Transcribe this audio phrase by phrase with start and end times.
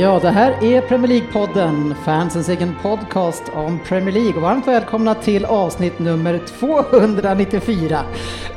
[0.00, 4.34] Ja, det här är Premier League-podden, fansens egen podcast om Premier League.
[4.34, 8.00] Och varmt välkomna till avsnitt nummer 294.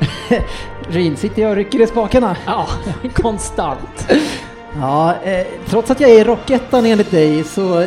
[0.88, 2.36] Ryn, sitter jag och rycker i spakarna?
[2.46, 2.68] Ja,
[3.14, 4.08] konstant.
[4.80, 7.86] Ja, eh, trots att jag är i rockettan enligt dig så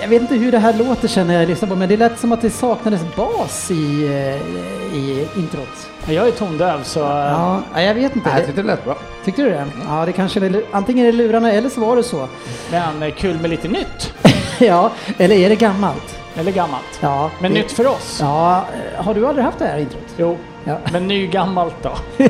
[0.00, 2.18] jag vet inte hur det här låter sen när jag lyssnar på men det lät
[2.20, 5.90] som att det saknades bas i, eh, i introt.
[6.08, 7.00] Jag är tondöv så...
[7.00, 8.30] Ja, ja, jag vet inte.
[8.30, 8.96] Jag tyckte det lät bra.
[9.24, 9.66] Tyckte du det?
[9.88, 12.28] Ja, det kanske är, antingen är det lurarna eller så var det så.
[12.70, 14.14] Men eh, kul med lite nytt.
[14.58, 16.18] ja, eller är det gammalt?
[16.36, 16.98] Eller gammalt.
[17.00, 17.30] Ja.
[17.40, 18.18] Men det- nytt för oss.
[18.20, 18.56] Ja,
[18.98, 20.14] eh, har du aldrig haft det här introt?
[20.16, 20.78] Jo, Ja.
[20.92, 21.92] men ny gammalt då.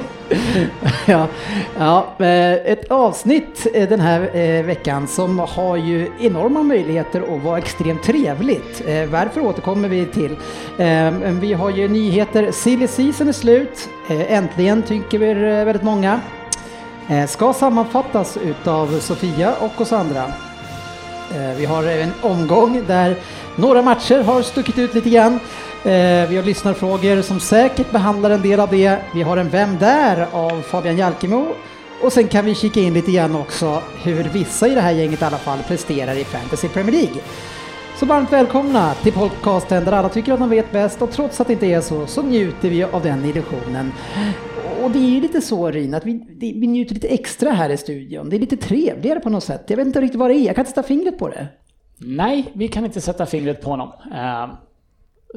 [1.06, 1.28] ja,
[1.78, 7.42] ja, eh, ett avsnitt eh, den här eh, veckan som har ju enorma möjligheter att
[7.42, 8.82] vara extremt trevligt.
[9.10, 10.36] Varför återkommer vi till.
[11.40, 12.50] Vi har ju nyheter.
[12.52, 13.88] Silly season är slut.
[14.08, 16.20] Äntligen tycker vi väldigt många.
[17.28, 20.24] Ska sammanfattas utav Sofia och oss andra.
[21.56, 23.16] Vi har en omgång där
[23.56, 25.32] några matcher har stuckit ut lite grann.
[25.84, 28.98] Eh, Vi har lyssnarfrågor som säkert behandlar en del av det.
[29.14, 30.26] Vi har en Vem där?
[30.32, 31.46] av Fabian Jalkemo.
[32.02, 35.22] Och sen kan vi kika in lite grann också hur vissa i det här gänget
[35.22, 37.20] i alla fall presterar i Fantasy Premier League.
[37.98, 41.46] Så varmt välkomna till podcasten där alla tycker att de vet bäst och trots att
[41.46, 43.92] det inte är så så njuter vi av den illusionen.
[44.82, 47.70] Och det är ju lite så Rin, att vi, det, vi njuter lite extra här
[47.70, 48.30] i studion.
[48.30, 49.64] Det är lite trevligare på något sätt.
[49.66, 51.46] Jag vet inte riktigt vad det är, jag kan inte sätta fingret på det.
[51.98, 53.88] Nej, vi kan inte sätta fingret på honom.
[54.12, 54.54] Uh,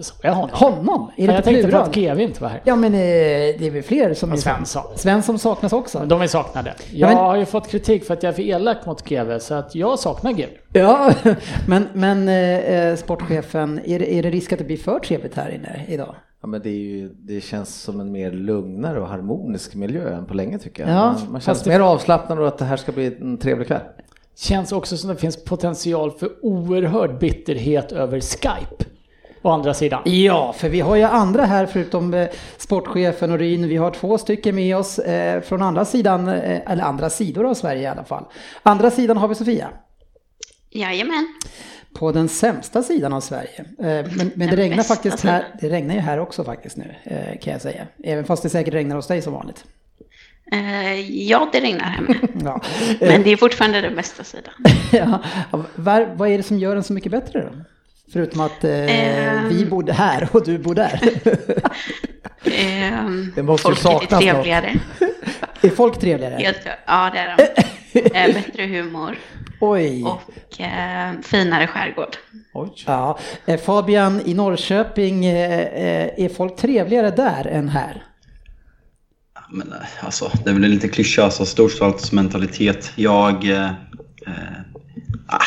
[0.02, 0.50] så jag honom.
[0.54, 1.12] Honom?
[1.18, 1.88] Är det jag tänkte på plural?
[1.90, 2.62] att GV inte var här.
[2.66, 4.30] Ja men eh, det är väl fler som...
[4.30, 4.84] Och är- Svensson.
[4.96, 6.00] Svensson saknas också.
[6.06, 6.74] De är saknade.
[6.78, 9.40] Ja, Jag men- har ju fått kritik för att jag är för elak mot GV,
[9.40, 10.48] så att jag saknar GV.
[10.74, 11.14] Ja,
[11.68, 15.36] men, men eh, eh, sportchefen, är det, är det risk att det blir för trevligt
[15.36, 16.16] här inne idag?
[16.42, 20.26] Ja, men det, är ju, det känns som en mer lugnare och harmonisk miljö än
[20.26, 20.92] på länge tycker jag.
[20.92, 23.68] Ja, man, man känns det- mer avslappnad och att det här ska bli en trevlig
[23.68, 23.82] kväll.
[24.42, 28.86] Känns också som det finns potential för oerhörd bitterhet över Skype.
[29.42, 30.02] Å andra sidan.
[30.06, 33.68] Ja, för vi har ju andra här förutom eh, sportchefen och Ryn.
[33.68, 37.54] Vi har två stycken med oss eh, från andra sidan, eh, eller andra sidor av
[37.54, 38.26] Sverige i alla fall.
[38.64, 39.70] Andra sidan har vi Sofia.
[40.70, 41.28] Jajamän.
[41.94, 43.66] På den sämsta sidan av Sverige.
[43.78, 46.96] Men, men det regnar faktiskt här, det regnar ju här också faktiskt nu,
[47.42, 47.88] kan jag säga.
[48.04, 49.66] Även fast det säkert regnar hos dig som vanligt.
[50.52, 52.18] Eh, ja, det regnar med.
[52.46, 52.62] Ja.
[53.00, 54.54] Men det är fortfarande den bästa sidan.
[54.92, 55.20] ja.
[55.76, 57.50] Var, vad är det som gör den så mycket bättre då?
[58.14, 59.50] Förutom att eh, Ehm.
[59.50, 61.00] vi bor här och du bor där.
[62.44, 63.04] Eh,
[63.36, 64.22] Det måste ju folk är något.
[64.22, 64.74] trevligare.
[65.62, 66.36] är folk trevligare?
[66.44, 66.60] Helt.
[66.86, 68.00] Ja, det är de.
[68.02, 69.18] Eh, bättre humor
[69.60, 70.04] Oj.
[70.04, 72.16] och eh, finare skärgård.
[72.54, 72.70] Oj.
[72.86, 73.18] Ja.
[73.46, 78.04] Eh, Fabian, i Norrköping, eh, eh, är folk trevligare där än här?
[79.52, 82.92] Men eh, alltså, det är väl en lite klyscha, alltså storstadsmentalitet.
[82.96, 83.50] Jag...
[83.50, 83.66] Eh,
[84.28, 84.34] eh,
[85.28, 85.40] ah,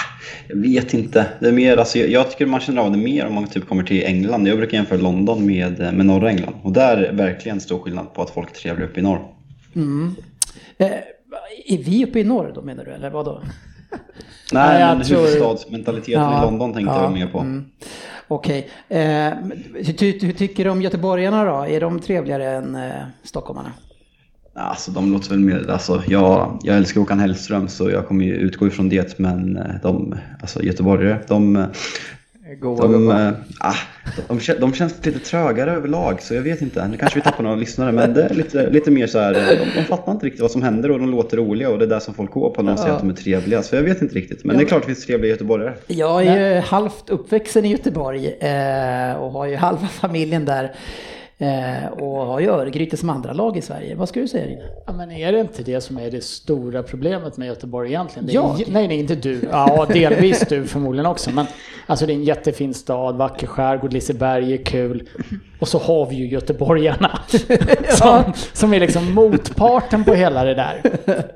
[0.49, 1.27] jag vet inte.
[1.41, 3.69] Det är mer, alltså, jag, jag tycker man känner av det mer om man typ
[3.69, 4.47] kommer till England.
[4.49, 6.55] Jag brukar jämföra London med, eh, med norra England.
[6.63, 9.21] Och där är verkligen stor skillnad på att folk är trevliga uppe i norr.
[10.79, 10.87] Eh,
[11.67, 13.43] är vi uppe i norr då menar du, eller vad då?
[14.53, 17.39] Nej, jag men tror- huvudstadsmentaliteten Ja, i London tänkte ja, jag mer på.
[17.39, 17.65] mm.
[18.29, 18.69] Okej.
[18.89, 21.67] Eh, men hur, hur tycker du om göteborgarna då?
[21.67, 22.91] Är de trevligare än eh,
[23.23, 23.73] stockholmarna?
[24.55, 28.35] Alltså de låter väl mer, alltså jag, jag älskar Håkan Hellström så jag kommer ju
[28.35, 31.65] utgå ifrån det men eh, de, alltså göteborgare, de, eh,
[32.61, 33.31] Goa de, eh,
[33.61, 33.75] ah,
[34.29, 37.43] de, kän- de känns lite trögare överlag så jag vet inte, nu kanske vi tappar
[37.43, 40.27] några lyssnare men det är lite, lite mer så här, eh, de, de fattar inte
[40.27, 42.51] riktigt vad som händer och de låter roliga och det är där som folk går
[42.51, 42.95] på när de säger Ja.
[42.95, 45.07] att de är trevliga så jag vet inte riktigt men det är klart det finns
[45.07, 45.73] trevliga göteborgare.
[45.87, 50.73] Jag är ju halvt uppvuxen i Göteborg eh, och har ju halva familjen där.
[51.43, 53.95] Eh, och har ju Örgryte som andra lag i Sverige.
[53.95, 54.63] Vad ska du säga Rine?
[54.87, 58.27] Ja, men är det inte det som är det stora problemet med Göteborg egentligen?
[58.27, 58.65] Det är, Jag?
[58.69, 59.41] Nej, nej, inte du.
[59.51, 61.31] Ja, delvis du förmodligen också.
[61.31, 61.47] Men
[61.87, 65.09] alltså det är en jättefin stad, vacker skärgård, Liseberg är kul.
[65.61, 67.19] Och så har vi ju göteborgarna.
[67.89, 68.23] som,
[68.53, 70.81] som är liksom motparten på hela det där.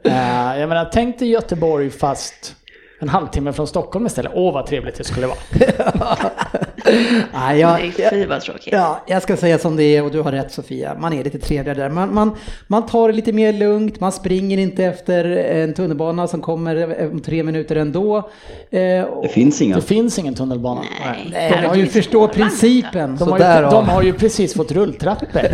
[0.03, 2.57] Eh, jag menar, tänk dig Göteborg fast
[3.01, 4.33] en halvtimme från Stockholm istället.
[4.35, 5.39] Åh, vad trevligt det skulle vara.
[7.35, 8.73] Nej, jag, Nej, fy vad tråkigt.
[8.73, 10.97] ja, jag ska säga som det är och du har rätt Sofia.
[10.99, 11.89] Man är lite trevligare där.
[11.89, 12.37] Man, man,
[12.67, 17.21] man tar det lite mer lugnt, man springer inte efter en tunnelbana som kommer om
[17.21, 18.17] tre minuter ändå.
[18.71, 18.81] Eh,
[19.23, 19.77] Det finns inga.
[19.77, 20.81] Det finns ingen tunnelbana.
[21.07, 23.17] Nej, Nej, man har ju förstå principen.
[23.17, 25.41] De har, ju, de har ju precis fått rulltrappor.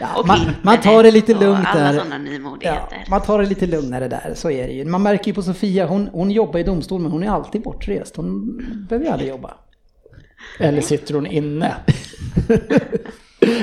[0.00, 1.92] Ja, man, man tar det lite lugnt alla där.
[1.98, 3.04] sådana Ja, nymodigheter.
[3.10, 4.84] man tar det lite lugnare där, så är det ju.
[4.84, 8.16] Man märker ju på Sofia, hon, hon jobbar i domstol men hon är alltid bortrest.
[8.16, 8.56] Hon
[8.88, 9.41] behöver ju aldrig jobba.
[10.58, 11.74] Eller sitter hon inne?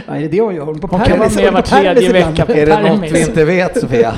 [0.08, 0.66] Ja, är det hon gör?
[0.66, 2.46] Hon på Hon kan vara med var på tredje vecka.
[2.46, 4.14] Är det något vi inte vet Sofia?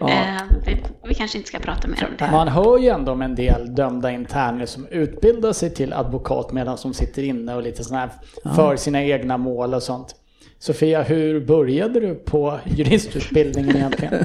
[0.00, 0.76] Eh, vi,
[1.08, 2.30] vi kanske inte ska prata mer om det.
[2.32, 6.78] Man hör ju ändå om en del dömda interner som utbildar sig till advokat medan
[6.82, 8.10] de sitter inne och lite sån här
[8.56, 10.14] för sina egna mål och sånt.
[10.58, 14.24] Sofia, hur började du på juristutbildningen egentligen?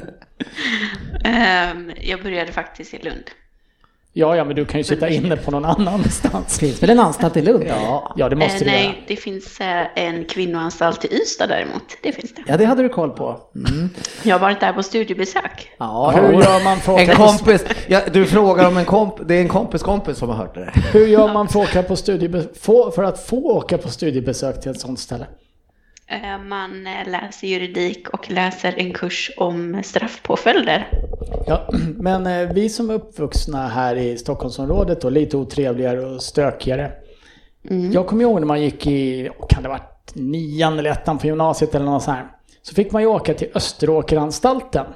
[1.24, 3.24] Ehm, jag började faktiskt i Lund.
[4.18, 6.58] Ja, ja, men du kan ju sitta inne på någon annanstans.
[6.58, 7.64] Finns väl en anstalt i Lund?
[7.68, 8.80] Ja, ja det Eh, måste det göra.
[8.82, 11.82] nej, det finns eh, en kvinnoanstalt i Ystad däremot.
[12.02, 12.42] Det finns det.
[12.46, 13.40] Ja, det hade du koll på.
[13.68, 13.88] Mm.
[14.22, 15.70] Jag har varit där på studiebesök.
[15.78, 19.40] Ja, Hur gör man för En kompis, ja, du frågar om en komp, det är
[19.40, 23.02] en kompis kompis som har hört det hur gör man för åka på studiebe- för
[23.02, 25.26] att få åka på studiebesök till ett sånt ställe?
[26.10, 30.88] Eh, Man eh, läser juridik och läser en kurs om straffpåföljder.
[31.46, 36.92] Ja, men eh, vi som är uppvuxna här i Stockholmsområdet och lite otrevligare och stökigare.
[37.92, 41.74] Jag kommer ihåg när man gick i, kan det varit nian eller ettan på gymnasiet
[41.74, 42.26] eller något sånt här.
[42.62, 44.86] Så fick man ju åka till Österåkeranstalten.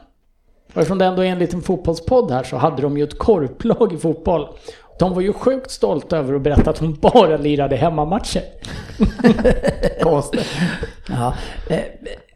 [0.75, 3.93] Och eftersom det ändå är en liten fotbollspodd här så hade de ju ett korplag
[3.93, 4.49] i fotboll.
[4.99, 8.43] De var ju sjukt stolta över att berätta att hon bara lirade hemmamatcher.
[10.03, 10.47] Konstigt.
[11.09, 11.35] Ja.
[11.69, 11.79] eh,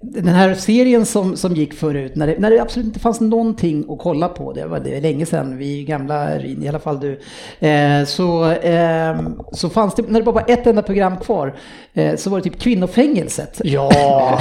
[0.01, 3.85] Den här serien som, som gick förut, när det, när det absolut inte fanns någonting
[3.89, 7.21] att kolla på, det var det länge sedan, vi är gamla, i alla fall du,
[7.69, 9.17] eh, så, eh,
[9.53, 11.55] så fanns det, när det bara var ett enda program kvar,
[11.95, 13.61] eh, så var det typ kvinnofängelset.
[13.65, 13.91] Ja,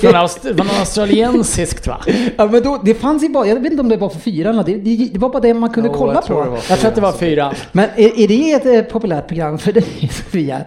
[0.00, 2.00] från, Aust- från australiensiskt va?
[2.36, 4.62] Ja, men då, det fanns ju bara, jag vet inte om det var för fyran,
[4.66, 6.58] det, det, det var bara det man kunde Jo, kolla jag på.
[6.68, 7.54] Jag tror att det var fyra.
[7.72, 10.60] Men är, är det ett eh, populärt program för dig Sofia?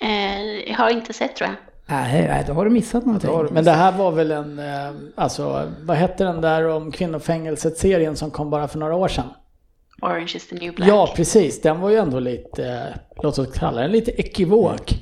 [0.00, 1.56] Eh, Jag har inte sett tror jag.
[1.96, 3.30] Nej, nej, då har du missat någonting.
[3.50, 8.30] Men det här var väl en, eh, alltså vad hette den där om kvinnofängelset-serien som
[8.30, 9.24] kom bara för några år sedan?
[10.02, 10.88] Orange is the new black.
[10.88, 11.60] Ja, precis.
[11.60, 14.94] Den var ju ändå lite, eh, låt oss kalla den lite ekivok.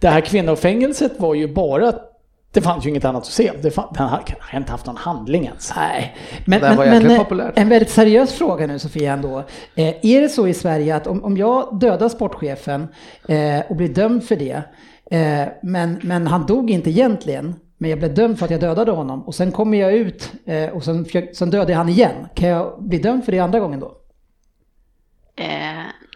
[0.00, 1.92] Det här kvinnofängelset var ju bara,
[2.54, 3.52] det fanns ju inget annat att se.
[3.62, 5.72] Det fann, den har inte haft någon handling ens.
[5.76, 9.38] Nej, men, men, men eh, en väldigt seriös fråga nu Sofia ändå.
[9.74, 12.88] Eh, är det så i Sverige att om, om jag dödar sportchefen
[13.28, 14.62] eh, och blir dömd för det,
[15.10, 18.92] eh, men, men han dog inte egentligen, men jag blev dömd för att jag dödade
[18.92, 22.26] honom och sen kommer jag ut eh, och sen, sen dödar jag han igen.
[22.34, 23.96] Kan jag bli dömd för det andra gången då?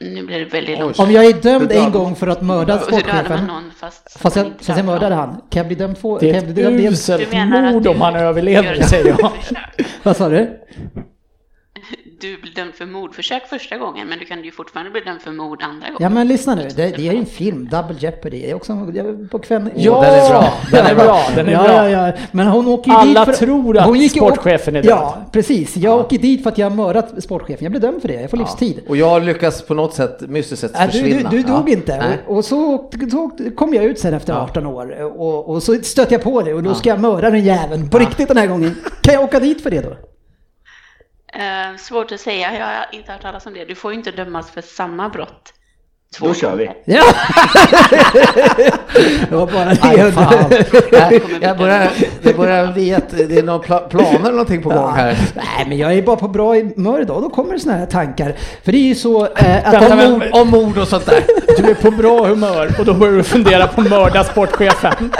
[0.01, 0.99] Nu blir det väldigt långt.
[0.99, 4.69] Om jag är dömd en gång för att mörda sportchefen, någon fast, fast jag, fast
[4.69, 5.29] jag mördade någon?
[5.29, 6.21] han, kan jag bli dömd för...
[6.21, 9.31] Det är ett uselt Du menar att mord om han överlever, säger jag.
[10.03, 10.61] Vad sa du?
[12.21, 15.33] Du blir dömd för mordförsök första gången, men du kan ju fortfarande bli dömd för
[15.33, 15.97] mord andra gången.
[16.01, 18.41] Ja men lyssna nu, det, det är ju en film, Double Jeopardy.
[18.41, 18.87] Det är också
[19.31, 19.71] på kvällen.
[19.77, 20.53] Ja, den är bra.
[20.73, 21.21] Den är bra.
[21.37, 21.91] Den är ja, bra.
[21.91, 22.13] Ja, ja.
[22.33, 24.91] Men hon åker ju Alla dit för, tror att hon gick sportchefen är död.
[24.91, 25.77] Ja, precis.
[25.77, 27.65] Jag åker dit för att jag har mördat sportchefen.
[27.65, 28.15] Jag blir dömd för det.
[28.21, 28.81] Jag får livstid.
[28.89, 31.31] Och jag lyckas på något sätt mystiskt sett Äh, du, försvinna.
[31.31, 31.73] du, du dog Ja.
[31.73, 31.97] inte.
[31.99, 32.19] Nej.
[32.27, 36.15] Och, och så, så kom jag ut sen efter 18 år och, och så stötte
[36.15, 38.75] jag på det och då ska jag mörda den jäveln på riktigt den här gången.
[39.03, 39.97] Kan jag åka dit för det då?
[41.33, 43.65] Eh, svårt att säga, jag har inte hört talas om det.
[43.65, 45.55] Du får ju inte dömas för samma brott
[46.17, 46.71] två Då kör vi.
[46.85, 47.03] Ja!
[49.31, 49.79] det var bara det.
[49.81, 50.45] Aj, fan.
[51.41, 51.89] Jag börjar,
[52.23, 55.19] det börjar bli att det är några pla- planer eller någonting på gång här.
[55.35, 57.23] Nej, men jag är bara på bra humör idag.
[57.23, 58.35] Då kommer det såna här tankar.
[58.65, 61.23] För det är ju så eh, att om, mord, Om mord och sånt där.
[61.59, 65.13] Du är på bra humör och då börjar du fundera på att mörda sportchefen.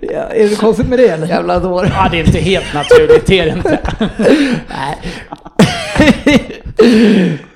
[0.00, 1.26] ja, är det konstigt med det eller?
[1.26, 1.92] Jävla dår.
[1.94, 3.78] Ja, det är inte helt naturligt, det är det inte.
[4.68, 4.98] Nej.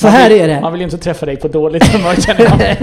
[0.00, 0.60] Så här är det.
[0.60, 2.78] Man vill ju inte träffa dig på dåligt humör känner jag.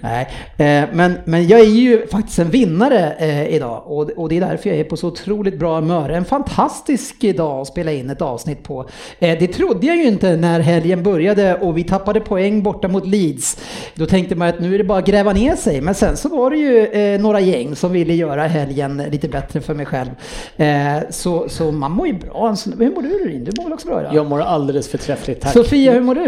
[0.00, 4.36] Nej, eh, men, men jag är ju faktiskt en vinnare eh, idag och, och det
[4.36, 6.08] är därför jag är på så otroligt bra humör.
[6.08, 8.88] En fantastisk dag att spela in ett avsnitt på.
[9.18, 13.06] Eh, det trodde jag ju inte när helgen började och vi tappade poäng borta mot
[13.06, 13.58] Leeds.
[13.94, 15.80] Då tänkte man att nu är det bara att gräva ner sig.
[15.80, 19.74] Men sen så var det ju några gäng som ville göra helgen lite bättre för
[19.74, 20.10] mig själv.
[21.10, 22.54] Så, så man mår ju bra.
[22.78, 23.44] Hur mår du Rurin?
[23.44, 24.14] Du mår väl också bra idag?
[24.14, 25.52] Jag mår alldeles förträffligt, tack.
[25.52, 26.19] Sofia, hur mår du?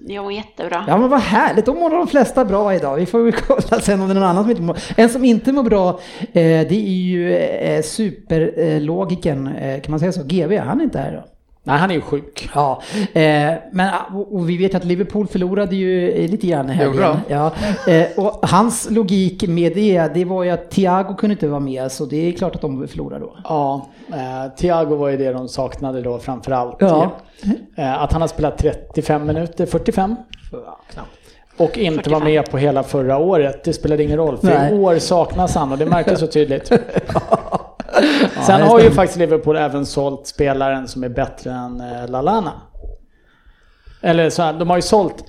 [0.00, 0.84] Jag mår jättebra.
[0.88, 2.96] Ja men vad härligt, då mår de flesta bra idag.
[2.96, 5.24] Vi får väl kolla sen om det är någon annan som inte mår En som
[5.24, 5.88] inte mår bra,
[6.20, 10.22] eh, det är ju eh, superlogikern, eh, kan man säga så?
[10.24, 11.35] GV, han är inte här då.
[11.66, 12.48] Nej, han är ju sjuk.
[12.54, 12.82] Ja,
[13.12, 17.16] eh, men och, och vi vet att Liverpool förlorade ju eh, lite grann i helgen.
[17.28, 17.52] Ja,
[17.86, 21.92] eh, och hans logik med det, det var ju att Thiago kunde inte vara med,
[21.92, 23.36] så det är klart att de förlorar då.
[23.44, 26.76] Ja, eh, Thiago var ju det de saknade då framför allt.
[26.78, 27.16] Ja.
[27.76, 30.16] Eh, att han har spelat 35 minuter, 45.
[31.56, 32.12] Och inte 45.
[32.12, 33.64] var med på hela förra året.
[33.64, 34.72] Det spelade ingen roll, för Nej.
[34.72, 36.72] i år saknas han och det märktes så tydligt.
[38.46, 42.52] Sen har ju faktiskt Liverpool även sålt spelaren som är bättre än eh, Lalana.
[44.02, 45.24] Eller så här, de har ju sålt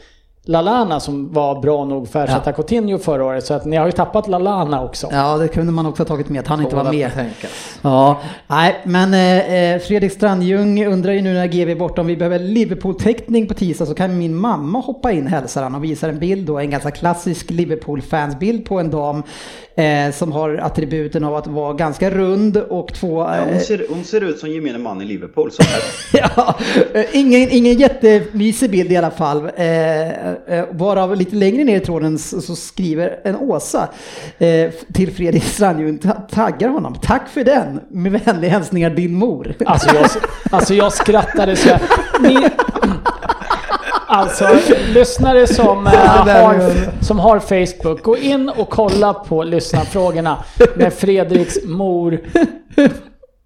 [0.48, 3.46] Lalana som var bra nog för att ersätta Coutinho förra året.
[3.46, 5.08] Så att ni har ju tappat Lalana också.
[5.12, 7.10] Ja, det kunde man också ha tagit med, att han inte var med.
[7.10, 7.48] betänka.
[7.82, 12.18] Ja, nej, men eh, Fredrik Strandljung undrar ju nu när GV är borta om vi
[12.18, 16.20] behöver Liverpool-täckning på tisdag så kan min mamma hoppa in hälsar han och visar en
[16.20, 19.24] bild då, en ganska klassisk Liverpool-fansbild på en dam
[19.76, 23.22] eh, som har attributen av att vara ganska rund och två...
[23.22, 25.52] Ja, Eh, hon, ser, hon ser ut som gemene man i Liverpool.
[25.52, 25.82] Så här.
[26.36, 26.56] ja,
[26.94, 29.50] eh, ingen, ingen jättemysig bild i alla fall.
[30.48, 33.90] Eh, varav lite längre ner i tråden så, skriver en Åsa
[34.38, 36.96] eh, till Fredrik Strandljung, ta- taggar honom.
[37.02, 37.80] Tack för den!
[37.90, 39.54] Med vänliga hälsningar din mor.
[39.66, 40.10] Alltså jag,
[40.52, 41.80] alltså jag skrattade så jag...
[42.22, 42.48] Ni,
[44.08, 44.48] alltså
[44.94, 45.84] lyssnare som,
[46.26, 46.72] där har,
[47.04, 50.44] som har Facebook, gå in och kolla på lyssnarfrågorna
[50.76, 52.20] med Fredriks mor.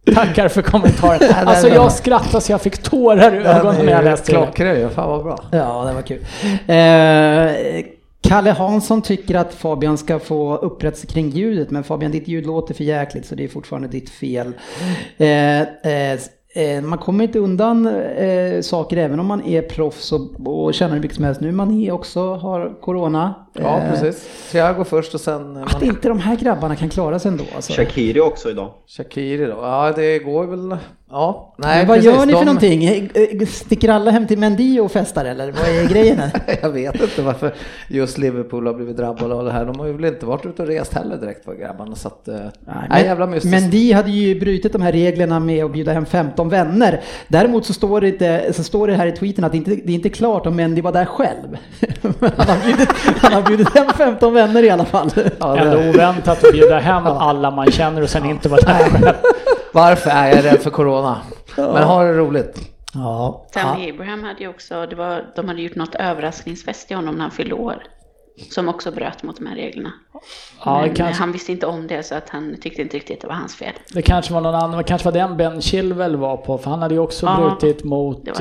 [0.06, 1.20] Tackar för kommentaren.
[1.48, 4.38] Alltså jag skrattade så jag fick tårar i ögonen när jag läste det.
[4.38, 5.38] Klockren, fan vad bra.
[5.52, 6.26] Ja, det var kul.
[6.68, 7.86] Eh,
[8.24, 12.74] Kalle Hansson tycker att Fabian ska få upprättelse kring ljudet, men Fabian, ditt ljud låter
[12.74, 14.54] för jäkligt så det är fortfarande ditt fel.
[15.18, 16.20] Eh, eh,
[16.84, 21.02] man kommer inte undan eh, saker även om man är proffs och, och känner hur
[21.02, 21.42] mycket som helst.
[21.42, 23.34] Nu man är också har corona.
[23.54, 24.50] Ja, Eh, precis.
[24.52, 27.44] Thiago först och sen Att man, inte de här grabbarna kan klara sig ändå.
[27.56, 27.74] Alltså.
[27.74, 28.72] Shakiri också idag.
[28.88, 29.58] Shakiri då.
[29.62, 30.78] Ja, det går väl...
[31.12, 32.12] Ja, nej Men vad precis.
[32.14, 33.10] gör ni för De- någonting?
[33.48, 36.18] Sticker alla hem till Mendy och festar eller vad är grejen?
[36.20, 36.32] här?
[36.62, 37.54] Jag vet inte varför
[37.88, 39.66] just Liverpool har blivit drabbade av det här.
[39.66, 41.96] De har ju väl inte varit ute och rest heller direkt på grabbarna.
[41.96, 42.36] Så att, eh,
[42.90, 43.62] nej, jävla mystiskt.
[43.62, 47.02] Men de hade ju brutit de här reglerna med att bjuda hem 15 vänner.
[47.28, 49.92] Däremot så står det, inte, så står det här i tweeten att det inte, det
[49.92, 51.58] är inte klart om Mendy var där själv.
[52.38, 52.90] Han, har bjudit,
[53.22, 55.10] han har bjudit hem 15 vänner i alla fall.
[55.40, 58.74] Ja, Ändå det, oväntat att bjuda hem alla man känner och sen inte vara där
[58.90, 59.16] själv.
[59.74, 61.22] Varför är jag rädd för corona?
[61.58, 62.60] Men ha det roligt.
[62.94, 63.94] Ja, Tammy ja.
[63.94, 67.32] Abraham hade ju också, det var, de hade gjort något överraskningsfest till honom när han
[67.32, 67.84] fyllde år.
[68.52, 69.92] Som också bröt mot de här reglerna.
[70.66, 73.22] Ja, Men kanske, han visste inte om det så att han tyckte inte riktigt att
[73.22, 73.74] det var hans fel.
[73.94, 76.82] det kanske var någon annan, det kanske var den Ben Chilwell var på, för han
[76.82, 78.36] hade ju också Ja, brutit mot eh,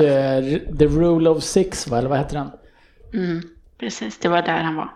[0.79, 1.97] The Rule of Six, va?
[1.97, 2.51] eller vad heter den?
[3.13, 3.41] Mm,
[3.79, 4.89] precis, det var där han var.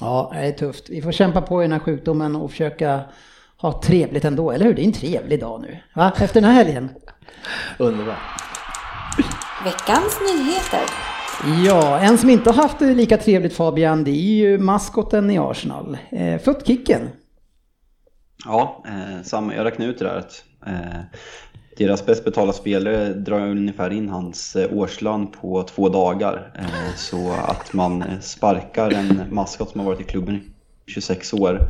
[0.00, 0.90] ja, det är tufft.
[0.90, 3.00] Vi får kämpa på i den här sjukdomen och försöka
[3.60, 4.74] ha trevligt ändå, eller hur?
[4.74, 5.78] Det är en trevlig dag nu.
[5.94, 6.12] Va?
[6.20, 6.88] Efter den här helgen.
[7.78, 8.16] Underbart.
[9.64, 10.80] Veckans nyheter.
[11.66, 15.38] Ja, en som inte har haft det lika trevligt Fabian, det är ju maskoten i
[15.38, 15.98] Arsenal.
[16.10, 17.08] Eh, Footkicken.
[18.44, 21.00] Ja, eh, samma, jag räknar ut det där att eh,
[21.76, 26.52] deras bäst betalda spelare drar ungefär in hans eh, årslön på två dagar.
[26.58, 30.40] Eh, så att man eh, sparkar en maskot som har varit i klubben
[30.90, 31.60] 26 år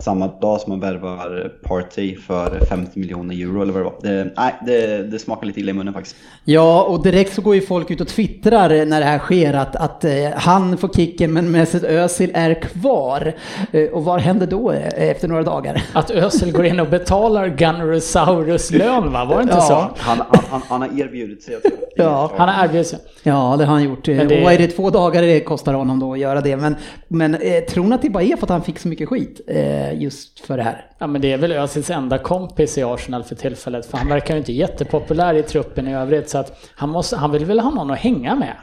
[0.00, 3.94] samma dag som man värvar Partey för 50 miljoner euro eller vad det var.
[4.02, 6.16] Det, nej, det, det smakar lite illa i munnen faktiskt.
[6.44, 9.76] Ja, och direkt så går ju folk ut och twittrar när det här sker att,
[9.76, 13.32] att eh, han får kicken men Mesut Özil är kvar.
[13.72, 15.82] Eh, och vad händer då eh, efter några dagar?
[15.92, 19.24] Att Özil går in och betalar Gunnerosaurus lön va?
[19.24, 19.60] Var det inte Ja.
[19.60, 19.74] så?
[19.74, 21.52] Han, han, han, han har erbjudit sig.
[21.54, 21.74] Jag tror.
[21.96, 22.98] Ja, Han har erbjudit sig.
[23.22, 24.06] Ja, det har han gjort.
[24.08, 26.56] Men det- Och är det två dagar det kostar honom då att göra det?
[26.56, 26.76] Men,
[27.08, 27.36] men
[27.70, 30.40] tror ni att det bara är för att han fick så mycket skit eh, just
[30.40, 30.86] för det här?
[30.98, 33.86] Ja men det är väl Özils enda kompis i Arsenal för tillfället.
[33.86, 36.30] För han verkar ju inte jättepopulär i truppen i övrigt.
[36.30, 38.54] Så att han, måste, han vill väl ha någon att hänga med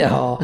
[0.00, 0.40] ja,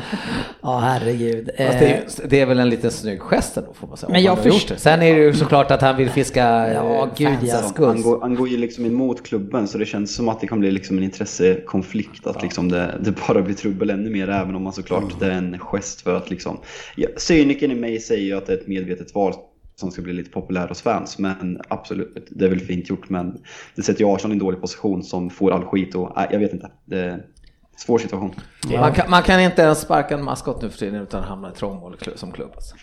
[0.63, 1.51] ja herregud.
[1.57, 4.13] Fast det, Eh, är, det är väl en liten snygg gest ändå får man säga.
[4.13, 4.73] Men jag först-.
[4.77, 7.69] Sen är det ju såklart att han vill fiska Ja, ja, gud, fansens ja.
[7.69, 7.87] skull.
[7.87, 10.61] Han går, han går ju liksom emot klubben så det känns som att det kan
[10.61, 12.27] bli liksom en intressekonflikt.
[12.27, 15.31] Att liksom det, det bara blir trubbel ännu mer även om man såklart det är
[15.31, 16.59] en gest för att liksom...
[16.97, 19.35] Ja, cynikern i mig säger ju att det är ett medvetet val
[19.75, 21.19] som ska bli lite populär hos fans.
[21.19, 23.09] Men absolut, det är väl fint gjort.
[23.09, 23.39] Men
[23.77, 26.39] det sätter ju Arsenal i en dålig position som får all skit och nej, jag
[26.39, 26.71] vet inte.
[26.85, 27.21] Det
[27.77, 28.35] svår situation.
[28.71, 31.53] Man, kan, man kan inte ens sparka en maskot nu för tiden utan hamna i
[31.53, 32.51] trångmål som klubb.
[32.55, 32.75] Alltså.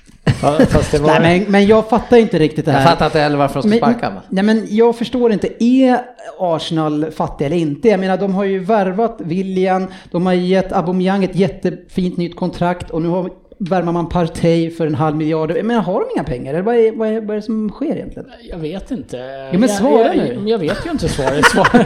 [0.41, 1.19] Ja, fast det var...
[1.19, 2.79] nej, men, men jag fattar inte riktigt det här.
[2.79, 4.09] Jag fattar inte heller varför de ska sparka.
[4.09, 4.21] Men.
[4.29, 6.01] nej, men jag förstår inte, är
[6.39, 7.87] Arsenal fattiga eller inte?
[7.87, 12.89] Jag menar, de har ju värvat William, de har gett Aubameyang ett jättefint nytt kontrakt
[12.89, 13.29] och nu har
[13.61, 15.57] värmar man Partey för en halv miljard.
[15.63, 16.53] Men har de inga pengar?
[16.53, 18.29] Eller vad är, vad är, vad är det som sker egentligen?
[18.49, 19.17] Jag vet inte.
[19.51, 20.33] Ja, men svara jag, nu.
[20.33, 21.45] jag, jag vet ju inte svaret.
[21.51, 21.85] Svara.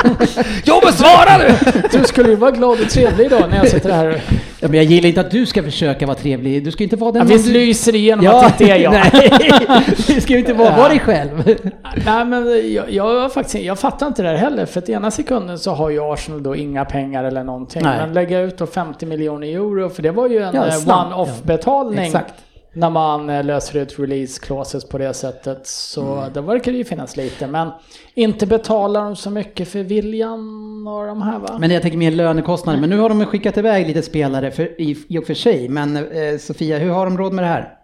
[0.66, 1.80] Jo men svara nu!
[1.92, 4.22] Du skulle ju vara glad och trevlig idag när jag sitter här.
[4.60, 6.64] Ja, men jag gillar inte att du ska försöka vara trevlig.
[6.66, 7.54] Du ska inte vara den Ja, visst du...
[7.54, 8.92] lyser igenom Ja, att det inte är jag.
[9.70, 11.44] Nej, du ska ju inte vara, vara dig själv.
[12.06, 15.60] Nej men jag, jag, faktiskt, jag fattar inte det här heller för att ena sekunden
[15.60, 17.82] så har ju Arsenal då inga pengar eller någonting.
[17.84, 17.98] Nej.
[17.98, 21.14] Men lägga ut då 50 miljoner euro för det var ju en Ja, eh, snabbt,
[21.14, 21.42] one-off ja.
[21.66, 22.06] Betalning.
[22.06, 22.34] Exakt.
[22.76, 25.68] När man eh, löser ut release clauses på det sättet.
[25.68, 26.34] Så Mm.
[26.34, 27.48] det verkar det ju finnas lite.
[27.48, 27.70] Men
[28.14, 31.58] inte betalar de så mycket för William och de här va?
[31.60, 32.80] Men jag tänker mer lönekostnader.
[32.80, 35.70] Men nu har de skickat iväg lite spelare för, i, i och för sig.
[35.70, 37.78] Men eh, Sofia, hur har de råd med det här?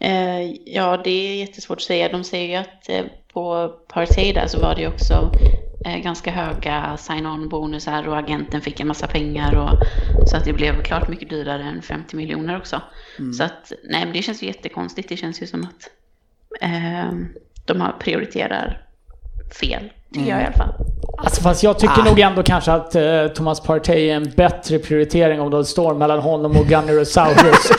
[0.00, 2.08] Eh, ja, det är jättesvårt att säga.
[2.08, 5.30] De säger ju att eh, på Partey där så var det ju också
[5.96, 9.78] ganska höga sign-on bonusar och agenten fick en massa pengar och
[10.28, 12.82] så att det blev klart mycket dyrare än 50 miljoner också.
[13.36, 15.08] Så att nej, men det känns ju jättekonstigt.
[15.08, 15.90] Det känns ju som att
[16.60, 17.12] eh,
[17.66, 18.82] de har prioriterar
[19.60, 20.74] fel, tycker jag i alla fall.
[21.18, 25.40] Alltså fast jag tycker nog ändå kanske att eh, Thomas Partey är en bättre prioritering
[25.40, 27.70] om det står mellan honom och Gunnerosaurus.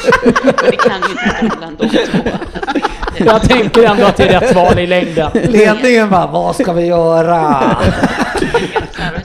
[0.72, 2.80] Vi kan ju inte ställa mellan de två.
[3.19, 5.31] jag tänker ändå att det är rätt val i längden.
[5.33, 7.35] Ledningen bara, vad ska vi göra?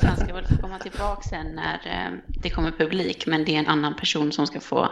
[0.02, 3.58] Han ska väl få komma tillbaka sen när eh, det kommer publik, men det är
[3.58, 4.88] en annan person som ska få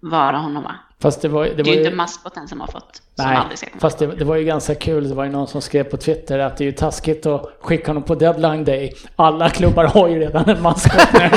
[0.00, 0.74] vara honom va?
[1.00, 3.38] Fast det var, det Det var är ju inte maskoten som har fått, som Nej,
[3.78, 5.08] fast det, det var ju ganska kul.
[5.08, 7.90] Det var ju någon som skrev på Twitter att det är ju taskigt att skicka
[7.90, 8.94] honom på deadline day.
[9.16, 11.20] Alla klubbar har ju redan en maskot nu.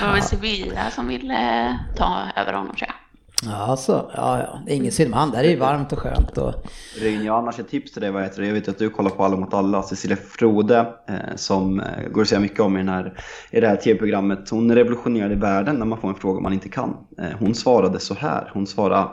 [0.00, 3.01] Det var väl Sevilla som ville ta över honom tror jag.
[3.44, 3.92] Ja, så.
[3.92, 4.62] Ja, ja.
[4.66, 5.30] Det är ingen synd med han.
[5.30, 6.38] Där är ju varmt och skönt.
[6.38, 6.54] Och...
[7.00, 8.10] Ryn, jag har annars ett tips till dig.
[8.10, 8.46] Vad heter det?
[8.46, 9.82] Jag vet att du kollar på Alla mot alla.
[9.82, 13.18] Cecilia Frode, eh, som eh, går att säga mycket om i, den här,
[13.50, 14.50] i det här tv-programmet.
[14.50, 16.96] Hon revolutionerade världen när man får en fråga man inte kan.
[17.18, 18.50] Eh, hon svarade så här.
[18.54, 19.08] Hon svarade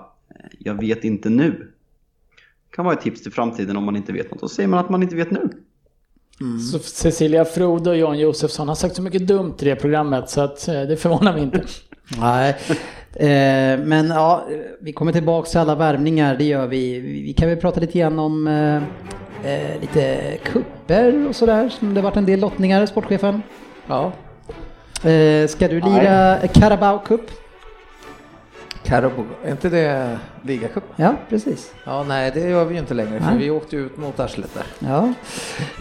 [0.59, 1.74] “Jag vet inte nu”.
[2.75, 4.41] kan vara ett tips till framtiden om man inte vet något.
[4.41, 5.50] Då säger man att man inte vet nu.
[6.71, 10.41] Så Cecilia Frode och Jan Josefsson har sagt så mycket dumt i det programmet så
[10.41, 11.63] att det förvånar mig inte.
[12.19, 12.57] Nej,
[13.16, 14.44] eh, men ja,
[14.82, 17.00] vi kommer tillbaka till alla värvningar, det gör vi.
[17.00, 18.75] Vi kan väl prata lite grann om eh,
[19.53, 23.42] eh, lite kupper och sådär, som det varit en del lottningar, sportchefen.
[23.88, 24.12] Ja,
[25.03, 27.22] Eh, ska du lira Carabao Cup?
[28.83, 30.83] Carabo, är inte det ligacup?
[30.96, 31.74] Ja, precis.
[31.86, 33.38] Ja, nej det gör vi ju inte längre för Nej.
[33.38, 34.66] vi åkte ut mot arslet där.
[34.79, 35.14] Ja.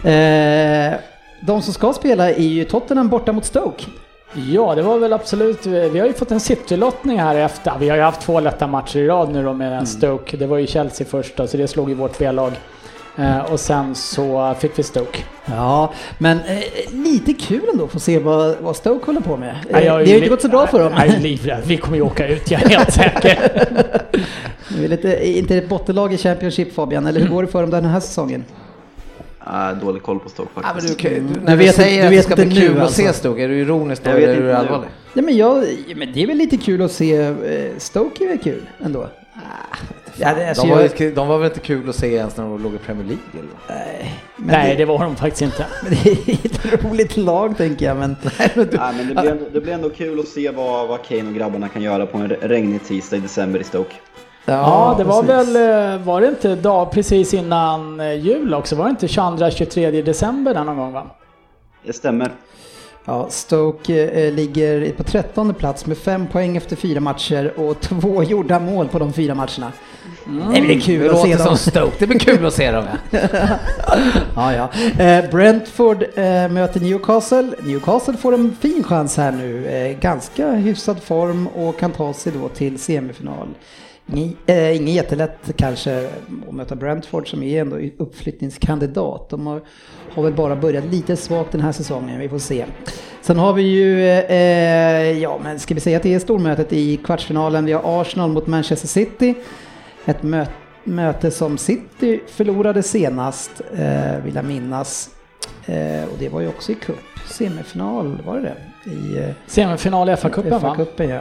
[0.09, 0.99] Eh,
[1.41, 3.85] de som ska spela är ju Tottenham borta mot Stoke.
[4.33, 5.65] Ja, det var väl absolut.
[5.65, 7.73] Vi har ju fått en City-lottning här efter.
[7.79, 10.37] Vi har ju haft två lätta matcher i rad nu då med Stoke.
[10.37, 12.51] Det var ju Chelsea första, så det slog ju vårt B-lag.
[13.17, 15.23] Eh, och sen så fick vi Stoke.
[15.45, 19.55] Ja, men eh, lite kul ändå att få se vad, vad Stoke håller på med.
[19.69, 20.93] Eh, det har ju inte gått så bra för dem.
[20.97, 21.61] Jag är livrädd.
[21.65, 23.39] Vi kommer ju åka ut, jag är helt säker.
[24.77, 27.69] Det är lite, inte ett bottenlag i Championship Fabian, eller hur går det för dem
[27.69, 28.45] den här säsongen?
[29.47, 30.99] Äh, dålig koll på Stoke Ja, men faktiskt.
[30.99, 32.81] du, du, Du när vi vet- säger du att det ska bli nu, kul att
[32.83, 33.01] alltså.
[33.01, 34.89] se Stoke, är du ironisk då eller är du allvarlig?
[35.13, 37.33] Ja men, jag, ja, men det är väl lite kul att se, eh,
[37.77, 39.07] Stoke är väl kul ändå?
[40.21, 42.43] Ja, det, alltså, De var, jag, de var väl inte kul att se ens när
[42.43, 43.23] de låg i Premier League?
[43.33, 44.11] Eller?
[44.35, 45.65] men Nej, det, det var de faktiskt inte.
[45.83, 48.15] men det är ett roligt lag tänker jag men...
[48.39, 48.67] Nej, men
[49.07, 51.81] det, blir ändå, det blir ändå kul att se vad, vad Kane och grabbarna kan
[51.81, 53.95] göra på en regnig tisdag i december i Stoke.
[54.53, 55.55] Ja, det var precis.
[55.55, 58.75] väl, eh, var det inte dag precis innan eh, jul också?
[58.75, 61.07] Var det inte 22-23 december där någon gång va?
[61.85, 62.31] Det stämmer.
[63.05, 68.23] Ja, Stoke eh, ligger på 13 plats med fem poäng efter fyra matcher och två
[68.23, 69.71] gjorda mål på de fyra matcherna.
[70.25, 71.45] Men det är kul Det att se dem.
[71.45, 72.85] som Stoke, det blir kul att se dem.
[73.11, 73.19] Ja.
[74.35, 74.69] Ja, ja.
[75.03, 77.51] Eh, Brentford eh, möter Newcastle.
[77.59, 79.67] Newcastle får en fin chans här nu.
[79.67, 83.47] Eh, ganska hyfsad form och kan ta sig då till semifinal.
[84.13, 86.09] Ingen, eh, ingen jättelätt kanske
[86.47, 89.29] att möta Brentford som är ändå uppflyttningskandidat.
[89.29, 89.61] De har,
[90.11, 92.65] har väl bara börjat lite svagt den här säsongen, vi får se.
[93.21, 96.97] Sen har vi ju, eh, ja men ska vi säga att det är stormötet i
[96.97, 97.65] kvartsfinalen.
[97.65, 99.35] Vi har Arsenal mot Manchester City.
[100.05, 100.51] Ett möte
[100.89, 105.09] möte som City förlorade senast, eh, vill jag minnas.
[105.65, 106.95] Eh, och det var ju också i cup.
[107.25, 108.91] Semifinal, var det det?
[108.91, 110.75] I eh, Semifinal i FA-cupen va?
[110.77, 111.19] FA-cupen, ja.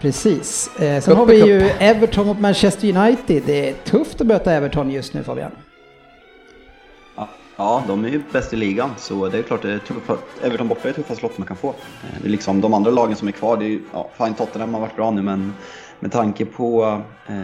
[0.00, 0.70] Precis.
[0.78, 1.48] Eh, sen Cup har vi cup.
[1.48, 3.42] ju Everton mot Manchester United.
[3.46, 5.50] Det är tufft att möta Everton just nu Fabian.
[7.16, 10.16] Ja, ja, de är ju bäst i ligan, så det är klart det är tuffa,
[10.42, 11.68] Everton borta är tuffast lott man kan få.
[11.68, 11.74] Eh,
[12.22, 14.74] Det är liksom de andra lagen som är kvar, det är ju, ja, fine Tottenham
[14.74, 15.54] har varit bra nu, men
[16.00, 17.34] med tanke på eh,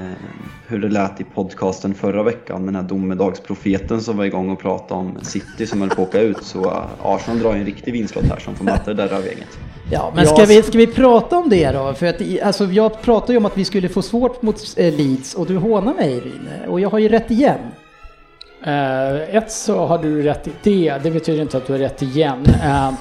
[0.66, 4.58] hur det lät i podcasten förra veckan med den här domedagsprofeten som var igång och
[4.58, 7.66] pratade om City som höll på att åka ut så uh, Arsenal drar ju en
[7.66, 9.58] riktig vinstlott här som får möta det där rövgänget.
[9.90, 11.94] Ja, men ska, vi, ska vi prata om det då?
[11.94, 15.34] För att alltså, jag pratade ju om att vi skulle få svårt mot eh, Leeds
[15.34, 17.58] och du hånar mig Rine, och jag har ju rätt igen.
[18.66, 22.02] Uh, ett så har du rätt i det, det betyder inte att du har rätt
[22.02, 22.44] igen.
[22.46, 22.92] Uh,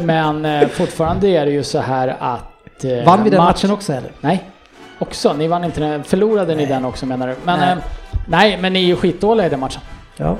[0.04, 2.84] men uh, fortfarande är det ju så här att...
[3.04, 3.62] vann vi den match...
[3.62, 4.10] matchen också eller?
[4.20, 4.51] Nej,
[5.02, 5.32] också.
[5.32, 6.64] Ni vann inte den, förlorade nej.
[6.64, 7.34] ni den också menar du?
[7.44, 7.76] Men, nej.
[8.28, 9.80] nej, men ni är ju skitdåliga i den matchen.
[10.16, 10.36] Ja.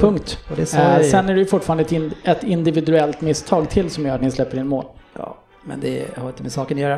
[0.00, 0.38] Punkt.
[0.58, 4.22] Är sen är det ju fortfarande ett, in, ett individuellt misstag till som gör att
[4.22, 4.84] ni släpper in mål.
[5.18, 6.96] Ja men det har inte med saken att göra.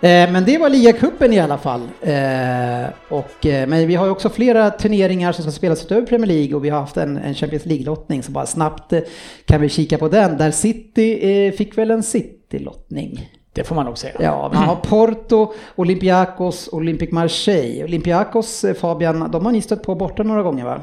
[0.00, 1.80] Eh, men det var ligacupen i alla fall.
[2.02, 6.26] Eh, och, eh, men vi har ju också flera turneringar som ska spelas utöver Premier
[6.26, 9.00] League och vi har haft en, en Champions League-lottning så bara snabbt eh,
[9.44, 10.36] kan vi kika på den.
[10.36, 13.30] Där City eh, fick väl en City-lottning.
[13.56, 14.14] Det får man nog säga.
[14.20, 17.84] Ja, man har Porto, Olympiakos, Olympic Marseille.
[17.84, 20.80] Olympiakos, eh, Fabian, de har ni stött på borta några gånger va?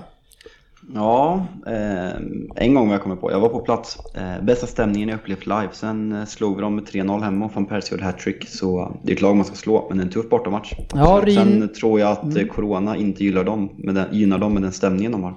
[0.94, 2.16] Ja, eh,
[2.56, 3.32] en gång var jag kommit på.
[3.32, 3.98] Jag var på plats.
[4.16, 5.70] Eh, bästa stämningen jag upplevt live.
[5.72, 8.50] Sen eh, slog vi dem med 3-0 hemma och van Persie gjorde hattrick.
[8.50, 10.74] Så det är ett lag man ska slå, men en tuff bortamatch.
[10.94, 11.36] Ja, Rin...
[11.36, 12.48] Sen tror jag att mm.
[12.48, 15.36] Corona inte gillar dem med den, gynnar dem med den stämningen de har.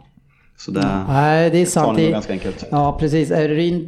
[0.59, 1.97] Så det, Nej, det är sant.
[1.97, 2.65] Det ganska enkelt.
[2.71, 3.31] Ja, precis.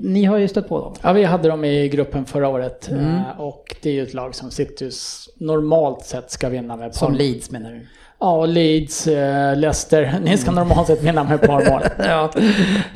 [0.01, 0.95] Ni har ju stött på dem.
[1.03, 2.89] Ja, vi hade dem i gruppen förra året.
[2.89, 3.17] Mm.
[3.17, 6.95] Eh, och det är ju ett lag som Cityus normalt sett ska vinna med.
[6.95, 7.87] Som Leeds menar du?
[8.21, 10.19] Ja, Leeds, eh, Leicester.
[10.25, 11.83] Ni ska normalt sett vinna med ett par mål.
[11.99, 12.31] ja,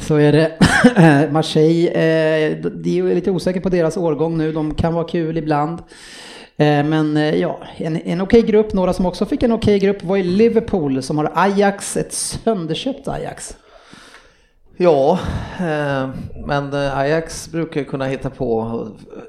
[0.01, 0.53] så är det.
[1.33, 4.53] Marseille, eh, det är lite osäker på deras årgång nu.
[4.53, 5.79] De kan vara kul ibland.
[6.57, 8.73] Eh, men eh, ja, en, en okej okay grupp.
[8.73, 12.13] Några som också fick en okej okay grupp var i Liverpool som har Ajax, ett
[12.13, 13.57] sönderköpt Ajax.
[14.83, 15.19] Ja,
[15.59, 16.09] eh,
[16.47, 18.89] men eh, Ajax brukar kunna hitta på och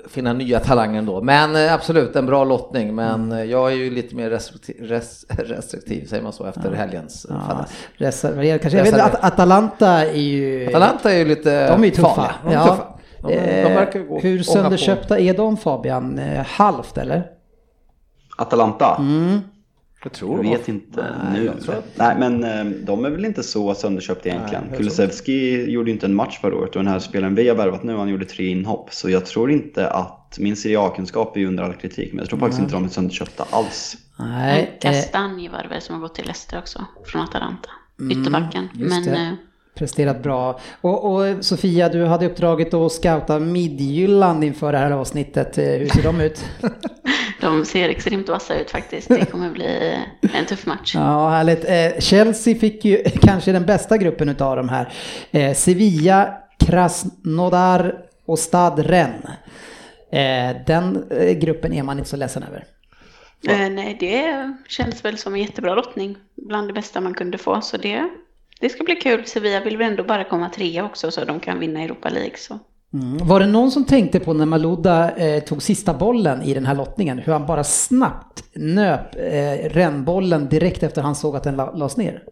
[0.10, 1.22] finna nya talanger ändå.
[1.22, 2.96] Men eh, absolut, en bra lottning.
[2.96, 3.50] Men mm.
[3.50, 4.76] jag är ju lite mer restriktiv,
[5.28, 6.78] restriktiv säger man så, efter ja.
[6.78, 7.66] helgens ja.
[7.96, 8.78] Reserverad kanske.
[8.78, 10.68] Jag vet att Atalanta är ju...
[10.68, 12.36] Atalanta är ju lite De är ju tuffa.
[12.44, 12.68] De är ja.
[12.68, 12.88] tuffa.
[13.22, 16.22] De, de gå Hur sönderköpta är de Fabian?
[16.46, 17.24] Halvt eller?
[18.38, 18.96] Atalanta?
[19.00, 19.42] Mm.
[20.04, 21.52] Jag tror jag vet inte nej, nu.
[21.96, 24.64] Nej, men eh, de är väl inte så sönderköpta egentligen.
[24.78, 27.96] Kulusevski gjorde inte en match förra året och den här spelaren vi har värvat nu,
[27.96, 28.94] han gjorde tre inhopp.
[28.94, 32.30] Så jag tror inte att, min Serie A-kunskap är ju under all kritik, men jag
[32.30, 33.98] tror faktiskt inte de är sönderköpta alls.
[34.20, 34.78] Nej.
[34.82, 37.70] Kastanj var det väl som har gått till Leicester också, från Atalanta.
[38.00, 38.70] Mm, Ytterbacken.
[38.74, 39.12] men, det.
[39.12, 39.34] Eh,
[39.76, 40.60] presterat bra.
[40.82, 45.58] Och, och, Sofia, du hade uppdraget att scouta Midjylland inför det här avsnittet.
[45.58, 46.46] Eh, hur ser de ut?
[47.44, 49.10] de ser extremt vassa ut faktiskt.
[49.10, 49.98] Det kommer bli
[50.34, 50.96] en tuff match.
[50.96, 51.66] Ja, härligt.
[51.66, 54.94] Eh, Chelsea fick ju kanske den bästa gruppen av de här.
[55.32, 59.32] Eh, Sevilla, Krasnodar och Stad Rennes.
[60.66, 61.06] Den
[61.42, 62.66] gruppen är man inte så ledsen över.
[63.70, 66.18] nej, det känns väl som en jättebra lottning.
[66.36, 67.62] Bland det bästa man kunde få.
[67.62, 68.10] Så det
[68.64, 69.26] det ska bli kul.
[69.26, 72.38] Sevilla vill väl ändå bara komma trea också så de kan vinna Europa League.
[72.38, 72.60] Så.
[72.94, 73.28] Mm.
[73.28, 76.76] Var det någon som tänkte på när Malouda eh, tog sista bollen i den här
[76.76, 81.98] lottningen, hur han bara snabbt nöp eh, rännbollen direkt efter han såg att den lades
[81.98, 82.24] ner?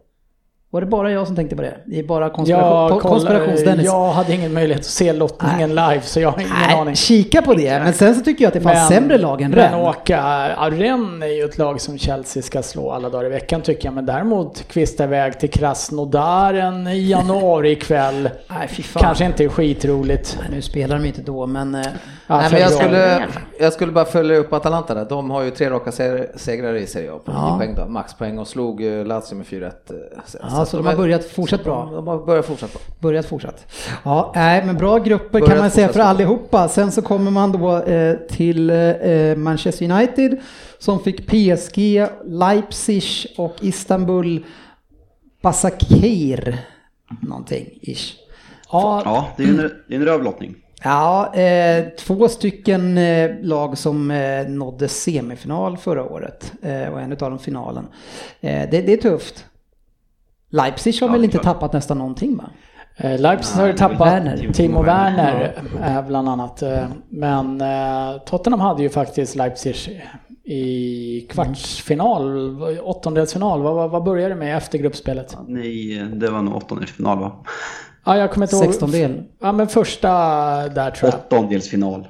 [0.73, 1.77] Var det bara jag som tänkte på det?
[1.85, 5.93] Det är bara konspiration, ja, konspirations Jag hade ingen möjlighet att se lottningen Nej.
[5.93, 6.95] live så jag har ingen Nej, aning.
[6.95, 9.53] Kika på det, men sen så tycker jag att det fanns men, sämre lag än
[9.53, 9.71] Rennes.
[9.71, 13.29] Men åka, ja, Rennes är ju ett lag som Chelsea ska slå alla dagar i
[13.29, 13.93] veckan tycker jag.
[13.93, 18.29] Men däremot kvista iväg till Krasnodaren i januari kväll.
[18.47, 20.37] Nej, Kanske inte är skitroligt.
[20.39, 21.75] Nej, nu spelar de inte då, men...
[21.75, 21.81] Eh,
[22.27, 23.27] ja, Nej, men jag, skulle,
[23.59, 25.05] jag skulle bara följa upp Atalanta där.
[25.05, 25.91] De har ju tre raka
[26.35, 27.57] segrar i Serie A på ja.
[27.57, 29.71] poäng då, maxpoäng och slog Lazio med 4-1.
[30.61, 31.89] Ja, så de har börjat fortsatt bra.
[31.93, 32.81] De har börjat fortsatt bra.
[32.99, 33.65] Börjat fortsatt.
[34.03, 36.67] Ja, nej, men bra grupper börjat kan man säga för allihopa.
[36.67, 40.37] Sen så kommer man då eh, till eh, Manchester United
[40.79, 43.03] som fick PSG, Leipzig
[43.37, 44.45] och Istanbul
[45.41, 46.57] Basakir
[47.21, 48.13] någonting ish.
[48.71, 50.55] Ja, ja det är en, det är en rövlottning.
[50.83, 57.11] Ja, eh, två stycken eh, lag som eh, nådde semifinal förra året eh, och en
[57.11, 57.87] av dem finalen.
[58.41, 59.45] Eh, det, det, är tufft.
[60.51, 61.43] Leipzig har ja, väl inte klart.
[61.43, 62.43] tappat nästan någonting va?
[62.97, 64.51] Eh, Leipzig har ju tappat Werner.
[64.53, 66.01] Timo Werner ja.
[66.01, 66.63] bland annat.
[67.09, 67.63] Men
[68.25, 70.03] Tottenham hade ju faktiskt Leipzig
[70.43, 73.61] i kvartsfinal, åttondelsfinal.
[73.61, 75.37] Vad, vad började det med efter gruppspelet?
[75.47, 77.31] Nej, det var nog åttondelsfinal va?
[78.05, 78.65] Ja, jag kommer inte ihåg.
[78.65, 79.23] Sextondel.
[79.41, 80.09] Ja, men första
[80.69, 81.19] där tror jag.
[81.19, 82.07] Åttondelsfinal.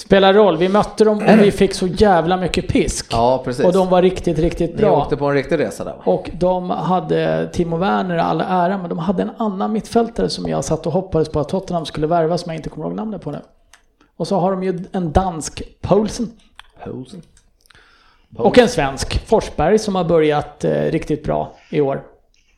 [0.00, 3.06] Spelar roll, vi mötte dem och vi fick så jävla mycket pisk.
[3.10, 3.64] Ja, precis.
[3.64, 4.96] Och de var riktigt, riktigt bra.
[4.96, 8.88] Ni åkte på en riktig resa där Och de hade Timo Werner all ära, men
[8.88, 12.38] de hade en annan mittfältare som jag satt och hoppades på att Tottenham skulle värva
[12.38, 13.40] som jag inte kommer ihåg namnet på nu.
[14.16, 16.30] Och så har de ju en dansk, Poulsen.
[16.84, 17.22] Poulsen.
[18.36, 22.02] Och en svensk, Forsberg, som har börjat eh, riktigt bra i år.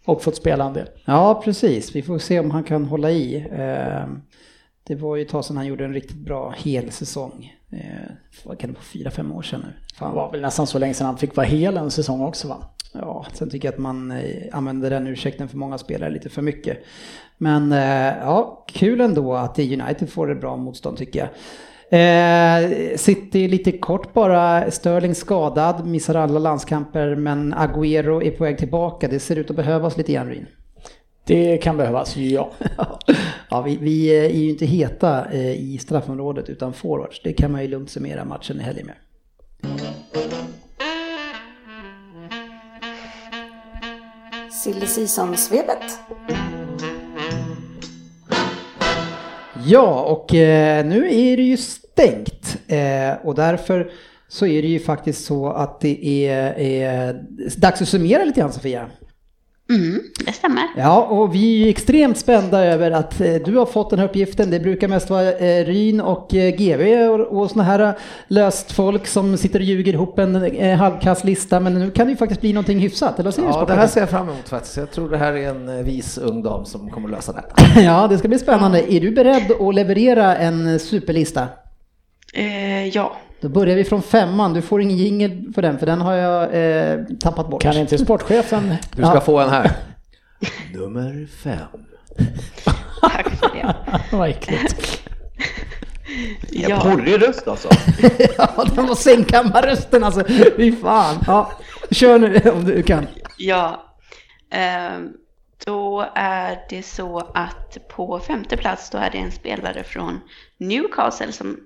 [0.05, 0.88] Och fått spela en del.
[1.05, 1.96] Ja, precis.
[1.96, 3.46] Vi får se om han kan hålla i.
[3.52, 4.05] Eh,
[4.84, 7.52] det var ju ett tag sedan han gjorde en riktigt bra hel säsong.
[7.70, 7.78] Eh,
[8.44, 9.72] vad kan det vara, fyra, fem år sedan nu?
[9.94, 10.10] Fan.
[10.10, 12.64] Det var väl nästan så länge sedan han fick vara hel en säsong också va?
[12.92, 16.42] Ja, sen tycker jag att man eh, använder den ursäkten för många spelare lite för
[16.42, 16.78] mycket.
[17.38, 21.28] Men eh, ja, kul ändå att United får ett bra motstånd tycker jag.
[21.92, 28.58] Eh, City lite kort bara, Sterling skadad, missar alla landskamper men Agüero är på väg
[28.58, 29.08] tillbaka.
[29.08, 30.46] Det ser ut att behövas lite grann Ryn.
[31.24, 32.50] Det kan behövas, ja.
[33.50, 37.20] ja, vi, vi, är ju inte heta eh, i straffområdet utan forwards.
[37.24, 38.96] Det kan man ju lugnt summera matchen i helgen med.
[44.52, 45.98] Silly Season-svepet.
[49.66, 53.90] Ja, och eh, nu är det ju stängt eh, och därför
[54.28, 57.24] så är det ju faktiskt så att det är, är
[57.56, 58.90] dags att summera lite grann Sofia.
[59.70, 60.64] Mm, det stämmer.
[60.77, 64.51] Ja, och vi är extremt spända över att eh, du har fått den här uppgiften.
[64.51, 67.98] Det brukar mest vara eh, Ryn och eh, GV och, och såna här
[68.29, 70.35] löst folk som sitter och ljuger ihop en
[70.79, 71.61] halvkass lista.
[71.61, 73.18] Men nu kan det ju faktiskt bli någonting hyfsat.
[73.18, 74.77] Eller ser ja, det här ser jag fram emot faktiskt.
[74.77, 77.44] Jag tror det här är en vis ung dam som kommer att lösa det.
[77.83, 78.92] ja, det ska bli spännande.
[78.92, 81.48] Är du beredd att leverera en superlista?
[82.35, 83.16] Eh, ja.
[83.42, 84.55] Då börjar vi från femman.
[84.55, 87.62] Du får ingen jingel för den, för den har jag eh, tappat bort.
[87.62, 88.74] Kan inte sportchefen?
[88.96, 89.20] Du ska ja.
[89.20, 89.70] få en här.
[90.74, 91.59] Nummer fem.
[93.00, 93.76] Tack för det.
[94.16, 95.02] Vad äckligt.
[96.50, 96.81] Ja.
[96.81, 97.68] Porrig röst alltså.
[98.38, 100.24] ja, den var sängkammarrösten alltså.
[100.57, 101.24] Fy fan.
[101.26, 101.52] Ja,
[101.90, 103.07] kör nu om du kan.
[103.38, 103.85] Ja.
[104.96, 105.12] Um,
[105.64, 110.20] då är det så att på femte plats då är det en spelare från
[110.59, 111.57] Newcastle som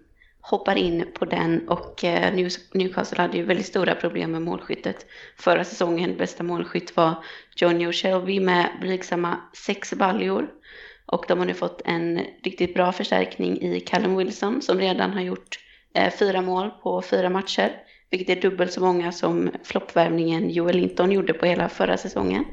[0.51, 2.35] hoppar in på den och eh,
[2.73, 5.07] Newcastle hade ju väldigt stora problem med målskyttet.
[5.37, 7.25] Förra säsongen bästa målskytt var
[7.57, 10.49] Johnny O'Shelby med blygsamma sex baljor.
[11.07, 15.21] Och de har nu fått en riktigt bra förstärkning i Callum Wilson som redan har
[15.21, 15.59] gjort
[15.95, 17.73] eh, fyra mål på fyra matcher.
[18.11, 22.45] Vilket är dubbelt så många som floppvärvningen Joel Linton gjorde på hela förra säsongen.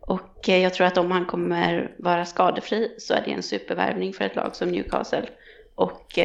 [0.00, 4.12] Och eh, jag tror att om han kommer vara skadefri så är det en supervärvning
[4.12, 5.28] för ett lag som Newcastle.
[5.74, 6.18] Och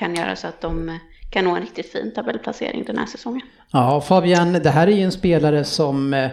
[0.00, 0.98] kan göra så att de
[1.30, 3.46] kan nå en riktigt fin tabellplacering den här säsongen.
[3.72, 6.30] Ja, Fabian, det här är ju en spelare som eh,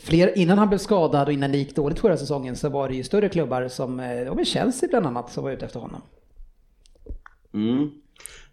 [0.00, 2.94] fler, innan han blev skadad och innan det gick dåligt förra säsongen så var det
[2.94, 6.02] ju större klubbar som, eh, och Chelsea bland annat, som var ute efter honom.
[7.54, 7.90] Mm.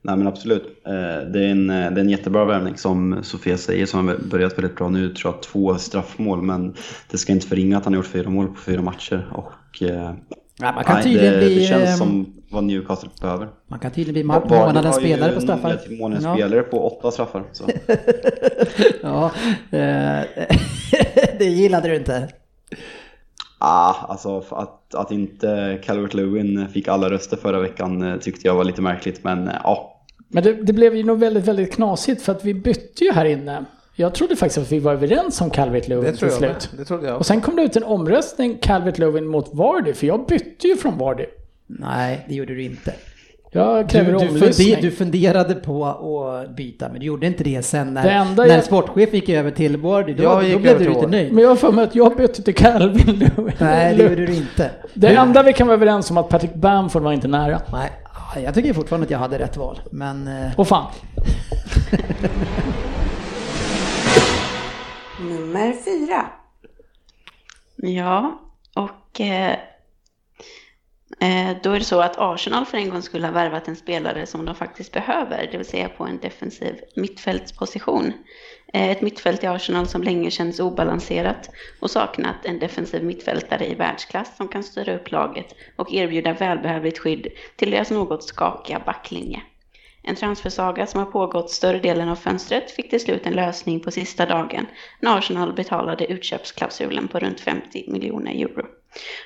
[0.01, 0.81] Nej men absolut.
[0.85, 4.57] Eh, det är, en, det är en jättebra värvning som Sofia säger som har börjat
[4.57, 5.13] väldigt bra nu.
[5.13, 6.75] tror jag två straffmål men
[7.11, 9.27] det ska inte förringa att han har gjort fyra mål på fyra matcher.
[9.31, 13.49] Och, ja, man kan nej, det, bli, det känns som vad Newcastle behöver.
[13.67, 15.79] Man kan tydligen bli månadens spelare på straffar.
[15.99, 16.33] Månadens ja.
[16.33, 17.43] spelare på åtta straffar.
[19.01, 19.31] ja,
[19.71, 20.21] eh,
[21.39, 22.29] det gillade du inte.
[23.57, 28.55] Ah, alltså att, att inte Calvert Lewin fick alla röster förra veckan eh, tyckte jag
[28.55, 30.05] var lite märkligt, men eh, ja.
[30.27, 33.25] Men det, det, blev ju nog väldigt, väldigt knasigt för att vi bytte ju här
[33.25, 33.65] inne.
[33.95, 36.69] Jag trodde faktiskt att vi var överens om Calvert Lewin till slut.
[36.77, 37.17] Det trodde jag.
[37.17, 40.75] Och sen kom det ut en omröstning Calvert Lewin mot Vardy, för jag bytte ju
[40.75, 41.25] från Vardy.
[41.79, 42.93] Nej, det gjorde du inte.
[43.55, 47.63] Jag kräver du, du, funder, du funderade på att byta, men du gjorde inte det
[47.63, 48.63] sen när, det när jag...
[48.63, 50.13] sportchef gick över till Bordy.
[50.13, 51.33] Då, då blev du lite nöjd.
[51.33, 54.71] Men jag har för mig att jag bytte till Calvin Nej, det gjorde du inte.
[54.93, 55.15] Det du...
[55.15, 57.61] enda vi kan vara överens om att Patrick Bamford var inte nära.
[57.71, 57.91] Nej,
[58.43, 60.27] jag tycker fortfarande att jag hade rätt val, men...
[60.27, 60.91] Eh, Åh fan.
[65.21, 66.25] Nummer fyra.
[67.75, 68.39] Ja,
[68.75, 69.57] och eh, Eh,
[71.23, 74.25] Eh, då är det så att Arsenal för en gång skulle ha värvat en spelare
[74.25, 78.13] som de faktiskt behöver, det vill säga på en defensiv mittfältsposition.
[78.73, 83.75] Eh, ett mittfält i Arsenal som länge känns obalanserat och saknat en defensiv mittfältare i
[83.75, 89.41] världsklass som kan styra upp laget och erbjuda välbehövligt skydd till deras något skakiga backlinje.
[90.01, 93.91] En transfersaga som har pågått större delen av fönstret fick till slut en lösning på
[93.91, 94.67] sista dagen
[94.99, 98.65] när Arsenal betalade utköpsklausulen på runt 50 miljoner euro.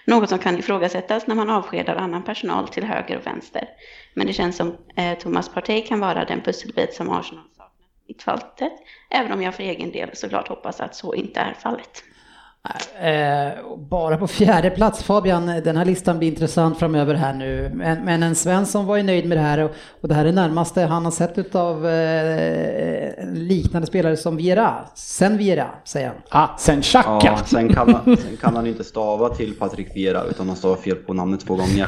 [0.05, 3.69] Något som kan ifrågasättas när man avskedar annan personal till höger och vänster.
[4.13, 8.13] Men det känns som eh, Thomas Partey kan vara den pusselbit som Arsenal saknar i
[8.13, 8.73] mittfältet,
[9.09, 12.03] även om jag för egen del såklart hoppas att så inte är fallet.
[13.01, 17.71] Eh, bara på fjärde plats Fabian, den här listan blir intressant framöver här nu.
[17.73, 20.31] Men, men en Svensson var ju nöjd med det här och, och det här är
[20.31, 24.75] närmaste han har sett av eh, liknande spelare som Viera.
[24.95, 26.15] Sen Viera, säger han.
[26.29, 27.27] Ah, sen Xhaka.
[27.27, 30.75] Ja, sen kan, han, sen kan han inte stava till Patrik Viera utan han stavar
[30.75, 31.87] fel på namnet två gånger.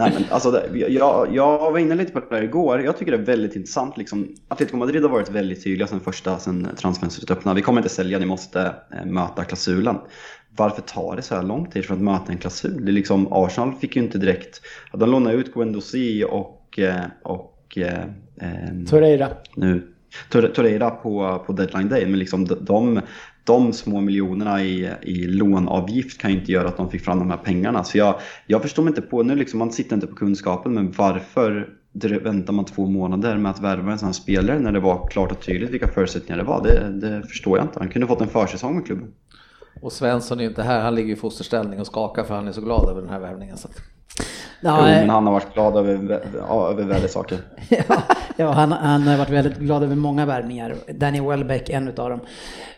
[0.00, 2.80] Nej, men alltså, det, jag, jag var inne lite på det här igår.
[2.82, 3.96] Jag tycker det är väldigt intressant.
[3.96, 7.56] Liksom, Atletico Madrid har varit väldigt tydliga sen första, sen transferfönstret öppnade.
[7.56, 9.96] Vi kommer inte sälja, ni måste eh, möta klausulen.
[10.56, 12.84] Varför tar det så här lång tid för att möta en klausul?
[12.84, 14.60] Det är liksom, Arsenal fick ju inte direkt...
[14.92, 16.78] De lånade ut Guendouzi och...
[16.78, 18.04] eh, och eh,
[18.40, 19.28] ehm, Torreira.
[19.54, 19.86] nu
[20.30, 22.06] Tor- Torreira på, på deadline day.
[22.06, 23.00] Men liksom de, de,
[23.50, 27.30] de små miljonerna i, i lånavgift kan ju inte göra att de fick fram de
[27.30, 27.84] här pengarna.
[27.84, 28.14] Så jag,
[28.46, 31.68] jag förstår mig inte på, nu liksom, man sitter inte på kunskapen, men varför
[32.22, 35.32] väntar man två månader med att värva en sån här spelare när det var klart
[35.32, 36.62] och tydligt vilka förutsättningar det var?
[36.62, 37.78] Det, det förstår jag inte.
[37.78, 39.12] Han kunde fått en försäsong med klubben.
[39.82, 42.52] Och Svensson är ju inte här, han ligger i fosterställning och skakar för han är
[42.52, 43.56] så glad över den här värvningen.
[43.56, 43.68] Så
[44.62, 44.78] att...
[44.80, 47.38] Jo, Ja, men han har varit glad över, ja, över värre saker.
[47.68, 48.02] ja,
[48.36, 50.74] ja han, han har varit väldigt glad över många värvningar.
[50.94, 52.20] Danny Welbeck, en utav dem.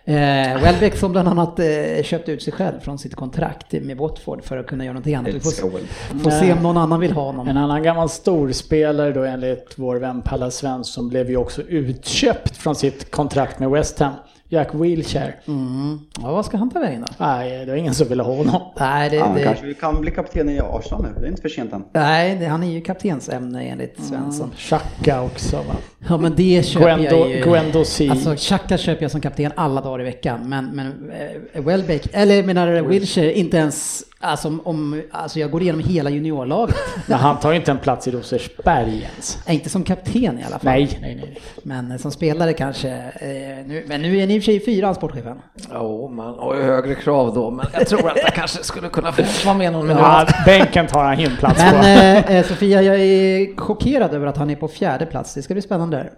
[0.04, 0.14] Eh,
[0.62, 4.56] Welbeck som bland annat eh, köpte ut sig själv från sitt kontrakt med Watford för
[4.56, 5.34] att kunna göra någonting annat.
[5.34, 7.56] Vi får, får se om någon annan vill ha En honom.
[7.56, 13.10] annan gammal storspelare då enligt vår vän Palla Svensson blev ju också utköpt från sitt
[13.10, 14.12] kontrakt med West Ham.
[14.52, 15.34] Jack Wilshere.
[15.48, 15.98] Mm.
[16.22, 17.14] Ja, vad ska han ta vägen då?
[17.18, 18.62] Nej, det var ingen som ville ha honom.
[18.80, 21.42] Nej, det, Han det, kanske vi kan bli kapten i Arsenal nu, det är inte
[21.42, 21.84] för sent än.
[21.92, 24.50] nej det, han är ju kaptensämne enligt Svensson.
[24.56, 25.74] Xhaka också va.
[26.08, 27.44] Ja men det köper Guendo, jag ju.
[27.44, 28.10] Guendouzi.
[28.10, 30.48] Alltså Xhaka köper jag som kapten alla dagar i veckan.
[30.48, 31.10] Men, men
[31.54, 36.10] eh, Welbeck, eller menar Wilshire, inte ens, alltså, om- om, alltså jag går igenom hela
[36.10, 36.76] juniorlaget.
[37.06, 39.38] Men han tar ju inte en plats i Rosersberg ens.
[39.46, 40.60] Nej, inte som kapten i alla fall.
[40.62, 41.40] Nej, nej, nej.
[41.62, 42.88] Men eh, som spelare kanske.
[42.90, 45.38] Eh, nu, men nu är ni i och för sig fyra, sportchefen.
[45.74, 49.12] Jo, man har ju högre krav då, men jag tror att jag kanske skulle kunna
[49.12, 50.02] få vara med någon minut.
[50.02, 51.76] Ja, bänken tar han en plats på.
[51.76, 55.34] Men eh, eh, Sofia, jag är chockerad över att han är på fjärde plats.
[55.34, 56.10] Det ska bli spännande.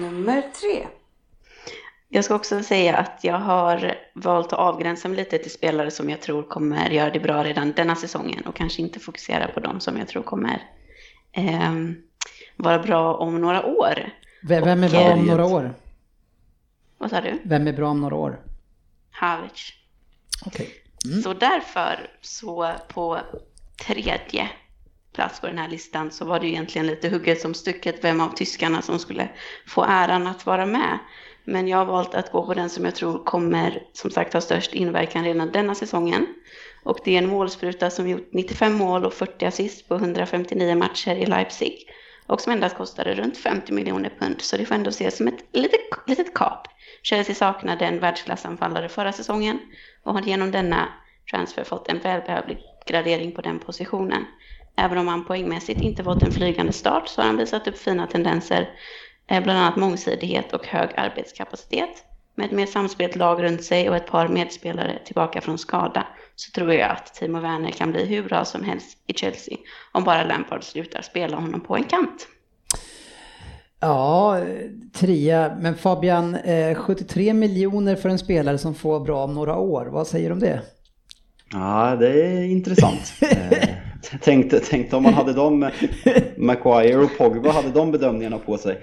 [0.00, 0.86] Nummer tre.
[2.14, 6.10] Jag ska också säga att jag har valt att avgränsa mig lite till spelare som
[6.10, 9.80] jag tror kommer göra det bra redan denna säsongen och kanske inte fokusera på dem
[9.80, 10.62] som jag tror kommer
[11.32, 11.96] ehm,
[12.56, 13.94] vara bra om några år.
[14.42, 15.74] V- Vem är bra om några år?
[16.98, 17.38] Vad sa du?
[17.42, 18.40] Vem är bra om några år?
[19.10, 19.72] Havic.
[20.46, 20.70] Okej.
[21.22, 23.18] Så därför så på
[23.86, 24.48] tredje
[25.12, 28.20] plats på den här listan så var det ju egentligen lite hugget som stucket vem
[28.20, 29.28] av tyskarna som skulle
[29.68, 30.98] få äran att vara med.
[31.44, 34.40] Men jag har valt att gå på den som jag tror kommer som sagt ha
[34.40, 36.26] störst inverkan redan denna säsongen.
[36.82, 41.14] Och det är en målspruta som gjort 95 mål och 40 assist på 159 matcher
[41.14, 41.88] i Leipzig.
[42.26, 44.40] Och som endast kostade runt 50 miljoner pund.
[44.40, 46.66] Så det får ändå ses som ett litet, litet kap.
[47.02, 49.58] Chelsea saknade en världsklassanfallare förra säsongen
[50.02, 50.88] och har genom denna
[51.30, 54.24] transfer fått en välbehövlig gradering på den positionen.
[54.76, 58.06] Även om han poängmässigt inte fått en flygande start så har han visat upp fina
[58.06, 58.70] tendenser,
[59.40, 62.04] bland annat mångsidighet och hög arbetskapacitet.
[62.34, 66.50] Med ett mer samspelt lag runt sig och ett par medspelare tillbaka från skada så
[66.50, 69.56] tror jag att Timo Werner kan bli hur bra som helst i Chelsea
[69.92, 72.26] om bara Lampard slutar spela honom på en kant.
[73.80, 74.44] Ja, eh,
[74.92, 75.56] trea.
[75.60, 79.86] Men Fabian, eh, 73 miljoner för en spelare som får bra om några år.
[79.86, 80.60] Vad säger du om det?
[81.52, 83.12] Ja, det är intressant.
[84.20, 85.70] Tänkte, tänkte om man hade dem,
[86.36, 88.78] Maguire och Pogba, hade de bedömningarna på sig.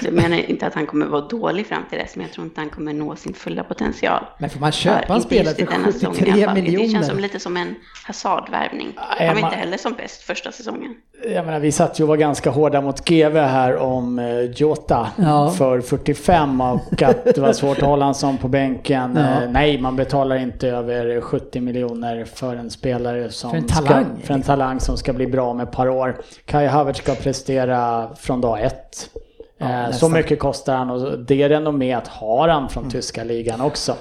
[0.00, 2.44] Så jag menar inte att han kommer vara dålig fram till dess, men jag tror
[2.46, 4.24] inte han kommer nå sin fulla potential.
[4.38, 6.64] Men får man köpa en spelare för denna säsongen i 73 alla fall.
[6.64, 7.22] Det känns som miljoner?
[7.22, 7.74] lite som en
[8.06, 8.88] Hazard-värvning.
[9.18, 10.94] Nej, Han var man- inte heller som bäst första säsongen.
[11.34, 15.08] Jag menar, vi satt ju och var ganska hårda mot GV här om eh, Jota
[15.16, 15.50] Ja.
[15.58, 19.12] för 45 och att det var svårt att hålla en sån på bänken.
[19.16, 19.42] Ja.
[19.42, 24.04] Eh, Nej, man betalar inte över 70 miljoner för en spelare som För en talang,
[24.24, 26.20] ska, för en talang som ska bli bra om ett par år.
[26.44, 29.10] Kai Havertz ska prestera från dag ett.
[29.58, 33.96] Ja, Eh, så mycket kostar han och det renomméet har han från tyska ligan också.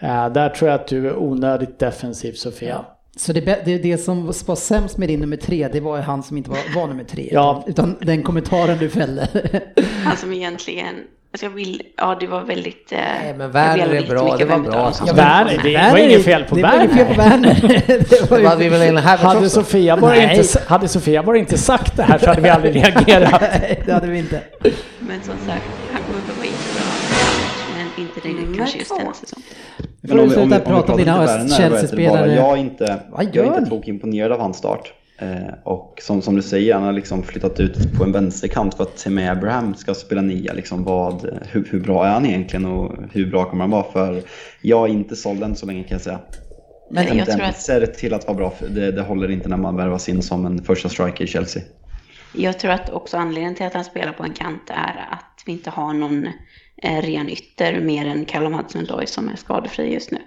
[0.00, 2.84] Eh, Där tror jag att du är onödigt defensiv Sofia.
[3.16, 6.36] Så det, det, det som var sämst med din nummer tre, det var han som
[6.36, 7.28] inte var, var nummer tre.
[7.32, 7.64] Ja.
[7.66, 9.28] Utan, utan den kommentaren du fällde.
[10.04, 10.94] Han som egentligen,
[11.36, 12.92] alltså jag vill, ja det var väldigt...
[12.92, 14.92] eh, Nej, men Werner är bra, det var bra.
[14.92, 17.54] som Ja, Werner, det- Werner var inget fel på Det var inget fel på Werner.
[18.10, 19.48] Det var Det ju- hade vi?
[19.50, 23.40] Sofia, bara inte, hade Sofia bara inte sagt det här så hade vi aldrig reagerat.
[23.60, 24.40] Nej, det hade vi inte.
[25.00, 26.82] Men som sagt, han kommer att vara jättebra.
[27.76, 29.42] Men inte det Nummer kanske just denna säsong.
[30.08, 32.42] får du sluta prata om dina lite Werner, Chelsea-spelare.
[32.42, 34.92] vad heter det, bara, Jag är inte, jag är inte tokimponerad av hans start.
[35.18, 38.82] Eh, och som, som du säger, han har liksom flyttat ut på en vänsterkant för
[38.82, 40.52] att Timmy Abraham ska spela nia.
[40.52, 43.92] Liksom vad, hur, hur bra är han egentligen och hur bra kommer han vara?
[43.92, 44.22] För
[44.60, 46.20] jag är inte såld än så länge kan jag säga.
[46.90, 50.08] Men jag tror att till att vara bra, det, det håller inte när man värvas
[50.08, 51.62] in som en första striker i Chelsea.
[52.32, 55.52] Jag tror att också anledningen till att han spelar på en kant är att vi
[55.52, 56.26] inte har någon
[56.82, 60.18] eh, ren ytter mer än Callum Hudson-Odoi som är skadefri just nu.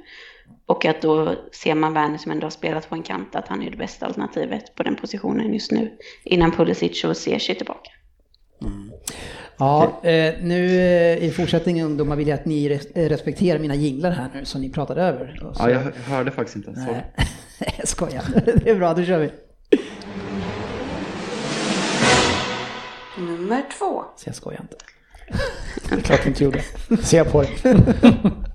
[0.70, 3.62] Och att då ser man Werner som ändå har spelat på en kant, att han
[3.62, 5.92] är det bästa alternativet på den positionen just nu.
[6.24, 7.92] Innan Pulisic och Ziyech är tillbaka.
[8.62, 8.92] Mm.
[9.58, 14.30] Ja, eh, nu eh, i fortsättningen ungdomar vill jag att ni respekterar mina jinglar här
[14.34, 15.40] nu som ni pratade över.
[15.42, 15.54] Så...
[15.60, 16.72] Ja, jag hörde faktiskt inte.
[16.72, 17.06] Nej,
[17.78, 18.24] jag skojar.
[18.64, 19.32] Det är bra, då kör vi.
[23.18, 24.04] Nummer två.
[24.16, 24.76] Så jag skojar inte.
[26.04, 26.62] Klart vi inte gjorde.
[27.04, 28.49] Se på det.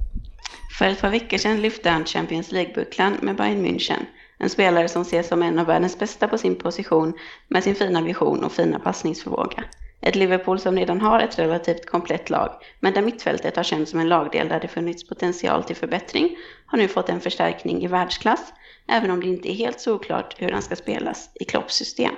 [0.79, 4.07] För ett par veckor sedan lyfte han Champions League-bucklan med Bayern München.
[4.39, 7.13] En spelare som ses som en av världens bästa på sin position
[7.49, 9.65] med sin fina vision och fina passningsförmåga.
[10.01, 12.51] Ett Liverpool som redan har ett relativt komplett lag,
[12.81, 16.79] men där mittfältet har känts som en lagdel där det funnits potential till förbättring, har
[16.79, 18.53] nu fått en förstärkning i världsklass,
[18.89, 22.15] även om det inte är helt såklart hur han ska spelas i Klopps system.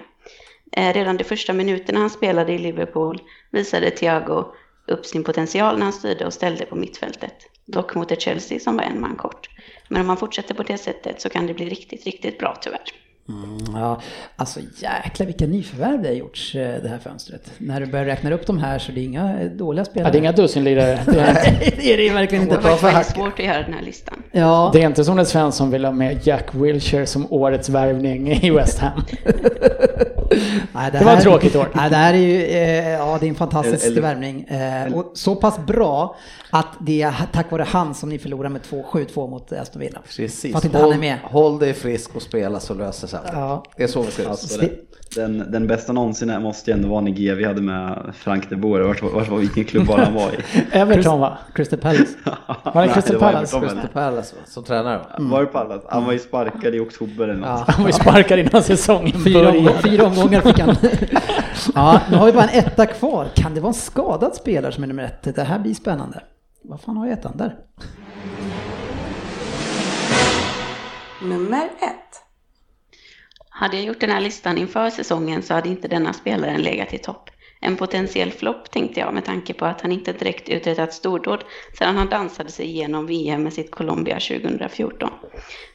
[0.73, 4.45] Eh, redan de första minuterna han spelade i Liverpool visade Thiago
[4.87, 7.56] upp sin potential när han styrde och ställde på mittfältet.
[7.67, 9.51] Dock mot ett Chelsea som var en man kort.
[9.89, 12.93] Men om man fortsätter på det sättet så kan det bli riktigt, riktigt bra tyvärr.
[13.29, 14.01] Mm, ja,
[14.37, 17.53] alltså jäklar vilka nyförvärv det har gjorts eh, det här fönstret.
[17.59, 20.09] När du börjar räkna upp de här så det är inga dåliga spelare.
[20.09, 21.01] Ja, det är inga dussinlirare.
[21.07, 22.57] Det är, det är det verkligen inte.
[22.57, 24.23] Det var svårt att göra den här listan.
[24.33, 24.71] Ja.
[24.73, 28.51] Det är inte som när Svensson vill ha med Jack Wilshere som årets värvning i
[28.51, 29.03] West Ham.
[30.31, 31.69] Nej, det, det, var här, ett tråkigt år.
[31.75, 34.43] Nej, det här är ju eh, ja, det är en fantastisk eller, värvning.
[34.43, 36.17] Eh, och så pass bra
[36.51, 40.03] att det är tack vare han som ni förlorar med 7-2 mot Aston Villa.
[40.17, 40.53] Precis.
[40.53, 41.19] För att inte håll, han är med.
[41.23, 43.65] håll dig frisk och spela så löser sig ja.
[43.77, 44.23] Det är så vi ska
[44.61, 44.71] det,
[45.15, 48.81] den, den bästa någonsin måste ju ändå vara när vi hade med Frank de Boer.
[48.81, 50.37] Vart, vart var vilken klubb var han var i?
[50.73, 51.39] Everton va?
[51.55, 52.17] Crystal Palace.
[52.75, 53.61] var det Crystal Palace?
[53.61, 55.07] Crystal Palace som tränare va?
[55.19, 55.31] Mm.
[55.31, 55.87] Var det Palace?
[55.91, 57.49] Han var ju sparkad i oktober eller något.
[57.49, 57.65] Ja.
[57.69, 59.73] Han var ju sparkad innan säsongen började.
[59.83, 60.77] Fyra omgångar fick han.
[61.75, 63.29] ja, nu har vi bara en etta kvar.
[63.35, 65.35] Kan det vara en skadad spelare som är nummer ett?
[65.35, 66.23] Det här blir spännande.
[66.63, 67.57] Vad fan har jag ettan där?
[71.23, 72.26] Nummer ett.
[73.59, 76.99] Hade jag gjort den här listan inför säsongen så hade inte denna spelaren legat i
[76.99, 77.31] topp.
[77.61, 81.45] En potentiell flopp tänkte jag med tanke på att han inte direkt uträttat stordåd
[81.79, 85.11] sedan han dansade sig igenom VM med sitt Colombia 2014.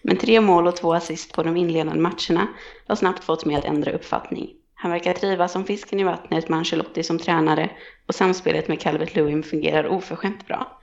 [0.02, 2.48] Men tre mål och två assist på de inledande matcherna
[2.88, 4.50] har snabbt fått mig att ändra uppfattning.
[4.74, 7.70] Han verkar trivas som fisken i vattnet med Ancelotti som tränare
[8.08, 10.81] och samspelet med Calvert Lewin fungerar oförskämt bra.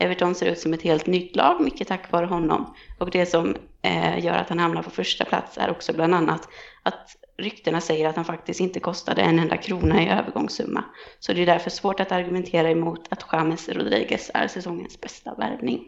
[0.00, 2.74] Everton ser ut som ett helt nytt lag, mycket tack vare honom.
[2.98, 6.48] Och det som eh, gör att han hamnar på första plats är också bland annat
[6.82, 10.84] att ryktena säger att han faktiskt inte kostade en enda krona i övergångssumma.
[11.18, 15.84] Så det är därför svårt att argumentera emot att James Rodriguez är säsongens bästa värvning.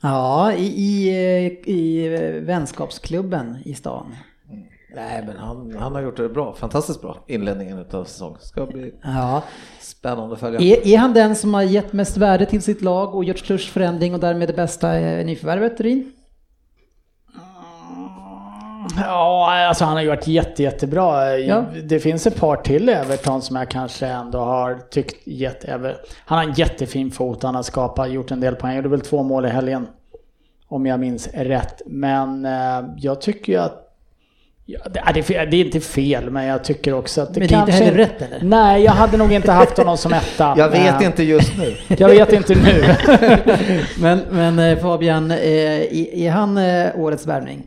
[0.00, 4.16] Ja, i, i, eh, i eh, vänskapsklubben i stan.
[4.94, 6.54] Nej, men han, han har gjort det bra.
[6.54, 8.38] Fantastiskt bra inledningen av säsongen.
[8.40, 9.42] Ska bli ja.
[9.80, 10.60] spännande att följa.
[10.60, 13.72] Är, är, han den som har gett mest värde till sitt lag och gjort störst
[13.72, 16.12] förändring och därmed det bästa eh, nyförvärvet, Rin?
[18.96, 21.38] Ja, alltså han har gjort jätte, jättebra.
[21.38, 21.64] Ja.
[21.84, 25.96] Det finns ett par till Everton som jag kanske ändå har tyckt gett över.
[26.24, 28.68] Han har en jättefin fot, han har skapat, gjort en del poäng.
[28.68, 29.86] Han gjorde väl två mål i helgen.
[30.68, 31.82] Om jag minns rätt.
[31.86, 33.85] Men eh, jag tycker ju att
[34.68, 37.54] Ja, det, är, det är inte fel, men jag tycker också att det Men det
[37.54, 38.40] är inte heller rätt eller?
[38.42, 40.54] Nej, jag hade nog inte haft honom som etta.
[40.58, 41.76] jag vet inte just nu.
[41.98, 42.94] jag vet inte nu.
[44.00, 46.58] men, men eh, Fabian, är, eh, är han
[46.94, 47.62] årets värvning?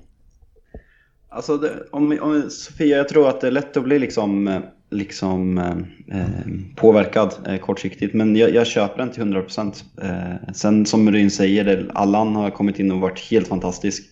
[1.30, 5.58] Alltså, det, om, om, Sofia, jag tror att det är lätt att bli liksom, liksom
[5.58, 8.14] eh, påverkad eh, kortsiktigt.
[8.14, 9.84] Men jag, jag, köper den till 100%.
[10.02, 14.04] Eh, sen som Ryn säger, Allan har kommit in och varit helt fantastisk.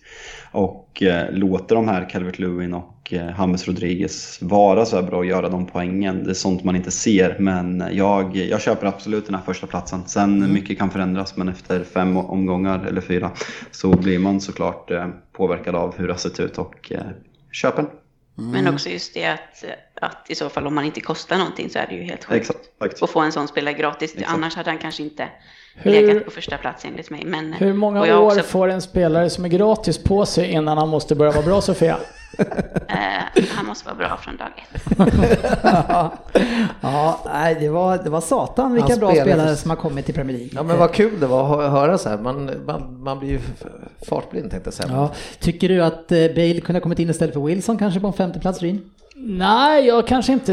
[0.52, 5.18] Och eh, låter de här Calvert Lewin och eh, James Rodriguez vara så här bra
[5.18, 6.24] och göra de poängen.
[6.24, 7.36] Det är sånt man inte ser.
[7.38, 10.02] Men jag, jag köper absolut den här första platsen.
[10.06, 10.52] Sen mm.
[10.52, 13.30] mycket kan förändras men efter fem omgångar eller fyra
[13.70, 17.00] så blir man såklart eh, påverkad av hur det har sett ut och eh,
[17.52, 17.90] köper den.
[18.38, 18.50] Mm.
[18.50, 19.64] Men också just det att,
[20.00, 22.40] att i så fall om man inte kostar någonting så är det ju helt sjukt.
[22.40, 23.02] Exakt.
[23.02, 24.14] Att få en sån spelare gratis.
[24.14, 24.32] Exakt.
[24.32, 25.28] Annars hade han kanske inte
[25.78, 27.22] hur, legat på första plats enligt mig.
[27.24, 28.42] Men, hur många år också...
[28.42, 31.98] får en spelare som är gratis på sig innan han måste börja vara bra Sofia?
[32.38, 34.82] uh, han måste vara bra från dag ett.
[36.80, 40.38] ja, nej, det, var, det var satan vilka bra spelare som har kommit till Premier
[40.38, 40.52] League.
[40.54, 42.18] Ja, men vad kul det var att höra så här.
[42.18, 43.40] Man, man, man blir ju
[44.08, 44.88] fartblind tänkte jag säga.
[44.92, 45.10] Ja.
[45.38, 48.12] Tycker du att eh, Bale kunde ha kommit in istället för Wilson kanske på en
[48.12, 48.90] femte plats Rin?
[49.20, 50.52] Nej, jag kanske inte...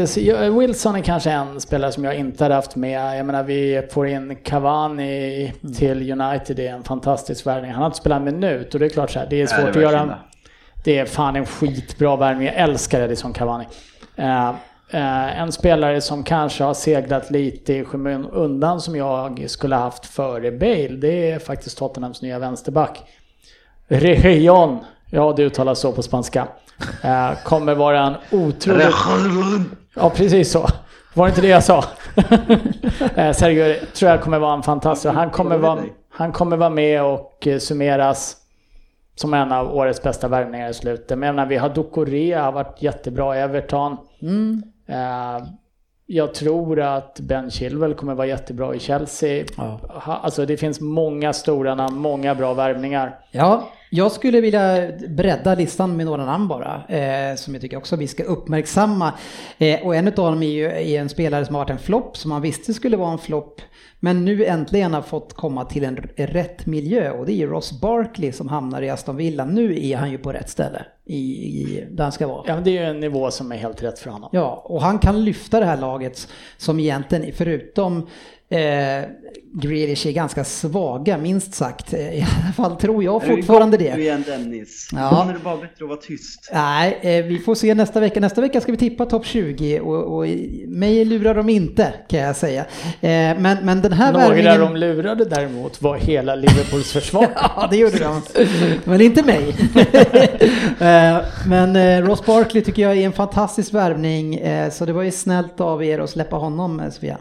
[0.50, 3.18] Wilson är kanske en spelare som jag inte hade haft med.
[3.18, 5.74] Jag menar, vi får in Cavani mm.
[5.74, 6.56] till United.
[6.56, 7.70] Det är en fantastisk värvning.
[7.70, 9.64] Han har inte spelat en minut och det är klart så här, det är svårt
[9.64, 10.18] Nej, det att göra...
[10.84, 12.46] Det är fan en skitbra värvning.
[12.46, 13.64] Jag älskar Edison Cavani.
[14.18, 14.50] Uh,
[14.94, 17.84] uh, en spelare som kanske har seglat lite i
[18.32, 23.02] undan som jag skulle haft före Bale, det är faktiskt Tottenhams nya vänsterback.
[23.88, 24.78] Rejon,
[25.10, 26.48] ja det uttalas så på spanska,
[27.44, 28.94] kommer vara en otroligt...
[29.94, 30.68] Ja, precis så.
[31.14, 31.84] Var det inte det jag sa?
[33.14, 35.14] Eh, Sergio tror jag kommer vara en fantastisk...
[35.14, 38.36] Han kommer vara, han kommer vara med och eh, summeras
[39.14, 41.18] som en av årets bästa värvningar i slutet.
[41.18, 43.96] Men jag menar, vi har Ducoré, har varit jättebra i Everton.
[44.22, 44.62] Mm.
[44.88, 45.46] Eh,
[46.06, 49.44] jag tror att Ben Chilwell kommer vara jättebra i Chelsea.
[49.56, 49.80] Ja.
[50.04, 53.18] Alltså det finns många stora namn, många bra värvningar.
[53.30, 57.96] Ja, jag skulle vilja bredda listan med några namn bara, eh, som jag tycker också
[57.96, 59.12] vi ska uppmärksamma.
[59.58, 62.16] Eh, och en av dem är ju är en spelare som har varit en flopp,
[62.16, 63.60] som man visste skulle vara en flopp,
[64.00, 67.80] men nu äntligen har fått komma till en rätt miljö och det är ju Ross
[67.80, 69.44] Barkley som hamnar i Aston Villa.
[69.44, 72.44] Nu är han ju på rätt ställe i, i, där han ska vara.
[72.46, 74.30] Ja, men det är ju en nivå som är helt rätt för honom.
[74.32, 78.06] Ja, och han kan lyfta det här laget som egentligen, förutom
[78.48, 79.08] eh,
[79.62, 81.92] Grealish är ganska svaga, minst sagt.
[81.92, 84.00] Eh, I alla fall tror jag fortfarande Du det.
[84.00, 84.88] igen Dennis.
[84.92, 85.08] Ja.
[85.08, 86.50] Ibland är det bara bättre att vara tyst.
[86.52, 88.20] Nej, eh, vi får se nästa vecka.
[88.20, 90.26] Nästa vecka ska vi tippa topp 20 och, och
[90.68, 92.60] mig lurar de inte kan jag säga.
[93.00, 94.60] Eh, men, men den här Några värvningen...
[94.60, 97.26] de lurade däremot var hela Liverpools försvar.
[97.56, 98.22] Ja, det gjorde de.
[98.84, 99.54] Men inte mig.
[100.80, 101.18] Eh,
[101.48, 104.34] Men eh, Ross Barkley tycker jag är en fantastisk värvning.
[104.34, 107.18] eh, Så det var ju snällt av er att släppa honom, Sofia.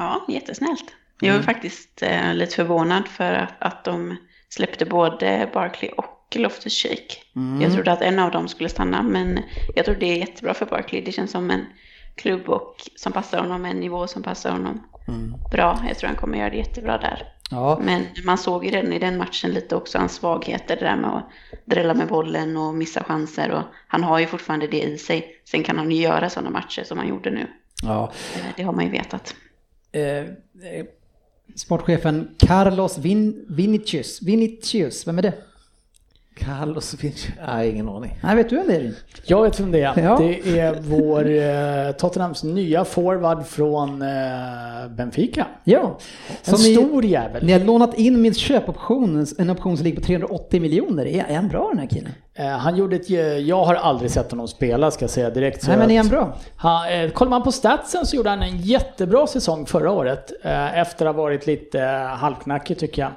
[0.00, 0.84] Ja, jättesnällt.
[1.20, 4.16] Jag är faktiskt eh, lite förvånad för att, att de
[4.48, 7.22] släppte både Barkley och Loftus Cheek.
[7.62, 9.38] Jag trodde att en av dem skulle stanna, men
[9.74, 11.00] jag tror det är jättebra för Barkley.
[11.04, 11.64] Det känns som en
[12.14, 14.82] klubb och, som passar honom, en nivå som passar honom
[15.52, 15.78] bra.
[15.88, 17.22] Jag tror han kommer göra det jättebra där.
[17.50, 20.96] Ja, Men man såg ju redan i den matchen lite också hans svagheter, det där
[20.96, 21.28] med att
[21.64, 23.50] drälla med bollen och missa chanser.
[23.50, 25.34] Och han har ju fortfarande det i sig.
[25.44, 27.46] Sen kan han ju göra sådana matcher som han gjorde nu.
[27.82, 28.12] ja.
[28.36, 29.34] Eh, Det har man ju vetat.
[29.92, 30.86] Eh, eh,
[31.56, 34.22] Sportchefen Carlos Vin, Vinicius.
[34.22, 35.34] Vinicius, vem är det?
[36.44, 37.28] Carlos Vinci?
[37.46, 38.18] Nej, ingen aning.
[38.22, 38.92] Nej, vet du vem det är?
[39.24, 40.00] Jag vet vem det är.
[40.02, 40.16] Ja.
[40.18, 44.08] Det är vår eh, Tottenhams nya forward från eh,
[44.90, 45.46] Benfica.
[45.64, 45.98] Ja.
[46.44, 47.44] En Som ni- stor jävel.
[47.46, 51.06] Ni har lånat in min köpoption, en option som ligger på 380 miljoner.
[51.06, 52.12] Är är han bra den här killen?
[52.34, 53.10] Eh, han gjorde ett,
[53.46, 55.62] jag har aldrig sett honom spela ska jag säga direkt.
[55.62, 56.36] så Nej, men är han bra?
[56.56, 60.32] Han, eh, kollar man på statsen så gjorde han en jättebra säsong förra året.
[60.44, 63.10] Eh, efter att ha varit lite eh, halvknackig tycker jag.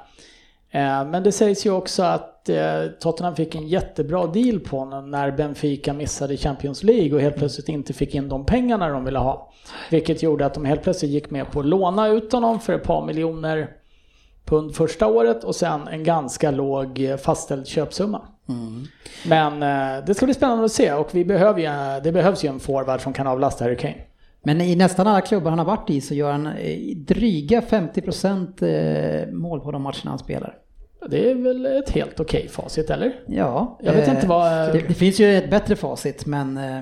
[0.81, 5.11] Eh, men det sägs ju också att eh, Tottenham fick en jättebra deal på honom
[5.11, 9.19] när Benfica missade Champions League och helt plötsligt inte fick in de pengarna de ville
[9.19, 9.51] ha.
[9.91, 12.83] Vilket gjorde att de helt plötsligt gick med på att låna ut honom för ett
[12.83, 13.69] par miljoner
[14.45, 18.21] pund första året och sen en ganska låg eh, fastställd köpsumma.
[19.25, 22.49] Men eh, det ska bli spännande att se och vi behöver ju, det behövs ju
[22.49, 23.97] en forward som kan avlasta Harry Kane.
[24.43, 26.49] Men i nästan alla klubbar han har varit i så gör han
[26.95, 30.57] dryga 50% eh, mål på de matcherna han spelar.
[31.09, 33.13] Det är väl ett helt okej facit, eller?
[33.27, 33.79] Ja.
[33.83, 36.77] Jag vet eh, inte vad- Det, det finns ju ett bättre facit men, eh,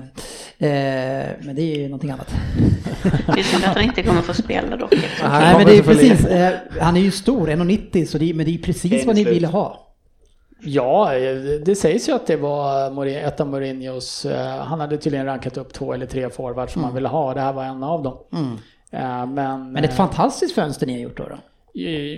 [0.58, 2.34] eh, men det är ju någonting annat.
[3.34, 4.92] Det är synd att han inte kommer få spela dock.
[5.22, 8.54] Nej men det är precis, eh, han är ju stor, 1,90 så det, men det
[8.54, 9.36] är precis Det är vad ni slut.
[9.36, 9.78] ville ha.
[10.64, 14.96] Ja, eh, det sägs ju att det var Mourinho- ett av Mourinhos, eh, han hade
[14.98, 17.82] tydligen rankat upp två eller tre forwards som han ville ha, det här var en
[17.82, 18.16] av dem.
[18.92, 21.24] Eh, Men, Men ett fantastiskt fönster ni har gjort då.
[21.28, 21.38] då.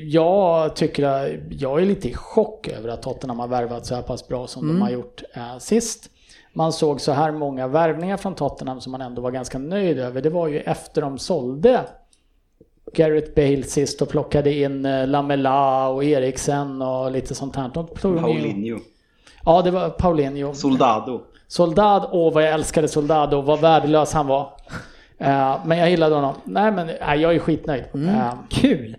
[0.04, 4.02] Jag tycker att, jag är lite i chock över att Tottenham har värvat så här
[4.02, 6.10] pass bra som de har gjort eh, sist.
[6.52, 10.22] Man såg så här många värvningar från Tottenham som man ändå var ganska nöjd över.
[10.22, 11.80] Det var ju efter de sålde
[12.92, 17.70] Gareth Bale sist och plockade in eh, Lamela och Eriksen och lite sånt här.
[17.74, 18.78] De Paulinho.
[19.44, 20.54] Ja, det var Paulinho.
[20.54, 21.20] Soldado.
[21.46, 24.52] Soldad, åh vad jag älskade Soldado, vad värdelös han var.
[25.18, 26.34] Eh, men jag gillade honom.
[26.44, 26.88] Nej men
[27.20, 27.84] jag är skitnöjd.
[27.94, 28.96] Eh, Kul!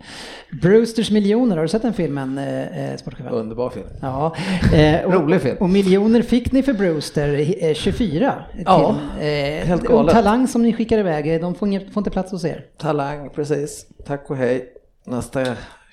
[0.62, 3.34] Brewsters miljoner, har du sett den filmen, eh, eh, sportchefen?
[3.34, 3.86] Underbar film.
[4.02, 4.36] Ja.
[4.74, 5.58] Eh, och, Rolig film.
[5.60, 8.34] Och miljoner fick ni för Brewster, eh, 24.
[8.52, 10.16] Till, Ja, eh, helt galet.
[10.16, 12.66] Talang som ni skickar iväg, eh, de får, får inte plats hos er.
[12.78, 13.86] Talang, precis.
[14.06, 14.72] Tack och hej.
[15.08, 15.42] Nästa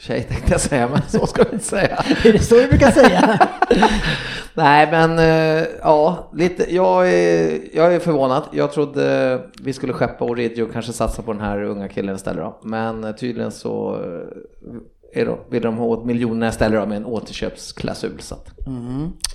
[0.02, 1.96] tjej tänkte jag säga, men så ska vi inte säga.
[2.24, 3.48] Är det så du brukar säga?
[4.54, 8.42] Nej, men eh, ja, lite, jag, är, jag är förvånad.
[8.52, 12.44] Jag trodde vi skulle skeppa Oridio och kanske satsa på den här unga killen istället
[12.44, 12.58] då.
[12.62, 14.74] Men eh, tydligen så eh,
[15.14, 18.20] är de, vill de ha åt miljonerna istället då med en återköpsklausul.
[18.20, 18.50] Så att,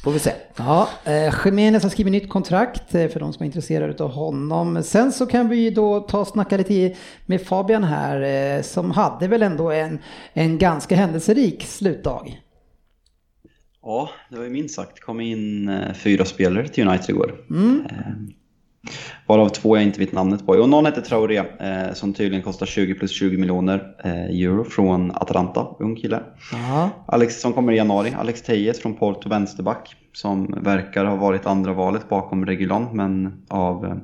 [0.03, 0.31] får vi se.
[0.57, 4.83] Ja, eh, Jiménez har skrivit nytt kontrakt eh, för de som är intresserade av honom.
[4.83, 9.27] Sen så kan vi då ta och snacka lite med Fabian här eh, som hade
[9.27, 9.99] väl ändå en,
[10.33, 12.41] en ganska händelserik slutdag.
[13.81, 14.99] Ja, det var ju minst sagt.
[14.99, 17.35] kom in eh, fyra spelare till United igår.
[17.89, 18.13] Eh,
[19.25, 20.51] Varav två jag inte vet namnet på.
[20.51, 25.11] Och någon heter Traoré eh, som tydligen kostar 20 plus 20 miljoner eh, euro från
[25.11, 26.19] Atalanta, ung kille.
[27.05, 31.73] Alex som kommer i januari, Alex Tejes från Porto vänsterback som verkar ha varit andra
[31.73, 33.95] valet bakom Regulon men av eh,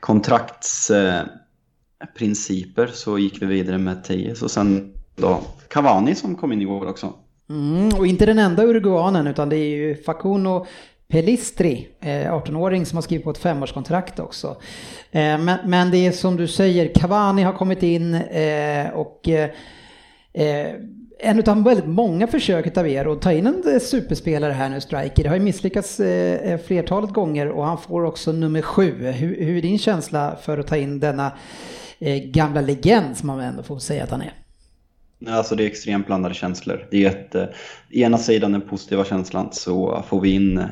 [0.00, 6.62] kontraktsprinciper eh, så gick vi vidare med Tejes och sen då Cavani som kom in
[6.62, 7.12] igår också.
[7.50, 10.66] Mm, och inte den enda uruguanen utan det är ju Facundo
[11.08, 14.56] Pelistri, eh, 18-åring som har skrivit på ett femårskontrakt också.
[15.10, 19.28] Eh, men, men det är som du säger, Cavani har kommit in eh, och
[21.18, 25.22] en av väldigt många försök av er att ta in en superspelare här nu, Striker.
[25.22, 25.96] Det har ju misslyckats
[26.66, 29.06] flertalet gånger och han får också nummer sju.
[29.10, 31.32] Hur, hur är din känsla för att ta in denna
[32.24, 34.45] gamla legend som man ändå får säga att han är?
[35.28, 36.88] Alltså det är extremt blandade känslor.
[36.90, 37.46] Det är ett, eh,
[37.90, 40.64] ena sidan den positiva känslan så får vi in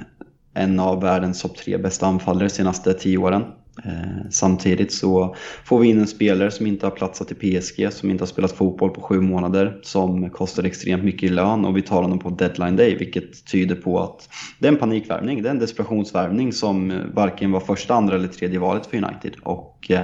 [0.55, 3.45] en av världens topp tre bästa anfallare de senaste tio åren.
[3.83, 8.11] Eh, samtidigt så får vi in en spelare som inte har platsat i PSG, som
[8.11, 11.83] inte har spelat fotboll på sju månader, som kostar extremt mycket i lön och vi
[11.83, 15.51] tar honom på deadline day, vilket tyder på att det är en panikvärvning, det är
[15.51, 19.33] en desperationsvärvning som varken var första, andra eller tredje valet för United.
[19.43, 20.03] Och eh,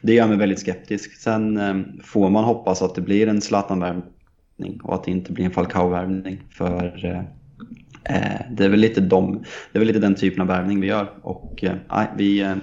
[0.00, 1.16] det gör mig väldigt skeptisk.
[1.16, 5.44] Sen eh, får man hoppas att det blir en Zlatan-värvning och att det inte blir
[5.44, 6.98] en Falcao-värvning, för
[8.50, 11.10] det är, väl lite de, det är väl lite den typen av värvning vi gör
[11.22, 12.54] och nej, vi,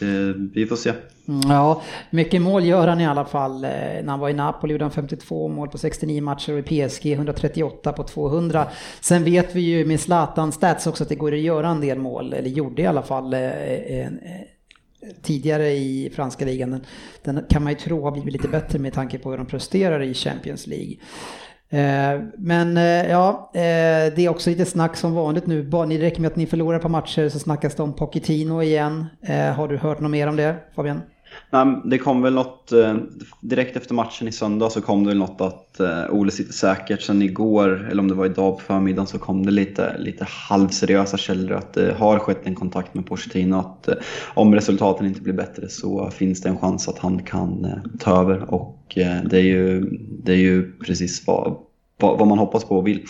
[0.00, 0.92] det, eh, vi får se.
[1.28, 3.64] Mm, ja, mycket mål gör han i alla fall.
[3.64, 6.88] Eh, när han var i Napoli gjorde han 52 mål på 69 matcher och i
[6.88, 8.66] PSG 138 på 200.
[9.00, 11.98] Sen vet vi ju med Zlatan stats också att det går att göra en del
[11.98, 14.10] mål, eller gjorde i alla fall eh, eh,
[15.22, 16.70] tidigare i franska ligan.
[16.70, 16.84] Den,
[17.24, 20.02] den, kan man ju tro har blivit lite bättre med tanke på hur de presterar
[20.02, 20.96] i Champions League.
[21.70, 23.60] Eh, men eh, ja, eh,
[24.14, 25.62] det är också lite snack som vanligt nu.
[25.62, 29.06] Det räcker med att ni förlorar på matcher så snackas det om Pochettino igen.
[29.56, 31.02] Har du hört något mer om det Fabian?
[31.50, 32.94] Nej, det kom väl något, eh,
[33.40, 37.02] direkt efter matchen i söndag så kom det väl något att eh, Ole sitter säkert.
[37.02, 41.16] Sen igår, eller om det var idag på förmiddagen, så kom det lite, lite halvseriösa
[41.16, 43.56] källor att det har skett en kontakt med Pochettino.
[43.56, 43.94] Att eh,
[44.34, 47.66] om resultaten inte blir bättre så finns det en chans att han kan
[47.98, 48.54] ta över.
[48.54, 48.82] Och
[49.30, 49.80] det är ju,
[50.24, 51.56] det är ju precis vad,
[51.98, 53.06] vad man hoppas på och vill.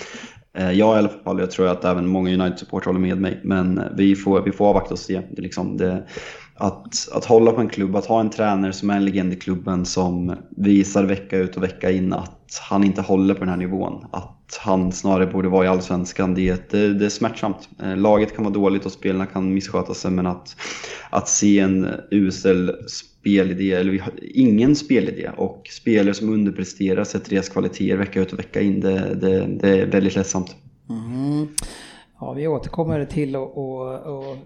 [0.53, 4.17] Jag i alla fall, jag tror att även många United-supportrar håller med mig, men vi
[4.17, 5.21] får, vi får avvakta och se.
[5.31, 6.05] Det liksom det,
[6.57, 9.37] att, att hålla på en klubb, att ha en tränare som är en legend i
[9.37, 13.57] klubben som visar vecka ut och vecka in att han inte håller på den här
[13.57, 14.07] nivån.
[14.11, 16.35] Att han snarare borde vara i Allsvenskan.
[16.35, 17.69] Det, det, det är smärtsamt.
[17.83, 20.57] Eh, laget kan vara dåligt och spelarna kan missköta sig men att,
[21.11, 27.31] att se en usel spelidé, eller vi har ingen spelidé och spelare som underpresterar sätter
[27.31, 30.57] deras kvaliteter vecka ut och vecka in, det, det, det är väldigt ledsamt.
[30.91, 31.49] Mm.
[32.21, 34.37] Ja, vi återkommer till och, och, och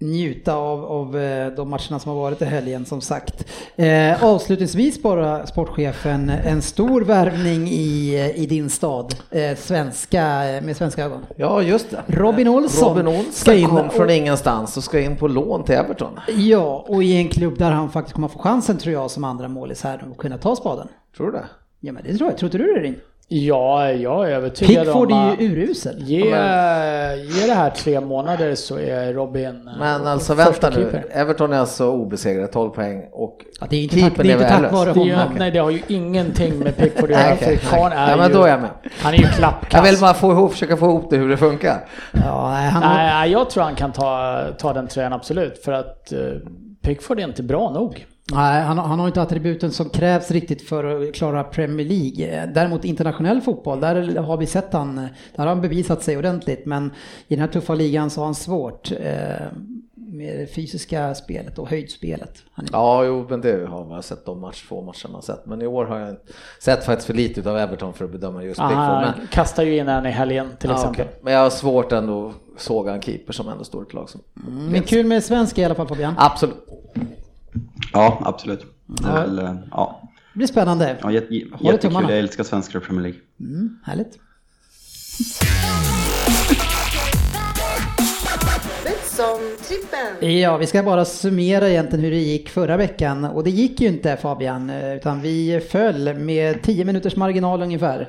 [0.00, 3.46] njuta av, av eh, de matcherna som har varit i helgen som sagt.
[3.76, 10.24] Eh, avslutningsvis bara sportchefen, en stor värvning i, i din stad, eh, svenska,
[10.62, 11.26] med svenska ögon.
[11.36, 12.02] Ja just det.
[12.06, 12.88] Robin Olsson.
[12.88, 16.20] Robin Olsson ska in, kom från ingenstans och ska in på lån till Everton.
[16.36, 19.48] Ja, och i en klubb där han faktiskt kommer få chansen tror jag som andra
[19.48, 20.88] målis här att kunna ta spaden.
[21.16, 21.44] Tror du det?
[21.80, 22.38] Ja men det tror jag.
[22.38, 23.00] Tror inte du det Rin?
[23.30, 25.38] Ja, jag är övertygad Pickford om att...
[25.38, 26.02] är ju urusel.
[26.02, 31.58] Ge, ge det här tre månader så är Robin Men alltså vänta nu, Everton är
[31.58, 34.90] alltså obesegrade, 12 poäng och ja, det är inte tack, det är inte tack vare
[34.90, 35.08] honom.
[35.08, 37.34] Det, nej, det har ju ingenting med Pickford att göra.
[37.34, 38.70] okay, för är ja, men då är jag med.
[38.98, 39.72] Han är ju klappkast.
[39.72, 41.88] Jag vill bara få ihop, försöka få ihop det hur det funkar.
[42.12, 42.82] Ja, han...
[42.82, 46.18] nej, jag tror han kan ta, ta den tröjan absolut, för att uh,
[46.82, 48.06] Pickford är inte bra nog.
[48.32, 52.46] Nej, han, han, har inte attributen som krävs riktigt för att klara Premier League.
[52.46, 56.66] Däremot internationell fotboll, där har vi sett han, där har han bevisat sig ordentligt.
[56.66, 56.86] Men
[57.28, 59.46] i den här tuffa ligan så har han svårt eh,
[59.94, 62.42] med det fysiska spelet och höjdspelet.
[62.72, 65.46] Ja, jo, men det har man sett de match, få matcherna sett.
[65.46, 66.16] Men i år har jag
[66.60, 68.76] sett faktiskt för lite av Everton för att bedöma just Pickford.
[68.76, 71.06] Han kastar ju in en i helgen till exempel.
[71.06, 71.14] Okay.
[71.22, 74.08] Men jag har svårt ändå att såga en keeper som ändå står i ett lag
[74.10, 74.20] som...
[74.46, 76.14] Mm, men kul med svenska i alla fall Fabian.
[76.18, 76.56] Absolut.
[77.92, 78.64] Ja, absolut.
[78.86, 80.00] Det, är väl, eh, ja.
[80.32, 80.96] det blir spännande.
[81.02, 82.06] Ja, jätte, jättekul.
[82.08, 83.20] Jag älskar svenskar i Premier League.
[83.40, 84.18] Mm, härligt.
[90.20, 93.24] Ja, vi ska bara summera egentligen hur det gick förra veckan.
[93.24, 98.08] Och det gick ju inte Fabian, utan vi föll med 10 minuters marginal ungefär.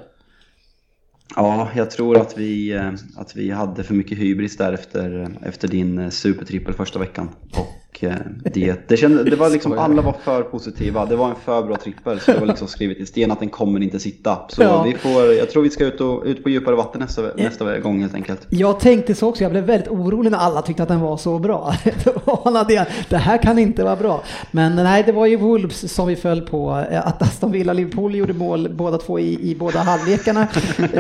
[1.36, 5.68] Ja, jag tror att vi, eh, att vi hade för mycket hybris där efter, efter
[5.68, 7.30] din eh, supertrippel första veckan.
[7.52, 8.14] Och eh,
[8.44, 11.06] det, det, kände, det var liksom, alla var för positiva.
[11.06, 13.50] Det var en för bra trippel så det var liksom skrivet i sten att den
[13.50, 14.38] kommer inte sitta.
[14.50, 14.84] Så ja.
[14.84, 18.02] vi får, jag tror vi ska ut, och, ut på djupare vatten nästa, nästa gång
[18.02, 18.48] helt enkelt.
[18.50, 21.40] Jag tänkte så också, jag blev väldigt orolig när alla tyckte att den var så
[21.40, 21.74] bra.
[23.10, 24.24] det här kan inte vara bra.
[24.52, 26.72] Men nej, det var ju Wolves som vi föll på.
[26.92, 30.48] Att Aston Villa Liverpool gjorde mål båda två i, i båda halvlekarna.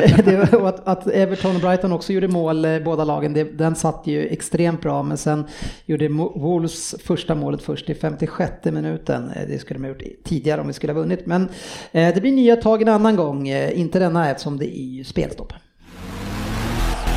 [0.26, 3.76] det, och att, att, Everton och Brighton också gjorde mål, eh, båda lagen, det, den
[3.76, 5.03] satt ju extremt bra.
[5.03, 5.47] Men sen
[5.86, 9.32] gjorde Wolves första målet först i 56 minuten.
[9.36, 11.26] Eh, det skulle de ha gjort tidigare om vi skulle ha vunnit.
[11.26, 11.49] Men
[11.91, 15.03] eh, det blir nya tag en annan gång, eh, inte denna eftersom det är ju
[15.03, 15.53] spelstopp.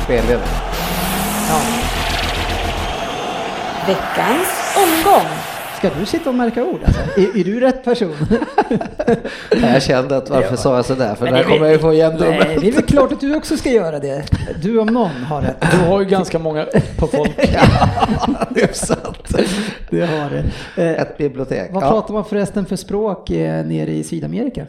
[0.03, 0.41] Spelledare.
[1.49, 1.61] Ja.
[3.87, 4.47] Veckans
[4.77, 5.52] omgång.
[5.83, 7.01] Ska du sitta och märka ord alltså?
[7.01, 8.15] Är, är du rätt person?
[9.61, 10.57] jag kände att varför ja.
[10.57, 11.15] sa jag sådär?
[11.15, 12.47] För där kommer jag ju få igen dummet.
[12.47, 14.23] Nej, det är väl klart att du också ska göra det.
[14.61, 15.65] Du om någon har rätt.
[15.71, 16.67] Du har ju ganska många
[16.97, 17.31] på folk.
[17.37, 17.61] ja,
[18.49, 19.35] det är sant.
[19.89, 20.43] Det har det.
[20.83, 21.69] Eh, Ett bibliotek.
[21.73, 21.89] Vad ja.
[21.89, 24.65] pratar man förresten för språk eh, nere i Sydamerika?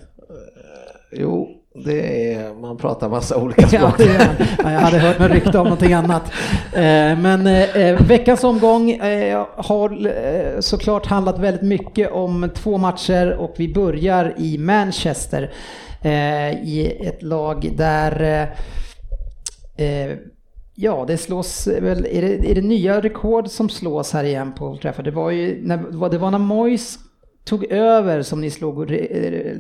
[1.13, 3.95] Jo, det är, man pratar massa olika språk.
[3.99, 4.07] Ja,
[4.59, 6.23] ja, jag hade hört något rykte om någonting annat.
[6.73, 13.55] Eh, men eh, veckans omgång eh, har såklart handlat väldigt mycket om två matcher och
[13.57, 15.53] vi börjar i Manchester
[16.63, 18.49] i ett lag där
[20.75, 24.77] Ja, det slås väl, är det, är det nya rekord som slås här igen på
[24.77, 25.05] Trafford?
[25.05, 26.99] Det var ju när, det var när Moyes
[27.45, 28.97] tog över som ni slog,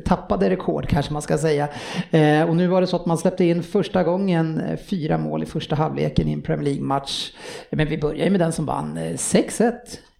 [0.05, 1.68] tappade rekord kanske man ska säga.
[2.11, 5.43] Eh, och nu var det så att man släppte in första gången eh, fyra mål
[5.43, 7.32] i första halvleken i en Premier League-match.
[7.70, 9.72] Men vi börjar ju med den som vann 6-1 eh,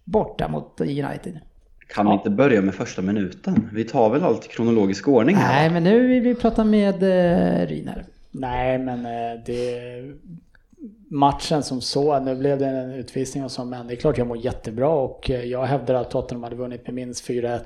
[0.03, 1.39] borta mot United.
[1.87, 3.69] Kan vi inte börja med första minuten?
[3.73, 5.61] Vi tar väl allt i kronologisk ordning här?
[5.61, 8.05] Nej, men nu vill vi prata med eh, Ryner.
[8.31, 9.03] Nej, men
[9.45, 10.01] det
[11.09, 14.27] matchen som så, nu blev det en utvisning och så, men det är klart jag
[14.27, 17.59] mår jättebra och eh, jag hävdar att Tottenham hade vunnit med minst 4-1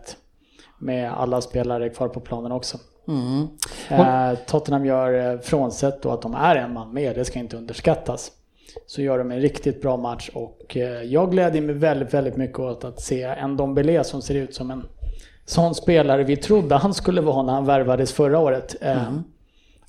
[0.79, 2.77] med alla spelare kvar på planen också.
[3.07, 3.47] Mm.
[3.89, 7.57] Eh, Tottenham gör, eh, frånsett då att de är en man mer, det ska inte
[7.57, 8.31] underskattas,
[8.85, 12.59] så gör de en riktigt bra match och eh, jag glädjer mig väldigt, väldigt mycket
[12.59, 14.83] åt att se en Dombele som ser ut som en
[15.45, 18.75] sån spelare vi trodde han skulle vara när han värvades förra året.
[18.81, 19.23] Eh, mm.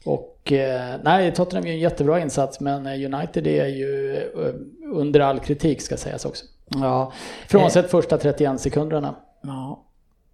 [0.04, 5.20] Och eh, nej, Tottenham gör en jättebra insats men eh, United är ju eh, under
[5.20, 6.44] all kritik ska sägas också.
[6.68, 7.12] Ja.
[7.48, 9.14] Frånsett eh, första 31 sekunderna.
[9.42, 9.84] Ja.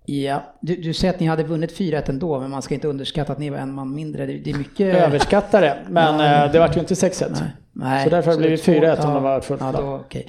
[0.08, 3.32] Ja, du, du säger att ni hade vunnit 4-1 ändå, men man ska inte underskatta
[3.32, 4.26] att ni var en man mindre.
[4.26, 4.96] Det, det är mycket...
[4.96, 6.48] Överskatta det, men ja.
[6.48, 7.26] det vart ju inte 6-1.
[7.30, 7.40] Nej.
[7.78, 8.04] Nej.
[8.04, 10.22] Så därför har det blivit 4-1 om det var fullt ja, då, okay.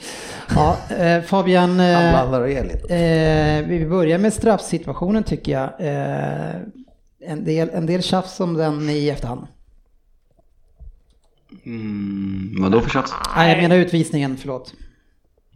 [0.56, 2.24] ja, eh, Fabian, eh,
[2.92, 5.70] eh, vi börjar med straffsituationen tycker jag.
[7.28, 9.48] En del, en del tjafs om den i efterhand.
[11.66, 13.12] Mm, vad då för tjafs?
[13.36, 14.74] Nej, jag menar utvisningen, förlåt.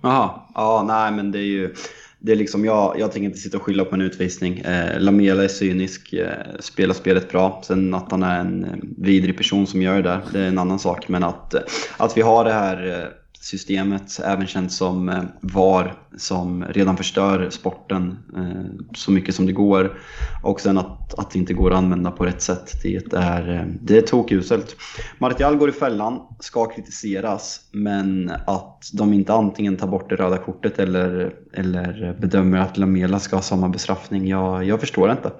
[0.01, 1.75] Jaha, ja nej men det är ju
[2.19, 4.59] det är liksom, jag, jag tänker inte sitta och skylla på en utvisning.
[4.59, 7.61] Eh, Lamela är cynisk, eh, spelar spelet bra.
[7.65, 10.57] Sen att han är en eh, vidrig person som gör det där, det är en
[10.57, 11.07] annan sak.
[11.07, 11.61] Men att, eh,
[11.97, 17.49] att vi har det här eh, systemet, även känt som eh, VAR, som redan förstör
[17.49, 19.99] sporten eh, så mycket som det går.
[20.43, 23.65] Och sen att, att det inte går att använda på rätt sätt, det är, eh,
[23.81, 24.75] det är tokuselt.
[25.17, 30.37] Martial går i fällan, ska kritiseras, men att de inte antingen tar bort det röda
[30.37, 35.31] kortet eller, eller bedömer att Lamela ska ha samma bestraffning, jag, jag förstår inte.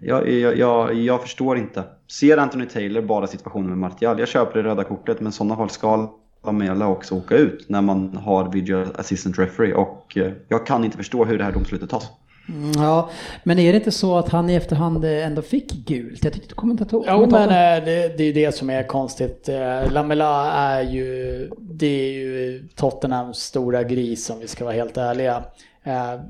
[0.00, 1.84] Jag, jag, jag, jag förstår inte.
[2.10, 4.18] Ser Anthony Taylor bara situationen med Martial?
[4.18, 6.10] Jag köper det röda kortet, men i sådana fall ska
[6.44, 10.96] Lamela också åka ut när man har video assistant referee och eh, jag kan inte
[10.96, 12.08] förstå hur det här domslutet tas.
[12.48, 13.10] Mm, ja,
[13.44, 16.24] men är det inte så att han i efterhand ändå fick gult?
[16.24, 17.04] Jag tyckte kommentator...
[17.08, 19.48] Jo, men eh, det, det är ju det som är konstigt.
[19.48, 24.96] Eh, Lamela är ju, det är ju Tottenhams stora gris om vi ska vara helt
[24.96, 25.44] ärliga.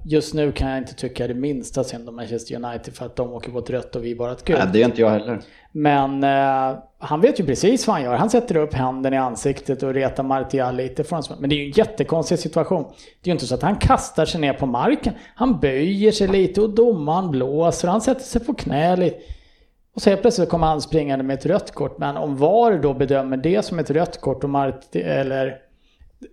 [0.04, 3.32] Just nu kan jag inte tycka det minsta synd om Manchester United för att de
[3.32, 4.58] åker på ett rött och vi bara ett gult.
[4.58, 5.40] Nej, det är inte jag heller.
[5.72, 8.14] Men eh, han vet ju precis vad han gör.
[8.14, 11.64] Han sätter upp handen i ansiktet och retar Martial lite från Men det är ju
[11.64, 12.84] en jättekonstig situation.
[13.22, 15.12] Det är ju inte så att han kastar sig ner på marken.
[15.34, 17.88] Han böjer sig lite och domaren blåser.
[17.88, 19.16] Han sätter sig på knä lite.
[19.94, 21.98] Och så helt plötsligt kommer han springande med ett rött kort.
[21.98, 25.58] Men om VAR då bedömer det som ett rött kort och Marti, eller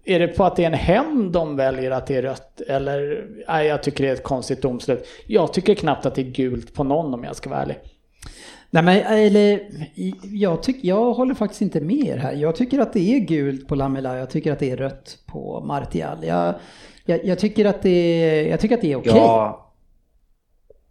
[0.06, 2.62] är det på att det är en hämnd de väljer att det är rött?
[2.62, 5.08] Eller, nej jag tycker det är ett konstigt domslut.
[5.28, 7.78] Jag tycker knappt att det är gult på någon om jag ska vara ärlig.
[8.70, 9.60] Nej men eller,
[10.24, 12.34] jag, tyck, jag håller faktiskt inte med er här.
[12.34, 15.64] Jag tycker att det är gult på Lamela, jag tycker att det är rött på
[15.66, 16.18] Martial.
[16.22, 16.56] Jag,
[17.06, 19.12] jag, jag tycker att det är, jag tycker att det är okej.
[19.12, 19.22] Okay.
[19.22, 19.71] Ja,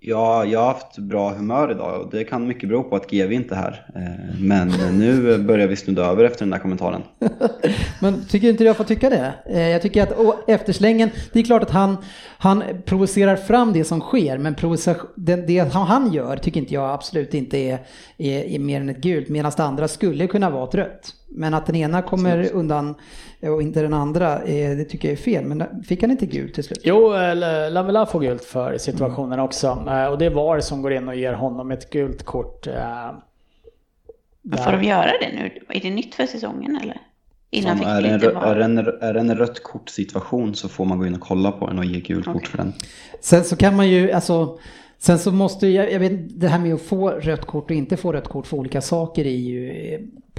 [0.03, 3.33] Ja, jag har haft bra humör idag och det kan mycket bero på att GV
[3.33, 3.87] inte är här.
[3.95, 7.03] Eh, men nu börjar vi snudda över efter den där kommentaren.
[8.01, 9.35] Men tycker inte jag får tycka det?
[9.47, 11.97] Eh, jag tycker att efterslängen, det är klart att han,
[12.39, 14.57] han provocerar fram det som sker, men
[15.17, 17.79] det, det han gör tycker inte jag absolut inte är,
[18.19, 21.15] är, är mer än ett gult, medan det andra skulle kunna vara ett rött.
[21.31, 22.53] Men att den ena kommer Absolut.
[22.53, 22.95] undan
[23.43, 25.45] och inte den andra, det tycker jag är fel.
[25.45, 26.81] Men fick han inte gult till slut?
[26.85, 27.09] Jo,
[27.71, 29.45] Lamela får gult för situationen mm.
[29.45, 29.85] också.
[29.89, 32.67] Eh, och det är VAR som går in och ger honom ett gult kort.
[32.67, 33.11] Eh,
[34.65, 35.51] får de göra det nu?
[35.69, 37.01] Är det nytt för säsongen eller?
[37.51, 40.99] Innan fick är, en, är, en, är det en rött kort situation så får man
[40.99, 42.33] gå in och kolla på den och ge gult okay.
[42.33, 42.73] kort för den.
[43.21, 44.59] Sen så kan man ju, alltså
[45.03, 47.97] Sen så måste jag, jag vet det här med att få rött kort och inte
[47.97, 49.73] få rött kort för olika saker är ju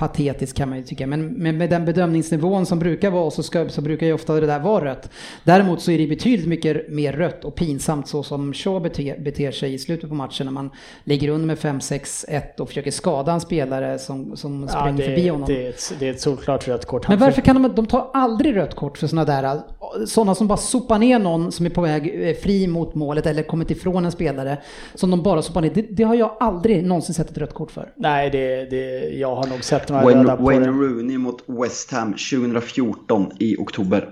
[0.02, 1.08] patetiskt kan man ju tycka.
[1.08, 4.48] Men, men med den bedömningsnivån som brukar vara så, ska, så brukar ju ofta det
[4.48, 5.10] där vara rött.
[5.44, 9.52] Däremot så är det betydligt mycket mer rött och pinsamt så som Shaw beter, beter
[9.52, 10.70] sig i slutet på matchen när man
[11.04, 15.28] ligger under med 5-6-1 och försöker skada en spelare som, som ja, springer det, förbi
[15.30, 15.48] honom.
[15.48, 17.08] Det är, ett, det är ett solklart rött kort.
[17.08, 19.62] Men varför kan de, de tar aldrig rött kort för sådana där,
[20.06, 23.44] sådana som bara sopar ner någon som är på väg eh, fri mot målet eller
[23.44, 24.58] kommit ifrån en spelare
[24.96, 25.72] som de bara sopar ner.
[25.74, 27.92] Det, det har jag aldrig någonsin sett ett rött kort för.
[27.96, 31.92] Nej, det, det, jag har nog sett några Wayne, röda på Wayne Rooney mot West
[31.92, 34.10] Ham 2014 i oktober.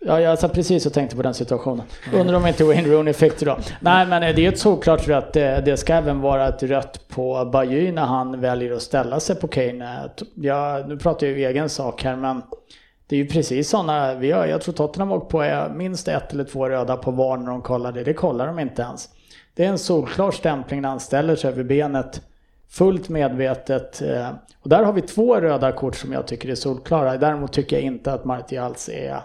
[0.00, 1.82] Ja, jag satt precis och tänkte på den situationen.
[2.14, 3.58] Undrar om inte Wayne Rooney fick det då.
[3.80, 5.32] Nej, men det är ett såklart rött.
[5.32, 9.48] Det ska även vara ett rött på Bajy när han väljer att ställa sig på
[9.48, 10.10] Kane.
[10.34, 12.42] Ja, nu pratar jag ju egen sak här, men
[13.06, 14.14] det är ju precis sådana.
[14.14, 17.50] Vi har, jag tror Tottenham åkt på minst ett eller två röda på VAR när
[17.50, 18.04] de kollar det.
[18.04, 19.08] Det kollar de inte ens.
[19.54, 22.22] Det är en solklar stämpling när han ställer sig över benet
[22.68, 24.02] fullt medvetet.
[24.02, 27.16] Eh, och där har vi två röda kort som jag tycker är solklara.
[27.16, 29.20] Däremot tycker jag inte att Martials är...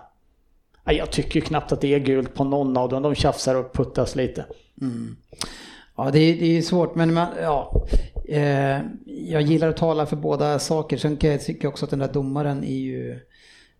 [0.85, 3.03] Jag tycker knappt att det är gult på någon av dem.
[3.03, 4.45] De tjafsar och puttas lite.
[4.81, 5.15] Mm.
[5.97, 7.85] Ja, det är, det är svårt, men man, ja.
[8.29, 10.97] Eh, jag gillar att tala för båda saker.
[10.97, 13.19] Sen kan jag tycka också att den där domaren är ju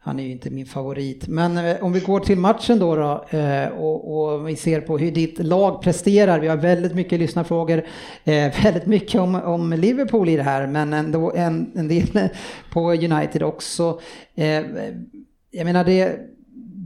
[0.04, 1.28] han är ju inte min favorit.
[1.28, 4.98] Men eh, om vi går till matchen då, då eh, och, och, vi ser på
[4.98, 6.40] hur ditt lag presterar.
[6.40, 7.78] Vi har väldigt mycket lyssnarfrågor,
[8.24, 12.08] eh, väldigt mycket om, om Liverpool i det här, men ändå en, en del
[12.72, 14.00] på United också.
[14.36, 14.62] Eh,
[15.52, 16.20] jag menar det,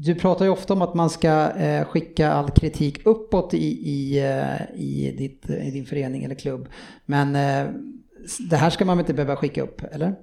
[0.04, 4.20] du pratar ju ofta om att man ska eh, skicka all kritik uppåt i, i,
[4.20, 6.68] eh, i, ditt, i din förening eller klubb.
[7.06, 7.34] Men
[8.50, 10.16] det här ska man väl inte behöva skicka upp, eller?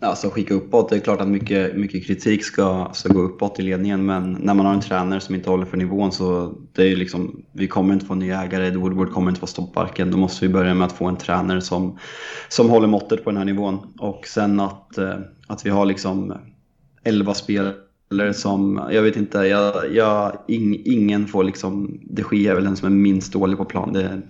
[0.00, 3.62] Alltså skicka uppåt, det är klart att mycket, mycket kritik ska, ska gå uppåt i
[3.62, 6.96] ledningen men när man har en tränare som inte håller för nivån så det är
[6.96, 10.10] liksom, vi kommer inte få en ny ägare, Woodward kommer inte få stoppbarken.
[10.10, 11.98] Då måste vi börja med att få en tränare som,
[12.48, 13.78] som håller måttet på den här nivån.
[13.98, 15.14] Och sen att, eh,
[15.46, 16.34] att vi har liksom
[17.04, 17.74] 11 spelare
[18.10, 22.64] eller som, jag vet inte, jag, jag, ing, ingen får liksom, de Gia är väl
[22.64, 23.92] den som är minst dålig på plan.
[23.92, 24.22] Det,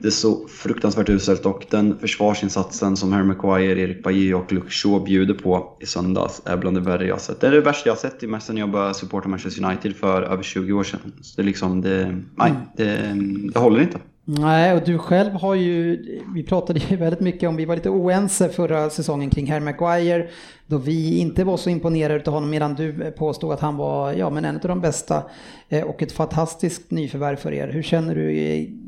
[0.00, 4.70] det är så fruktansvärt uselt och den försvarsinsatsen som Harry Maguire, Erik Bajy och Luke
[4.70, 7.40] Shaw bjuder på i söndags är bland det värre jag sett.
[7.40, 10.42] Det är det värsta jag sett i sen jag började supporta Manchester United för över
[10.42, 11.12] 20 år sedan.
[11.20, 13.14] Så det är liksom, det, nej, det,
[13.52, 13.98] det håller inte.
[14.24, 16.02] Nej, och du själv har ju,
[16.34, 20.28] vi pratade ju väldigt mycket om, vi var lite oense förra säsongen kring Harry Maguire,
[20.66, 24.30] då vi inte var så imponerade av honom medan du påstod att han var, ja
[24.30, 25.22] men en av de bästa
[25.68, 27.68] eh, och ett fantastiskt nyförvärv för er.
[27.68, 28.32] Hur känner du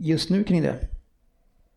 [0.00, 0.74] just nu kring det?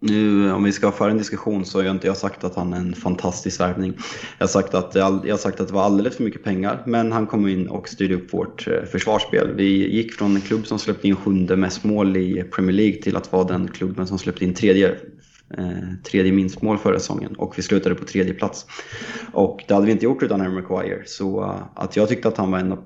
[0.07, 2.73] Nu, om vi ska föra en diskussion så har jag inte jag sagt att han
[2.73, 3.93] är en fantastisk värvning.
[4.37, 7.11] Jag har, sagt att, jag har sagt att det var alldeles för mycket pengar, men
[7.11, 9.53] han kom in och styrde upp vårt eh, försvarsspel.
[9.55, 13.15] Vi gick från en klubb som släppte in sjunde mest mål i Premier League till
[13.15, 14.95] att vara den klubben som släppte in tredje
[15.57, 15.65] eh,
[16.03, 18.65] tredje minst mål förra säsongen och vi slutade på tredje plats.
[19.31, 21.03] Och det hade vi inte gjort utan Harry Maguire.
[21.05, 22.83] Så eh, att jag tyckte att han var en av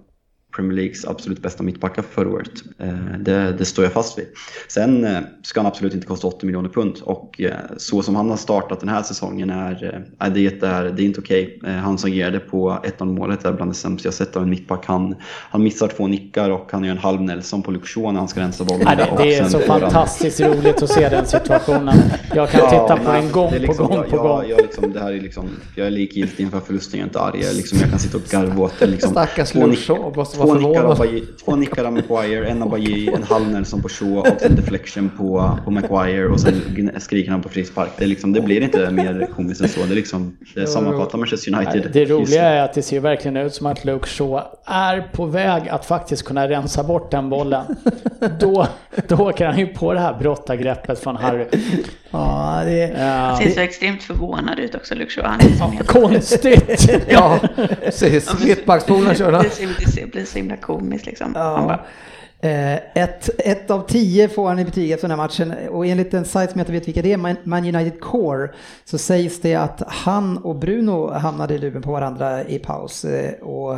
[0.60, 2.52] Premier Leagues absolut bästa mittbackar förra året.
[2.78, 4.26] Eh, det, det, står jag fast vid.
[4.68, 8.30] Sen eh, ska han absolut inte kosta 80 miljoner pund och eh, så som han
[8.30, 11.58] har startat den här säsongen är, är det, är, det är inte okej.
[11.58, 11.74] Okay.
[11.74, 14.86] Han som agerade på 1-0 målet är bland det sämsta jag sett av en mittback.
[14.86, 18.28] Han, han missar två nickar och han gör en halv Nelson på Shaw när han
[18.28, 18.98] ska rensa bollen.
[18.98, 20.54] det, det är så fantastiskt han...
[20.54, 21.98] roligt att se den situationen.
[22.36, 24.42] Jag kan ja, titta på den gång liksom, på gång jag, på gång.
[24.42, 27.20] Jag, jag, liksom, det här är liksom, jag är likgiltig inför förlusten, jag är inte
[27.20, 27.42] arg.
[27.44, 28.86] Jag, liksom, jag kan sitta och garva åt det.
[28.86, 30.12] Liksom, Stackars Luke Shaw
[30.54, 33.90] två nickar, av Bailly, två nickar av Maguire, en av Bajy, en halv Nelson på
[33.90, 37.90] Shaw och en deflection på, på Maguire och sen skriker han på frispark.
[37.98, 39.80] Det, liksom, det blir inte mer komiskt än så.
[39.80, 41.90] Det, är liksom, det sammanfattar Manchester United.
[41.94, 45.70] Det roliga är att det ser verkligen ut som att Luke Shaw är på väg
[45.70, 47.66] att faktiskt kunna rensa bort den bollen.
[48.40, 48.68] då,
[49.08, 51.46] då åker han ju på det här brottargreppet från Harry.
[52.12, 53.06] Ja, det, ja.
[53.06, 55.28] Han ser så extremt förvånad ut också, Luke Shaw.
[55.28, 56.90] Han är Konstigt!
[57.10, 57.40] ja,
[57.84, 58.46] precis.
[58.46, 59.46] Mittbackspolarna kör han.
[59.96, 61.32] Det blir så himla komiskt liksom.
[61.36, 61.80] Ja.
[62.42, 66.14] Eh, ett, ett av tio får han i betyg efter den här matchen och enligt
[66.14, 68.50] en sajt som jag inte vet vilka det är, Man United Core,
[68.86, 73.06] så sägs det att han och Bruno hamnade i luven på varandra i paus.
[73.06, 73.78] Eh, och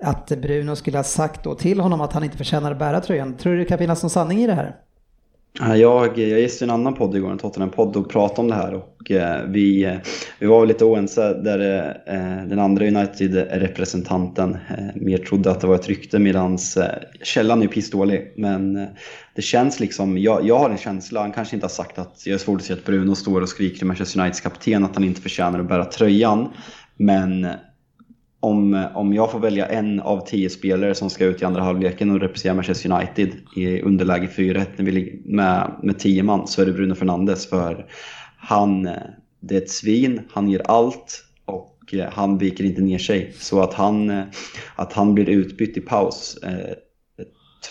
[0.00, 3.34] att Bruno skulle ha sagt då till honom att han inte förtjänar att bära tröjan.
[3.34, 4.76] Tror du det kan finnas någon sanning i det här?
[5.60, 8.74] Jag, jag gästade en annan podd igår, en Tottenham-podd, och pratade om det här.
[8.74, 9.96] Och eh, vi, eh,
[10.38, 15.66] vi var lite oense där eh, eh den andra United-representanten eh, mer trodde att det
[15.66, 16.58] var ett rykte medan
[17.22, 18.32] källan är pissdålig.
[18.36, 18.86] Men
[19.34, 22.34] det känns liksom, jag, jag har en känsla, han kanske inte har sagt att, jag
[22.34, 25.04] är svårt att se att Bruno står och skriker till Manchester Uniteds kapten att han
[25.04, 26.48] inte förtjänar att bära tröjan.
[26.96, 27.46] Men
[28.44, 32.10] om, om jag får välja en av tio spelare som ska ut i andra halvleken
[32.10, 36.94] och representera Manchester United i underläge 4-1 med, med tio man så är det Bruno
[36.94, 37.86] Fernandes för
[38.36, 38.82] han,
[39.40, 43.32] det är ett svin, han ger allt och han viker inte ner sig.
[43.38, 44.22] Så att han,
[44.76, 46.74] att han blir utbytt i paus eh,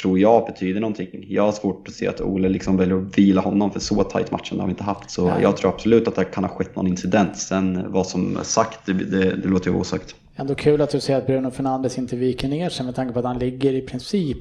[0.02, 1.26] tror jag betyder någonting.
[1.28, 4.32] Jag har svårt att se att Ole liksom väljer att vila honom för så tajt
[4.32, 5.12] matchen har vi inte haft.
[5.12, 5.42] Så Nej.
[5.42, 7.38] jag tror absolut att det kan ha skett någon incident.
[7.38, 10.16] Sen vad som är sagt, det, det, det låter ju osagt.
[10.36, 13.20] Ändå kul att du säger att Bruno Fernandes inte viker ner sig med tanke på
[13.20, 14.38] att han ligger i princip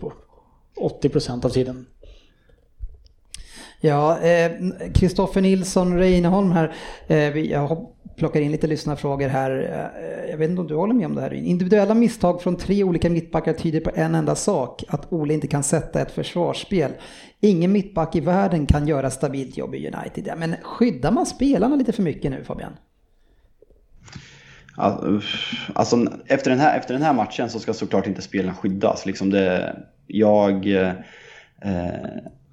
[1.03, 1.86] 80% av tiden.
[3.80, 4.53] Ja, eh,
[4.95, 6.74] Kristoffer eh, Nilsson Reineholm här.
[7.07, 7.86] Eh, jag
[8.16, 9.51] plockar in lite lyssnarfrågor här.
[9.51, 11.34] Eh, jag vet inte om du håller med om det här.
[11.34, 14.84] Individuella misstag från tre olika mittbackar tyder på en enda sak.
[14.88, 16.93] Att Ole inte kan sätta ett försvarsspel.
[17.40, 20.34] Ingen mittback i världen kan göra stabilt jobb i United.
[20.38, 22.72] Men skyddar man spelarna lite för mycket nu Fabian?
[24.76, 29.06] Alltså, efter, den här, efter den här matchen så ska såklart inte spelarna skyddas.
[29.06, 30.92] Liksom det, jag, eh,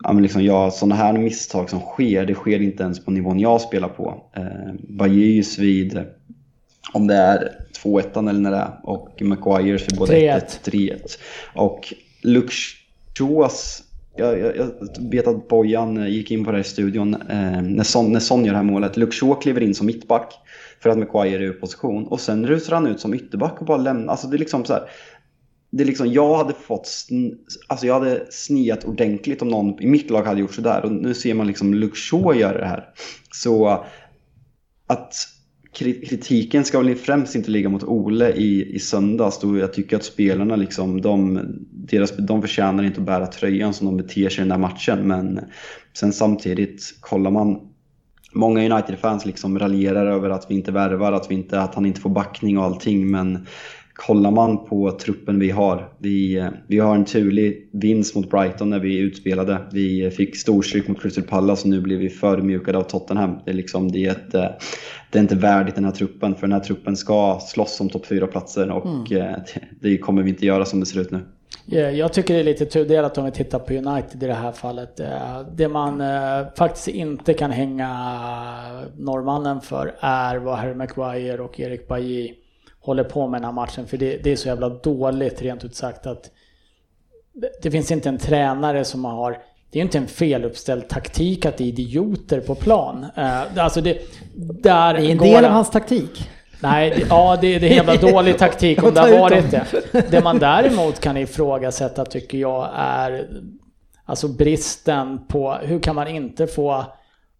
[0.03, 3.39] ja, men liksom jag, sådana här misstag som sker, det sker inte ens på nivån
[3.39, 4.23] jag spelar på.
[4.35, 6.03] Eh, Bajus vid,
[6.93, 10.99] om det är 2-1 eller när det är, och Maguires vid både 1-1, 3-1.
[11.55, 12.53] Och Luke
[14.15, 14.71] jag, jag, jag,
[15.11, 18.45] vet att Bojan gick in på det här i studion eh, när, Son, när Son
[18.45, 18.97] gör det här målet.
[18.97, 20.33] Luke kliver in som mittback
[20.81, 22.07] för att Maguire är ur position.
[22.07, 24.11] Och sen rusar han ut som ytterback och bara lämnar.
[24.11, 24.83] Alltså det är liksom så här,
[25.71, 26.89] Det är liksom, jag hade fått,
[27.67, 30.85] alltså jag hade sniat ordentligt om någon i mitt lag hade gjort sådär.
[30.85, 32.89] Och nu ser man liksom Luke Shaw göra det här.
[33.31, 33.85] Så
[34.87, 35.13] att
[35.73, 39.39] kritiken ska väl främst inte ligga mot Ole i, i söndags.
[39.39, 43.85] Då jag tycker att spelarna liksom, de, deras, de förtjänar inte att bära tröjan som
[43.85, 45.07] de beter sig i den här matchen.
[45.07, 45.39] Men
[45.93, 47.68] sen samtidigt, kollar man
[48.33, 52.01] Många United-fans liksom raljerar över att vi inte värvar, att, vi inte, att han inte
[52.01, 53.11] får backning och allting.
[53.11, 53.47] Men
[53.93, 55.93] kollar man på truppen vi har.
[55.97, 59.57] Vi, vi har en turlig vinst mot Brighton när vi utspelade.
[59.71, 63.39] Vi fick storstryk mot Crystal Palace och nu blir vi förmjukade av Tottenham.
[63.45, 64.31] Det är, liksom, det är, ett,
[65.11, 68.05] det är inte värdigt den här truppen, för den här truppen ska slåss om topp
[68.05, 69.05] 4-platser och mm.
[69.09, 69.45] det,
[69.81, 71.19] det kommer vi inte göra som det ser ut nu.
[71.71, 74.99] Jag tycker det är lite tudelat om vi tittar på United i det här fallet.
[74.99, 77.89] Eh, det man eh, faktiskt inte kan hänga
[78.97, 82.33] norrmannen för är vad Harry Maguire och Erik Bailly
[82.81, 83.87] håller på med den här matchen.
[83.87, 86.31] För det, det är så jävla dåligt rent ut sagt att
[87.61, 89.37] det finns inte en tränare som har
[89.71, 93.05] det är inte en feluppställd taktik att det är idioter på plan.
[93.15, 93.97] Eh, alltså det,
[94.35, 96.29] där det är en del av hans taktik.
[96.59, 99.65] Nej, ja det, det är en jävla dålig taktik om det har varit det.
[100.11, 103.27] Det man däremot kan ifrågasätta tycker jag är
[104.05, 106.85] alltså bristen på, hur kan man inte få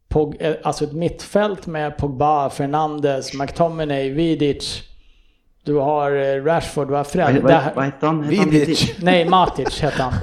[0.10, 4.82] Pog, eh, alltså ett mittfält med Pogba, Fernandes, McTominay, Vidic.
[5.64, 7.42] Du har eh, Rashford, du har Fred.
[7.76, 8.28] Vad, hette han?
[8.28, 8.94] Vidic?
[9.00, 10.14] Nej, Matic hette han.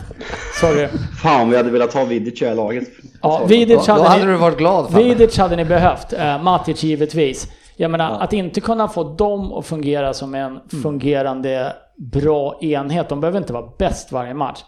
[0.61, 0.89] Sorry.
[1.23, 2.89] Fan, vi hade velat ha Vidic i laget.
[3.23, 6.13] Ja, Vidic hade, Då hade ni, du varit glad för Vidic hade ni behövt.
[6.13, 7.49] Uh, Matic givetvis.
[7.77, 8.21] Jag menar, ja.
[8.21, 10.83] att inte kunna få dem att fungera som en mm.
[10.83, 13.09] fungerande bra enhet.
[13.09, 14.65] De behöver inte vara bäst varje match.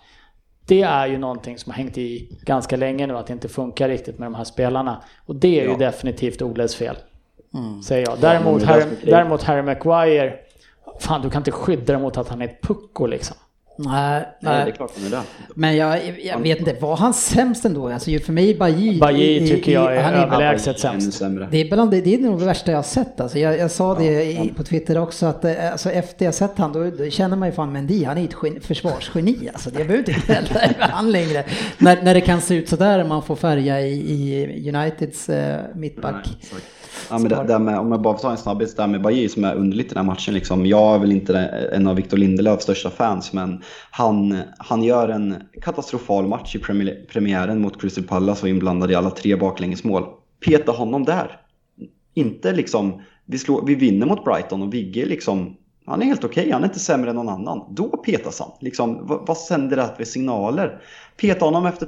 [0.67, 3.89] Det är ju någonting som har hängt i ganska länge nu, att det inte funkar
[3.89, 5.03] riktigt med de här spelarna.
[5.27, 5.71] Och det är ja.
[5.71, 6.97] ju definitivt Oles fel.
[7.55, 7.83] Mm.
[7.83, 8.21] Säger jag.
[8.21, 10.35] Däremot, Harry, däremot Harry Maguire,
[11.01, 13.37] fan du kan inte skydda dig mot att han är ett pucko liksom.
[13.81, 15.23] Nej, nej, det är klart han är det.
[15.55, 17.89] Men jag, jag vet inte, var han sämst ändå?
[17.89, 18.99] Alltså för mig Bajy...
[18.99, 21.23] Bajy tycker jag är överlägset sämst.
[21.51, 23.21] Det är, bland, det, det är nog det värsta jag har sett.
[23.21, 26.59] Alltså jag, jag sa det i, på Twitter också att eh, alltså efter jag sett
[26.59, 29.49] han då, då känner man ju fan Mendy, han är ett gen, försvarsgeni.
[29.53, 31.45] Alltså jag behöver inte gnälla över han längre.
[31.79, 35.37] När, när det kan se ut sådär man får färga i, i Uniteds uh,
[35.75, 36.27] mittback.
[36.53, 36.61] Nej,
[37.11, 39.03] Ja, men det, det med, om jag bara får ta en snabbis, det här med
[39.03, 40.35] Bajy som är underligt i den här matchen.
[40.35, 40.67] Liksom.
[40.67, 41.39] Jag är väl inte
[41.73, 46.59] en av Victor Lindelöfs största fans, men han, han gör en katastrofal match i
[47.13, 50.05] premiären mot Crystal Palace och inblandad i alla tre baklängesmål.
[50.47, 51.41] Peta honom där.
[52.15, 56.41] Inte liksom, vi, slår, vi vinner mot Brighton och Vigge liksom Han är helt okej,
[56.41, 56.53] okay.
[56.53, 57.75] han är inte sämre än någon annan.
[57.75, 58.51] Då petas han.
[58.61, 60.83] Liksom, vad, vad sänder det för signaler?
[61.17, 61.87] Peta honom efter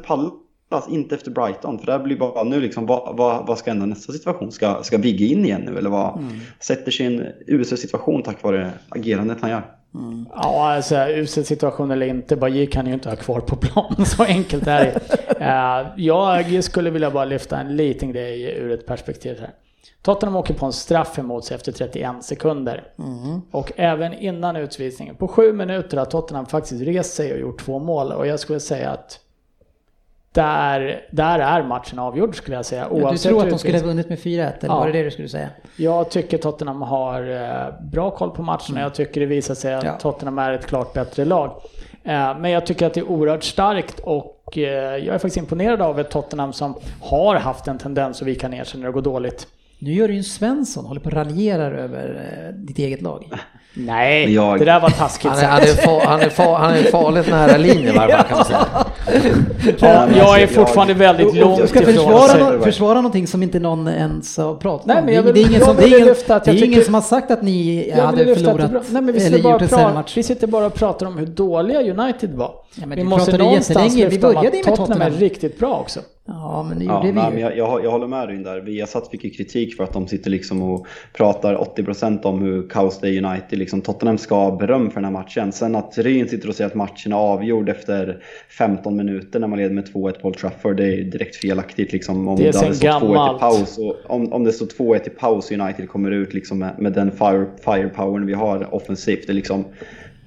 [0.71, 1.79] Pallas, inte efter Brighton.
[1.79, 4.53] För det blir bara nu liksom, vad, vad, vad ska hända nästa situation?
[4.53, 6.18] Ska, ska Vigge in igen nu eller vad?
[6.18, 6.41] Mm.
[6.61, 9.62] Sätter sig i en usel situation tack vare agerandet han gör.
[9.95, 10.27] Mm.
[10.35, 13.97] Ja, alltså usel situation eller inte, Bajir kan ju inte ha kvar på plan.
[14.07, 15.01] Så enkelt är det.
[15.41, 19.51] uh, jag skulle vilja bara lyfta en liten grej ur ett perspektiv här.
[20.03, 22.85] Tottenham åker på en straff emot sig efter 31 sekunder.
[22.99, 23.41] Mm.
[23.51, 27.79] Och även innan utvisningen, på sju minuter har Tottenham faktiskt rest sig och gjort två
[27.79, 28.12] mål.
[28.12, 29.21] Och jag skulle säga att
[30.33, 32.89] där, där är matchen avgjord skulle jag säga.
[32.91, 34.78] Ja, du tror att de skulle ha vunnit med 4-1 eller ja.
[34.78, 35.49] var det det du skulle säga?
[35.76, 39.74] Jag tycker Tottenham har eh, bra koll på matchen och jag tycker det visar sig
[39.74, 39.99] att ja.
[39.99, 41.62] Tottenham är ett klart bättre lag.
[42.05, 44.62] Eh, men jag tycker att det är oerhört starkt och eh,
[44.97, 48.64] jag är faktiskt imponerad av ett Tottenham som har haft en tendens att vika ner
[48.64, 49.47] sig när det går dåligt.
[49.78, 53.31] Nu gör du ju en Svensson, håller på och raljerar över ditt eget lag.
[53.75, 54.59] Nej, jag...
[54.59, 57.31] det där var taskigt han är, han, är far, han, är far, han är farligt
[57.31, 58.66] nära linjen varje kan man säga.
[59.79, 61.61] Ja, jag är fortfarande väldigt långt ifrån.
[61.61, 65.35] Du ska försvara, no försvara någonting som inte någon ens har pratat Nej, men vill,
[65.35, 67.91] det är ingen, som, det är ingen, det är ingen som har sagt att ni
[67.91, 70.16] hade förlorat Nej, men vi eller gjort en sämre match.
[70.16, 72.55] Vi sitter bara och pratar om hur dåliga United var.
[72.75, 76.01] Ja, vi måste någonstans lyfta om att Tottenham är riktigt bra också.
[76.33, 78.61] Ja, men det gjorde ja, vi nej, jag, jag, jag, håller med dig där.
[78.61, 83.01] Viasat fick ju kritik för att de sitter liksom och pratar 80% om hur kaos
[83.01, 83.59] det är United.
[83.59, 85.53] Liksom, Tottenham ska ha beröm för den här matchen.
[85.53, 88.22] Sen att Ryn sitter och säger att matchen är avgjord efter
[88.59, 91.93] 15 minuter när man leder med 2-1 på Old Trafford, det är direkt felaktigt.
[91.93, 95.51] Liksom, om det, är 2-1 i paus och om, om det står 2-1 i paus
[95.51, 99.26] och United kommer ut liksom med, med den fire, firepowern vi har offensivt.
[99.26, 99.64] Det liksom,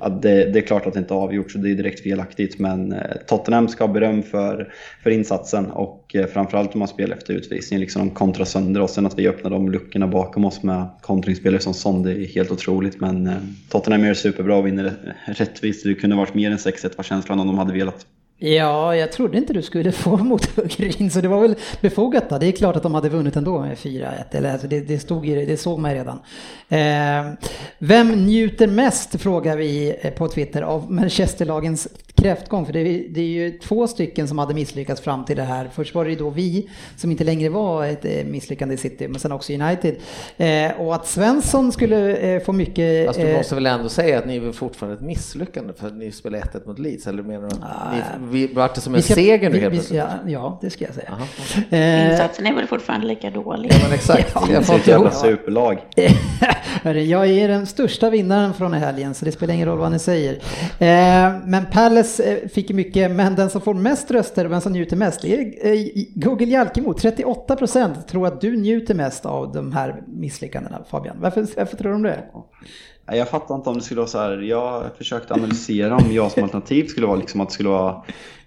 [0.04, 2.60] att det, det, är klart att det inte är avgjort så det är direkt felaktigt
[2.60, 4.74] men eh, Tottenham ska ha beröm för,
[5.04, 8.94] för insatsen och eh, framförallt om man spelar efter utvisning, liksom de kontrar sönder oss.
[8.94, 12.52] Sen att vi öppnar de luckorna bakom oss med kontringsspelare som Son, det är helt
[12.52, 13.00] otroligt.
[13.00, 13.34] Men eh,
[13.70, 15.84] Tottenham Tottenham är superbra och vinner rättvist.
[15.84, 18.06] Det kunde varit mer än 6-1 var känslan om de hade velat.
[18.38, 22.38] Ja, jag trodde inte du skulle få mot mothugg så det var väl befogat då.
[22.38, 25.26] Det är klart att de hade vunnit ändå med 4-1, eller alltså det, det, stod
[25.26, 26.20] ju, det såg man redan.
[26.70, 27.34] Eh,
[27.80, 32.66] vem njuter mest, frågar vi eh, på Twitter, av Manchesterlagens kräftgång?
[32.66, 35.70] För det, det, är ju två stycken som hade misslyckats fram till det här.
[35.74, 39.08] Först var det ju då vi, som inte längre var ett eh, misslyckande i City,
[39.08, 39.96] men sen också United.
[40.38, 43.08] Eh, och att Svensson skulle eh, få mycket...
[43.08, 46.12] Fast du måste väl ändå säga att ni är fortfarande ett misslyckande för att ni
[46.12, 47.56] spelar 1-1 mot Leeds, eller menar du?
[47.62, 50.00] Ah, vi, vart det som en ska, seger nu helt plötsligt?
[50.00, 51.18] Ja, ja, det ska jag säga.
[51.70, 53.72] Eh, Insatsen är väl fortfarande lika dålig?
[53.72, 54.32] Ja, men exakt.
[54.36, 55.78] ja, jag får ett jävla superlag.
[56.84, 60.34] jag är den största vinnaren från helgen, så det spelar ingen roll vad ni säger.
[60.80, 64.98] Eh, men Palace eh, fick mycket, men den som får mest röster, vem som njuter
[64.98, 66.94] mest, det är eh, Google Jalkemo.
[66.94, 71.18] 38 procent tror att du njuter mest av de här misslyckandena, Fabian.
[71.20, 72.24] Varför, varför tror de det?
[73.06, 74.38] Jag fattar inte om det skulle vara så här.
[74.38, 78.04] Jag försökte analysera om jag som alternativ skulle vara liksom att det skulle vara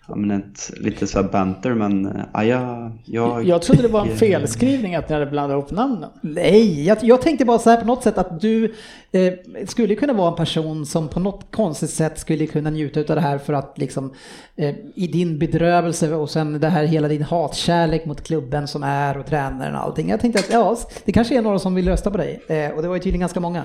[0.08, 3.44] ja, men ett, lite så här banter men ja, jag, jag...
[3.44, 6.10] Jag trodde det var en felskrivning att ni hade blandat ihop namnen.
[6.20, 8.74] Nej, jag, jag tänkte bara så här på något sätt att du
[9.12, 9.32] eh,
[9.66, 13.20] skulle kunna vara en person som på något konstigt sätt skulle kunna njuta av det
[13.20, 14.12] här för att liksom
[14.56, 19.18] eh, i din bedrövelse och sen det här hela din hatkärlek mot klubben som är
[19.18, 20.08] och tränaren och allting.
[20.08, 22.82] Jag tänkte att ja, det kanske är några som vill rösta på dig eh, och
[22.82, 23.62] det var ju tydligen ganska många.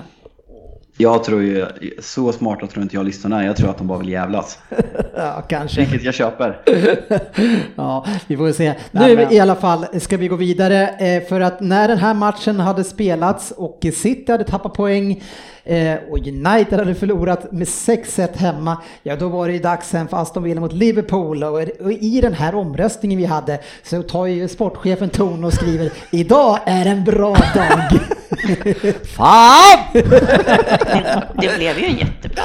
[0.96, 1.66] Jag tror ju,
[1.98, 3.46] så smarta tror inte jag lyssnarna är.
[3.46, 4.58] Jag tror att de bara vill jävlas.
[5.16, 5.80] ja, kanske.
[5.80, 6.60] Vilket jag köper.
[7.76, 8.74] ja, vi får se.
[8.90, 9.32] Nu men...
[9.32, 12.84] i alla fall ska vi gå vidare eh, för att när den här matchen hade
[12.84, 15.22] spelats och City hade tappat poäng
[15.64, 20.16] eh, och United hade förlorat med 6-1 hemma, ja då var det dags sen för
[20.16, 25.08] Aston Villa mot Liverpool och i den här omröstningen vi hade så tar ju sportchefen
[25.10, 28.00] ton och skriver idag är en bra dag.
[29.04, 29.78] Fan!
[29.92, 32.42] det blev ju en jättebra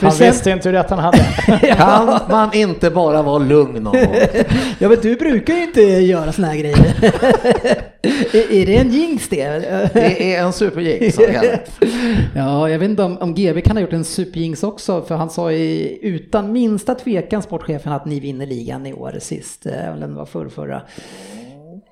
[0.00, 1.18] Han visste inte hur rätt han hade.
[1.76, 4.16] Kan man inte bara vara lugn någon gång?
[4.78, 6.94] Ja men du brukar ju inte göra såna här grejer.
[8.32, 9.48] är det en jinx det?
[9.94, 11.18] Det är en superjinx.
[12.34, 15.30] Ja, jag vet inte om, om GB kan ha gjort en superjinx också, för han
[15.30, 20.08] sa i, utan minsta tvekan sportchefen att ni vinner ligan i år sist, eh, eller
[20.08, 20.82] det var förr, förra.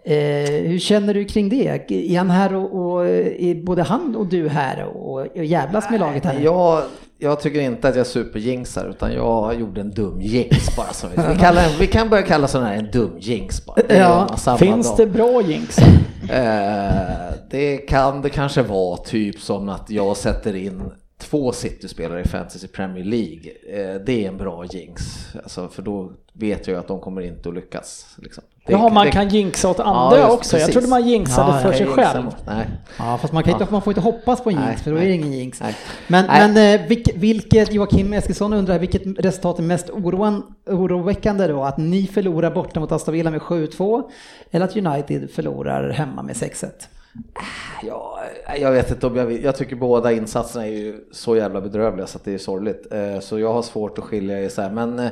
[0.04, 1.90] Eh, hur känner du kring det?
[1.90, 6.00] Är han här och, och är både han och du här och, och jävlas med
[6.00, 6.40] laget här?
[6.40, 6.82] Jag,
[7.18, 10.92] jag tycker inte att jag superjinxar utan jag gjorde en dum jinx bara.
[10.92, 13.96] Som vi, vi, kallar, vi kan börja kalla sån här en dum jinx bara.
[13.96, 14.56] Ja.
[14.58, 14.96] Finns dag.
[14.96, 15.78] det bra jinx?
[16.30, 20.82] Eh, det kan det kanske vara typ som att jag sätter in
[21.18, 25.02] två City-spelare i Fantasy Premier League, eh, det är en bra jinx.
[25.42, 28.16] Alltså, för då vet jag ju att de kommer inte att lyckas.
[28.18, 28.44] Liksom.
[28.66, 30.50] Det, Jaha, man det, kan jinxa åt andra ja, också.
[30.50, 30.60] Precis.
[30.60, 32.24] Jag trodde man jinxade ja, för sig själv.
[32.46, 32.66] Nej.
[32.98, 34.96] Ja, fast man, kan inte, man får inte hoppas på en jinx, nej, för då
[34.96, 35.60] är det ingen jinx.
[35.60, 35.76] Nej.
[36.06, 36.48] Men, nej.
[36.48, 41.64] men eh, vilket, vilket, Joakim Eskilsson undrar, vilket resultat är mest oroan, oroväckande då?
[41.64, 44.02] Att ni förlorar borta mot Aston Villa med 7-2
[44.50, 46.70] eller att United förlorar hemma med 6-1?
[47.82, 48.18] Ja,
[48.58, 49.44] jag vet inte om jag vill.
[49.44, 52.92] Jag tycker båda insatserna är ju så jävla bedrövliga så att det är sorgligt.
[52.92, 54.70] Eh, så jag har svårt att skilja isär.
[54.70, 55.10] Men eh,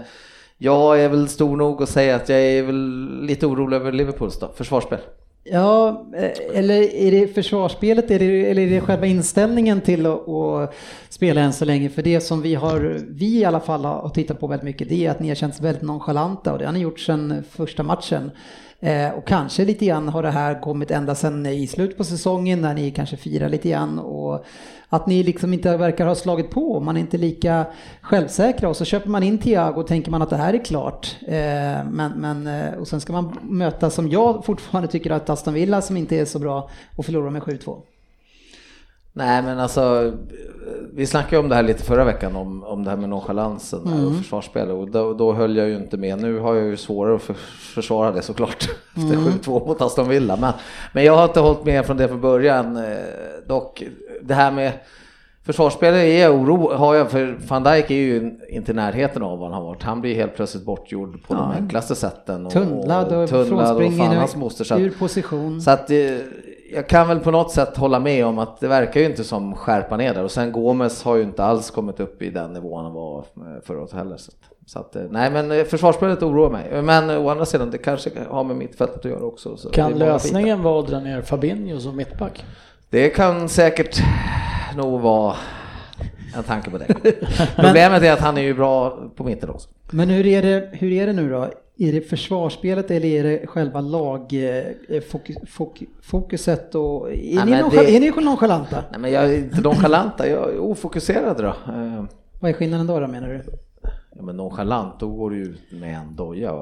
[0.58, 4.38] jag är väl stor nog att säga att jag är väl lite orolig över Liverpools
[4.38, 4.98] då, försvarsspel.
[5.46, 10.28] Ja, eh, eller är det försvarsspelet är det, eller är det själva inställningen till att,
[10.28, 10.74] att,
[11.08, 11.88] spela än så länge?
[11.88, 15.06] För det som vi har, vi i alla fall har tittat på väldigt mycket, det
[15.06, 18.30] är att ni har känts väldigt nonchalanta och det har ni gjort sedan första matchen.
[18.80, 22.60] Eh, och kanske lite grann har det här kommit ända sedan i slutet på säsongen
[22.60, 24.44] när ni kanske firar lite grann och
[24.94, 27.66] att ni liksom inte verkar ha slagit på, man är inte lika
[28.02, 31.16] självsäkra och så köper man in Thiago och tänker man att det här är klart.
[31.26, 31.34] Eh,
[31.90, 35.82] men, men, eh, och sen ska man möta, som jag fortfarande tycker att Aston Villa
[35.82, 37.76] som inte är så bra och förlora med 7-2.
[39.16, 40.12] Nej men alltså,
[40.92, 44.06] vi snackade om det här lite förra veckan om, om det här med nonchalansen mm.
[44.06, 46.22] och försvarsspel och då, då höll jag ju inte med.
[46.22, 47.34] Nu har jag ju svårare att för,
[47.74, 49.32] försvara det såklart efter mm.
[49.32, 50.36] 7-2 mot Aston Villa.
[50.36, 50.52] Men,
[50.92, 52.76] men jag har inte hållit med från det från början.
[52.76, 52.82] Eh,
[53.46, 53.82] dock,
[54.26, 54.72] det här med
[55.42, 59.50] Försvarsspelare är oro, har jag, för van Dijk är ju inte i närheten av vad
[59.50, 59.82] han har varit.
[59.82, 61.38] Han blir helt plötsligt bortgjord på ja.
[61.38, 62.46] de enklaste sätten.
[62.46, 65.60] Och, tunnlad och, och frånspringer ur position.
[65.60, 65.90] Så att
[66.74, 69.54] jag kan väl på något sätt hålla med om att det verkar ju inte som
[69.54, 72.84] skärpa ner där och sen Gomes har ju inte alls kommit upp i den nivån
[72.84, 74.16] han var eh, förra året heller.
[74.16, 74.32] Så,
[74.66, 76.82] så att, eh, nej men eh, försvarsspelet oroar mig.
[76.82, 79.56] Men å andra sidan, det kanske har med mittfältet att göra också.
[79.72, 82.44] kan lösningen vara att dra ner Fabinho som mittback?
[82.94, 84.02] Det kan säkert
[84.76, 85.36] nog vara
[86.36, 86.86] en tanke på det.
[87.56, 89.68] Problemet är att han är ju bra på mitten också.
[89.90, 91.50] Men hur är det, hur är det nu då?
[91.78, 94.34] Är det försvarsspelet eller är det själva lagfokuset?
[96.74, 97.96] Eh, och, är, ja, ni det...
[97.96, 98.84] är ni nonchalanta?
[98.90, 101.46] Nej men jag är inte nonchalanta, jag är ofokuserad då.
[101.72, 102.04] Eh,
[102.40, 103.42] vad är skillnaden då, då menar du?
[104.16, 106.52] Ja men nonchalant, då går du ut med en doja.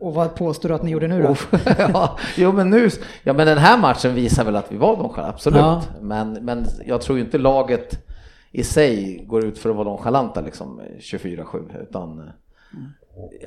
[0.00, 1.36] Och vad påstår du att ni gjorde nu då?
[1.78, 2.88] ja, jo men nu,
[3.22, 5.60] ja men den här matchen visar väl att vi var nonchalanta, absolut.
[5.60, 5.82] Ja.
[6.00, 8.06] Men, men jag tror ju inte laget
[8.52, 12.30] i sig går ut för att vara nonchalanta liksom 24-7 utan mm.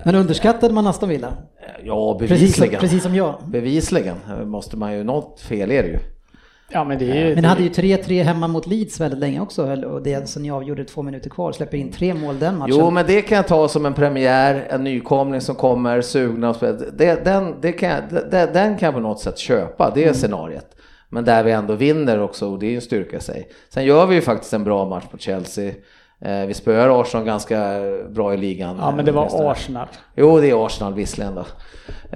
[0.05, 1.33] Men underskattade man Aston Villa?
[1.83, 2.69] Ja, bevisligen.
[2.69, 3.35] Precis, precis som jag.
[3.45, 5.99] Bevisligen måste man ju, något fel är det ju.
[6.73, 7.35] Ja, men det är ju...
[7.35, 10.85] Men hade ju 3-3 hemma mot Leeds väldigt länge också och det som ni avgjorde
[10.85, 12.75] två minuter kvar, släpper in tre mål den matchen.
[12.77, 16.55] Jo, men det kan jag ta som en premiär, en nykomling som kommer, sugna och
[16.55, 16.77] spela.
[16.93, 20.15] Det, den, det kan, det, den kan jag på något sätt köpa, det är mm.
[20.15, 20.75] scenariet.
[21.09, 23.49] Men där vi ändå vinner också och det är ju en styrka i sig.
[23.69, 25.73] Sen gör vi ju faktiskt en bra match på Chelsea.
[26.25, 27.79] Eh, vi spöar Arsenal ganska
[28.09, 28.77] bra i ligan.
[28.79, 29.87] Ja, men det var Arsenal.
[30.15, 31.45] Jo, det är Arsenal visserligen då.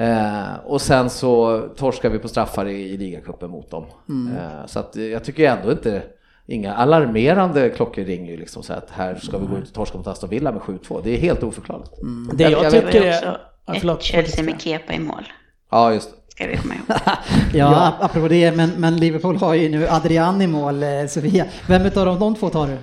[0.01, 3.85] Eh, och sen så torskar vi på straffar i, i ligacupen mot dem.
[4.09, 4.35] Mm.
[4.35, 6.01] Eh, så att jag tycker ändå inte
[6.49, 9.97] Inga alarmerande klockor ringer ju liksom så att här ska vi gå ut och torska
[9.97, 11.01] mot Aston Villa med 7-2.
[11.03, 12.01] Det är helt oförklarligt.
[12.01, 12.37] Mm.
[12.37, 13.93] Det jag, jag tycker är...
[13.93, 15.23] Ett Chelsea med Kepa i mål.
[15.71, 16.85] Ja, just det ska vi komma ihåg.
[16.97, 17.07] ja,
[17.53, 21.45] ja, apropå det, men, men Liverpool har ju nu Adrian i mål, Sofia.
[21.67, 22.77] Vem av de, de två tar du?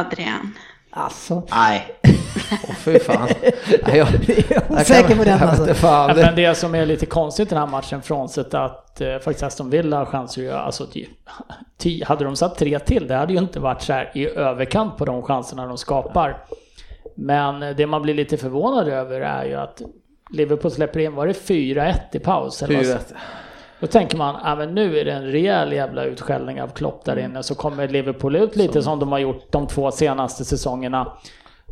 [0.00, 0.58] Adrian.
[0.90, 1.42] Alltså.
[1.50, 1.98] Nej.
[2.68, 3.28] Åh fy fan.
[3.86, 5.74] Nej, jag, är osäker på den alltså.
[5.74, 6.22] Fan, det.
[6.22, 9.70] Men det som är lite konstigt i den här matchen, frånsett att eh, faktiskt Aston
[9.70, 10.86] Villa har chanser ju, alltså
[11.78, 14.96] tio, hade de satt tre till, det hade ju inte varit så här i överkant
[14.96, 16.44] på de chanserna de skapar.
[17.14, 19.82] Men det man blir lite förvånad över är ju att
[20.30, 22.62] Liverpool släpper in, var det 4-1 i paus?
[22.62, 22.98] 4-1.
[23.80, 27.18] Då tänker man, ja men nu är det en rejäl jävla utskällning av Klopp där
[27.18, 31.12] inne, så kommer Liverpool ut lite som, som de har gjort de två senaste säsongerna.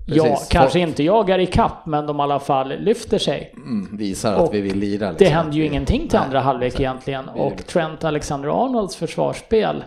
[0.06, 0.24] Precis.
[0.24, 3.54] Ja, kanske inte jagar i kapp men de i alla fall lyfter sig.
[3.56, 5.10] Mm, visar att och vi vill lira.
[5.10, 5.24] Liksom.
[5.26, 7.28] Det händer ju vi, ingenting till nej, andra halvlek egentligen.
[7.28, 9.84] Och Trent Alexander-Arnolds försvarsspel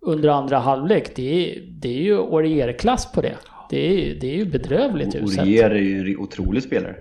[0.00, 3.34] under andra halvlek, det är, det är ju Aurier-klass på det.
[3.70, 5.38] Det är, det är ju bedrövligt uselt.
[5.38, 6.96] Aurier är ju en otrolig spelare.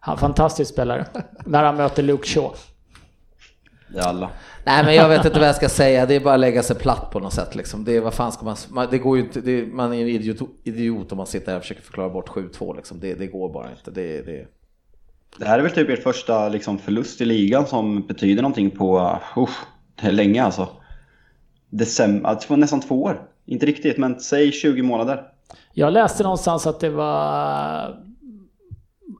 [0.00, 1.06] Han är en fantastisk spelare.
[1.46, 2.50] när han möter Luke Shaw.
[3.94, 4.30] Det är alla.
[4.64, 6.76] Nej men jag vet inte vad jag ska säga, det är bara att lägga sig
[6.76, 7.84] platt på något sätt liksom.
[7.84, 10.50] Det är, vad fan ska man, det går ju inte, det, man är en idiot,
[10.64, 13.00] idiot om man sitter här och försöker förklara bort 7-2 liksom.
[13.00, 13.90] Det, det, går bara inte.
[13.90, 14.46] Det, det...
[15.38, 19.18] det här är väl typ er första liksom, förlust i ligan som betyder någonting på,
[19.36, 20.68] uh, länge alltså.
[21.70, 23.22] December, nästan två år.
[23.46, 25.22] Inte riktigt, men säg 20 månader.
[25.72, 28.09] Jag läste någonstans att det var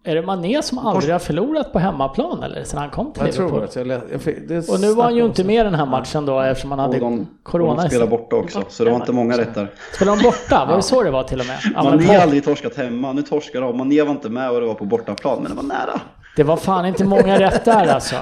[0.05, 3.35] är det Mané som aldrig har förlorat på hemmaplan eller sen han kom till Jag
[3.35, 3.64] tror Liverpool?
[3.64, 6.27] att jag jag fick, det Och nu var han ju inte med den här matchen
[6.27, 7.72] då eftersom han hade Och de, corona.
[7.82, 8.06] och de sig.
[8.06, 9.70] borta också, så det var inte många rätt där.
[9.94, 10.64] Spelar de borta?
[10.68, 11.59] Var det så det var till och med?
[11.74, 13.77] Ja, Mané har aldrig torskat hemma, nu torskar de.
[13.78, 16.01] Mané var inte med och det var på bortaplan, men det var nära.
[16.36, 18.16] Det var fan inte många rätt där alltså.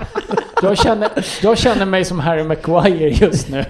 [0.62, 1.08] Jag känner,
[1.42, 3.64] jag känner mig som Harry Maguire just nu.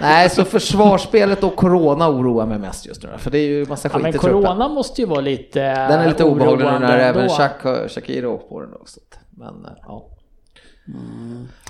[0.00, 3.08] Nej, så försvarsspelet och corona oroar mig mest just nu.
[3.18, 4.30] För det är ju massa Ja, skit men i truppen.
[4.42, 7.28] corona måste ju vara lite Den är lite obehaglig nu när även.
[7.28, 9.00] Shak, Shakir är på den också.
[9.30, 10.08] Men, eh, ja.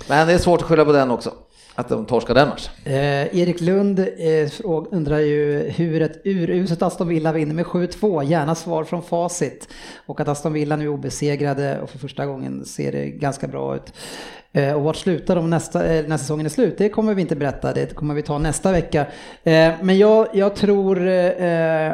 [0.09, 1.31] Men det är svårt att skylla på den också.
[1.75, 2.71] Att de torskar den matchen.
[2.85, 4.49] Eh, Erik Lund eh,
[4.91, 8.23] undrar ju hur ett uruset Aston Villa vinner med 7-2.
[8.23, 9.67] Gärna svar från facit.
[10.05, 13.75] Och att Aston Villa nu är obesegrade och för första gången ser det ganska bra
[13.75, 13.93] ut.
[14.57, 16.77] Eh, och vart slutar de nästa, eh, när säsongen är slut?
[16.77, 19.01] Det kommer vi inte berätta, det kommer vi ta nästa vecka.
[19.43, 21.07] Eh, men jag, jag tror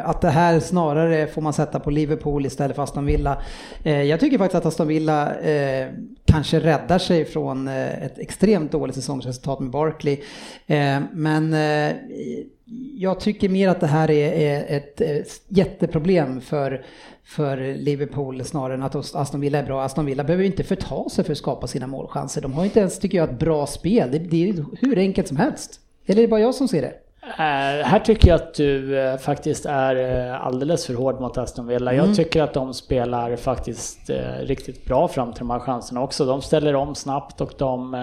[0.04, 3.42] att det här snarare får man sätta på Liverpool istället för Aston Villa.
[3.82, 5.32] Jag tycker faktiskt att Aston Villa
[6.24, 10.18] kanske räddar sig från ett extremt dåligt säsongsresultat med Barkley.
[11.12, 11.54] Men
[12.96, 15.16] jag tycker mer att det här är, ett eh,
[15.48, 16.84] jätteproblem för,
[17.24, 19.82] för Liverpool snarare än att Aston Villa är bra.
[19.82, 22.40] Aston Villa behöver inte förta sig för att skapa sina målchanser.
[22.40, 24.10] De har inte ens, tycker jag, ett bra spel.
[24.12, 25.80] Det, det är hur enkelt som helst.
[26.06, 26.94] Eller är det bara jag som ser det?
[27.26, 31.66] Eh, här tycker jag att du eh, faktiskt är eh, alldeles för hård mot Aston
[31.66, 31.92] Villa.
[31.92, 32.06] Mm.
[32.06, 34.10] Jag tycker att de spelar faktiskt
[34.40, 36.24] riktigt bra fram till de här chanserna också.
[36.24, 37.94] De ställer om snabbt och de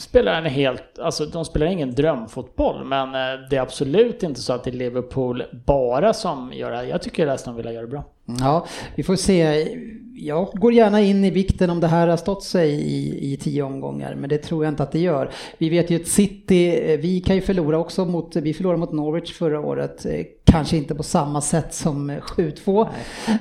[0.00, 4.52] spelar en helt, alltså de spelar ingen drömfotboll men eh, det är absolut inte så
[4.52, 6.84] att det är Liverpool bara som gör det här.
[6.84, 8.04] Jag tycker att Aston Villa gör det bra.
[8.38, 9.68] Ja, vi får se.
[10.14, 13.62] Jag går gärna in i vikten om det här har stått sig i, i tio
[13.62, 15.30] omgångar, men det tror jag inte att det gör.
[15.58, 18.92] Vi vet ju att City, eh, vi kan ju förlora också mot, vi förlorade mot
[18.92, 22.88] Norwich förra året, eh, kanske inte på samma sätt som 7-2.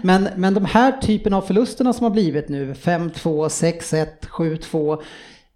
[0.01, 5.01] Men, men de här typen av förlusterna som har blivit nu, 5-2, 6-1, 7-2,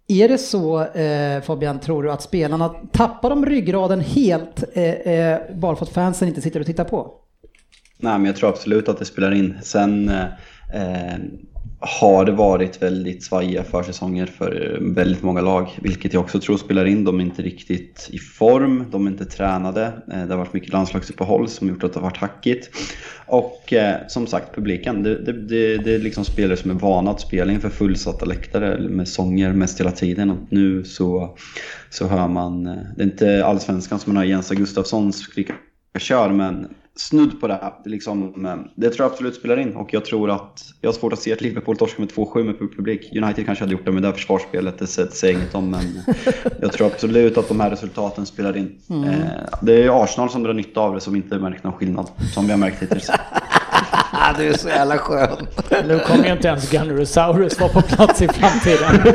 [0.08, 5.40] är det så eh, Fabian, tror du att spelarna tappar de ryggraden helt eh, eh,
[5.54, 7.14] bara för att fansen inte sitter och tittar på?
[7.98, 9.58] Nej, men jag tror absolut att det spelar in.
[9.62, 10.24] Sen eh,
[10.74, 11.18] eh
[11.86, 16.84] har det varit väldigt svajiga försäsonger för väldigt många lag, vilket jag också tror spelar
[16.84, 17.04] in.
[17.04, 19.84] De är inte riktigt i form, de är inte tränade.
[19.84, 22.70] Eh, det har varit mycket landslagsuppehåll som gjort att det har varit hackigt.
[23.26, 25.02] Och eh, som sagt, publiken.
[25.02, 28.88] Det, det, det, det är liksom spelare som är vana att spela inför fullsatta läktare
[28.88, 30.30] med sånger mest hela tiden.
[30.30, 31.36] Och nu så,
[31.90, 35.54] så hör man, eh, det är inte allsvenskan som man hör Jens Gustafsson skrika
[35.98, 37.54] kör, men snudd på det.
[37.62, 37.72] här.
[37.84, 38.32] Det, liksom,
[38.74, 41.32] det tror jag absolut spelar in och jag tror att jag har svårt att se
[41.32, 43.08] att Liverpool torskar med 2-7 med publik.
[43.22, 45.98] United kanske hade gjort det med det här försvarsspelet, det säger inget om, men
[46.60, 48.76] jag tror absolut att de här resultaten spelar in.
[48.90, 52.44] Eh, Det är Arsenal som drar nytta av det som inte märkt någon skillnad, som
[52.46, 53.10] vi har märkt hittills.
[54.38, 55.46] Du är så jävla skön.
[55.88, 59.14] Nu kommer ju inte ens Gunnerosaurus vara på plats i framtiden.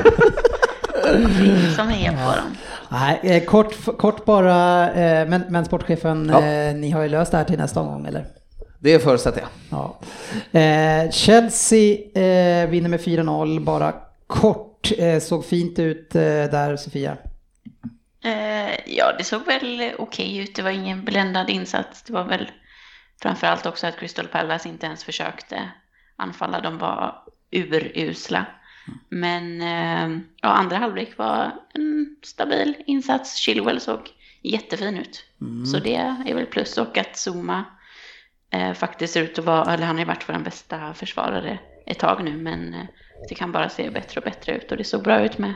[1.75, 2.55] som hejar på dem.
[2.91, 6.45] Nej, eh, kort, kort bara, eh, men, men sportchefen, Ja.
[6.45, 8.25] eh, ni har ju löst det här till nästa omgång eller?
[8.79, 9.49] Det förutsätter jag.
[9.79, 9.99] Ja.
[10.59, 13.93] Eh, Chelsea eh, vinner med 4-0, bara
[14.27, 14.91] kort.
[14.97, 17.17] Eh, såg fint ut eh, där Sofia.
[18.23, 20.55] Eh, ja, det såg väl okej ut.
[20.55, 22.03] Det var ingen bländad insats.
[22.03, 22.51] Det var väl
[23.21, 25.59] framförallt också att Crystal Palace inte ens försökte
[26.15, 26.61] anfalla.
[26.61, 27.15] De var
[27.51, 28.45] urusla.
[29.09, 33.35] Men eh, ja, andra halvlek var en stabil insats.
[33.35, 33.99] Chilwell såg
[34.41, 35.25] jättefin ut.
[35.65, 36.77] Så det är väl plus.
[36.77, 37.65] Och att Zuma
[38.51, 41.99] eh, faktiskt ser ut att vara, eller han har ju varit vår bästa försvarare ett
[41.99, 42.37] tag nu.
[42.37, 42.85] Men eh,
[43.29, 44.71] det kan bara se bättre och bättre ut.
[44.71, 45.53] Och det såg bra ut med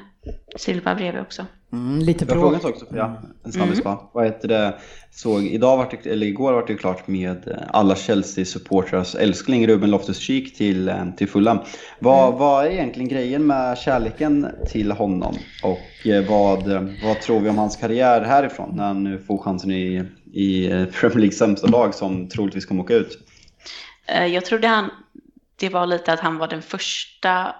[0.56, 1.46] Silva bredvid också.
[1.74, 2.54] Mm, lite Jag frågar bråk.
[2.54, 3.16] en sak Sofia,
[3.46, 4.00] en snabbis bara.
[4.14, 4.76] Vad heter det?
[5.12, 10.58] Såg, idag var det, eller igår var det klart med alla Chelsea-supportrars älskling Ruben Loftus-Cheek
[10.58, 11.60] till, eh, till Fulham.
[12.00, 15.36] Vad, vad är egentligen grejen med kärleken till honom?
[15.64, 16.64] Och eh, vad,
[17.04, 20.04] vad tror vi om hans karriär härifrån när han nu får chansen i,
[20.34, 23.20] i eh, Premier Leagues sämsta lag som troligtvis kommer åka ut?
[24.08, 24.90] Jag trodde han,
[25.64, 27.56] det var lite att han var den första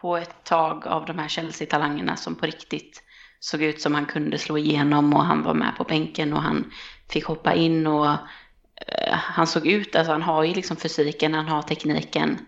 [0.00, 3.02] på ett tag av de här Chelsea-talangerna som på riktigt
[3.40, 6.72] såg ut som han kunde slå igenom och han var med på bänken och han
[7.08, 11.48] fick hoppa in och eh, han såg ut, alltså han har ju liksom fysiken, han
[11.48, 12.38] har tekniken.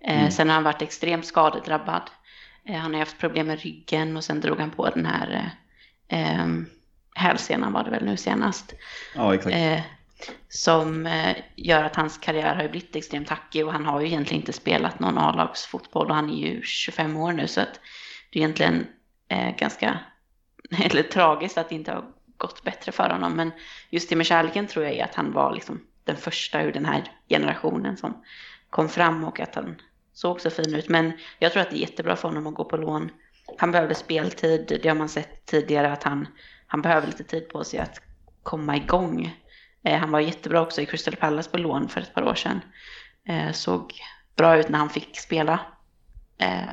[0.00, 2.02] Eh, Sen har han varit extremt skadedrabbad.
[2.64, 5.50] Eh, han har haft problem med ryggen och sen drog han på den här
[7.14, 8.74] hälsenan var det väl nu senast.
[9.14, 9.56] Ja, exakt.
[10.48, 14.06] Som eh, gör att hans karriär har ju blivit extremt hackig och han har ju
[14.06, 17.80] egentligen inte spelat någon A-lagsfotboll och han är ju 25 år nu så att
[18.30, 18.86] det är egentligen
[19.28, 19.98] eh, ganska
[20.84, 22.04] eller tragiskt att det inte har
[22.36, 23.32] gått bättre för honom.
[23.32, 23.50] Men
[23.90, 26.84] just det med kärleken tror jag är att han var liksom den första ur den
[26.84, 28.22] här generationen som
[28.70, 29.76] kom fram och att han
[30.12, 30.88] såg så fin ut.
[30.88, 33.10] Men jag tror att det är jättebra för honom att gå på lån.
[33.58, 36.26] Han behöver speltid, det har man sett tidigare att han,
[36.66, 38.00] han behöver lite tid på sig att
[38.42, 39.43] komma igång.
[39.84, 42.60] Eh, han var jättebra också i Crystal Palace på lån för ett par år sedan.
[43.28, 43.92] Eh, såg
[44.36, 45.60] bra ut när han fick spela.
[46.38, 46.64] Eh,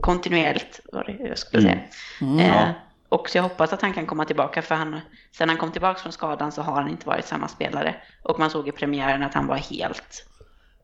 [0.00, 1.78] kontinuerligt var det jag skulle säga.
[2.20, 2.38] Mm.
[2.38, 2.72] Eh, Ja.
[3.08, 5.00] och så jag hoppas att han kan komma tillbaka för han,
[5.32, 7.94] sen han kom tillbaka från skadan så har han inte varit samma spelare.
[8.22, 10.26] Och man såg i premiären att han var helt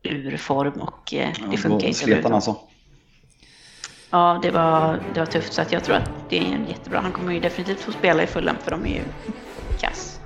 [0.03, 2.03] ur form och eh, det funkar inte.
[2.03, 2.35] Överhuvudtaget.
[2.35, 2.57] alltså.
[4.09, 6.99] Ja, det var, det var tufft så att jag tror att det är jättebra.
[6.99, 9.03] Han kommer ju definitivt få spela i Fulham för de är ju
[9.79, 10.16] kass.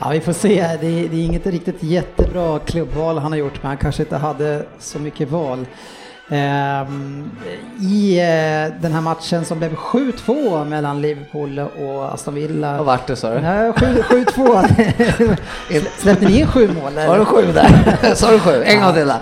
[0.00, 0.66] Ja, vi får se.
[0.80, 4.16] Det är, det är inget riktigt jättebra klubbval han har gjort, men han kanske inte
[4.16, 5.66] hade så mycket val.
[6.30, 7.30] Ehm,
[7.80, 12.76] I eh, den här matchen som blev 7-2 mellan Liverpool och Aston Villa.
[12.76, 13.40] Vad vart det sa du?
[13.40, 15.36] Nej, 7 7-2.
[15.98, 16.92] Släppte ni in sju mål?
[16.92, 17.08] eller?
[17.08, 18.14] Var det sju där?
[18.14, 18.62] Sa du sju?
[18.64, 19.08] En gång till.
[19.10, 19.16] Eh,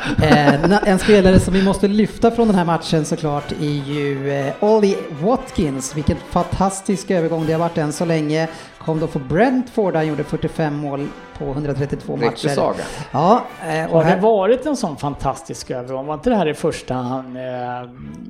[0.63, 4.53] na- en spelare som vi måste lyfta från den här matchen såklart är ju eh,
[4.61, 5.97] Ollie Watkins.
[5.97, 8.49] Vilken fantastisk övergång det har varit än så länge.
[8.87, 11.09] Kom då för Brentford, han gjorde 45 mål
[11.39, 12.49] på 132 Riktig matcher.
[12.49, 12.79] saga.
[13.13, 16.07] Ja, eh, och Har det här, varit en sån fantastisk övergång?
[16.07, 17.43] Var inte det här det första han eh,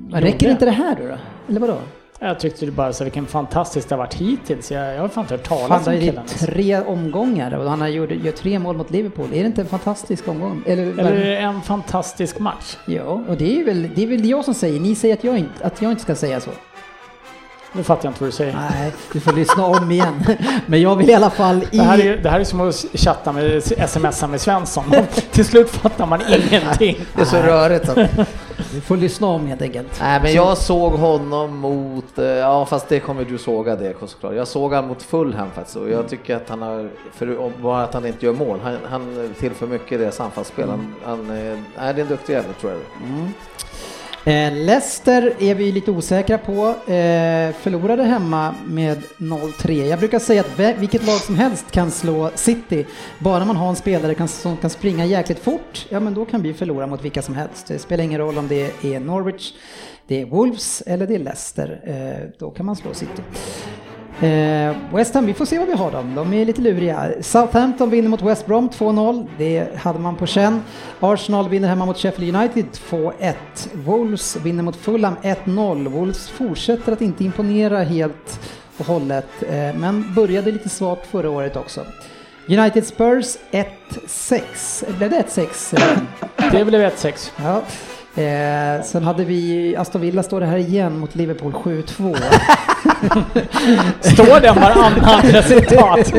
[0.09, 0.51] men räcker gjorde?
[0.51, 1.07] inte det här då?
[1.07, 1.15] då?
[1.49, 1.77] Eller vadå?
[2.19, 4.71] Jag tyckte det bara så vilken fantastisk det har varit hittills.
[4.71, 6.25] Jag, jag har fan inte hört talas det om är killen.
[6.39, 9.27] tre omgångar och han har gjort, gör tre mål mot Liverpool.
[9.33, 10.63] Är det inte en fantastisk omgång?
[10.65, 12.77] Eller, Eller en fantastisk match.
[12.85, 14.79] Ja, och det är, väl, det är väl jag som säger.
[14.79, 16.51] Ni säger att jag inte, att jag inte ska säga så.
[17.73, 18.53] Nu fattar jag inte vad du säger.
[18.71, 20.25] Nej, du får lyssna om igen.
[20.65, 21.77] Men jag vill i alla fall i...
[21.77, 24.83] Det här, är, det här är som att chatta med, smsa med Svensson.
[25.31, 27.05] Till slut fattar man ingenting.
[27.15, 27.89] Det är så rörigt.
[27.89, 27.97] Att...
[28.73, 29.87] Du får lyssna om helt enkelt.
[29.99, 34.35] Nej men jag såg honom mot, eh, ja fast det kommer du såga det såklart.
[34.35, 37.93] Jag såg han mot Fulham faktiskt och jag tycker att han har, för bara att
[37.93, 40.69] han inte gör mål, han, han tillför mycket i deras anfallsspel.
[40.69, 42.81] Han, han, eh, nej, det är en duktig jävel tror jag.
[44.27, 46.67] Eh, Leicester är vi lite osäkra på.
[46.69, 49.85] Eh, förlorade hemma med 0-3.
[49.85, 52.85] Jag brukar säga att vilket lag som helst kan slå City.
[53.19, 56.41] Bara man har en spelare kan, som kan springa jäkligt fort, ja men då kan
[56.41, 57.67] vi förlora mot vilka som helst.
[57.67, 59.53] Det spelar ingen roll om det är Norwich,
[60.07, 61.81] det är Wolves eller det är Leicester.
[61.83, 63.21] Eh, då kan man slå City.
[64.21, 66.15] Eh, West Ham, vi får se vad vi har dem.
[66.15, 67.11] De är lite luriga.
[67.21, 69.27] Southampton vinner mot West Brom 2-0.
[69.37, 70.61] Det hade man på känn.
[70.99, 73.33] Arsenal vinner hemma mot Sheffield United 2-1.
[73.73, 75.87] Wolves vinner mot Fulham 1-0.
[75.87, 78.39] Wolves fortsätter att inte imponera helt
[78.77, 81.85] och hållet, eh, men började lite svagt förra året också.
[82.49, 84.83] United Spurs 1-6.
[84.97, 85.77] Blev det 1-6?
[86.51, 87.31] Det blev 1-6.
[87.43, 87.61] Ja.
[88.17, 92.17] Eh, sen hade vi Aston Villa står det här igen mot Liverpool 7-2.
[94.01, 96.13] Står den varannan resultat?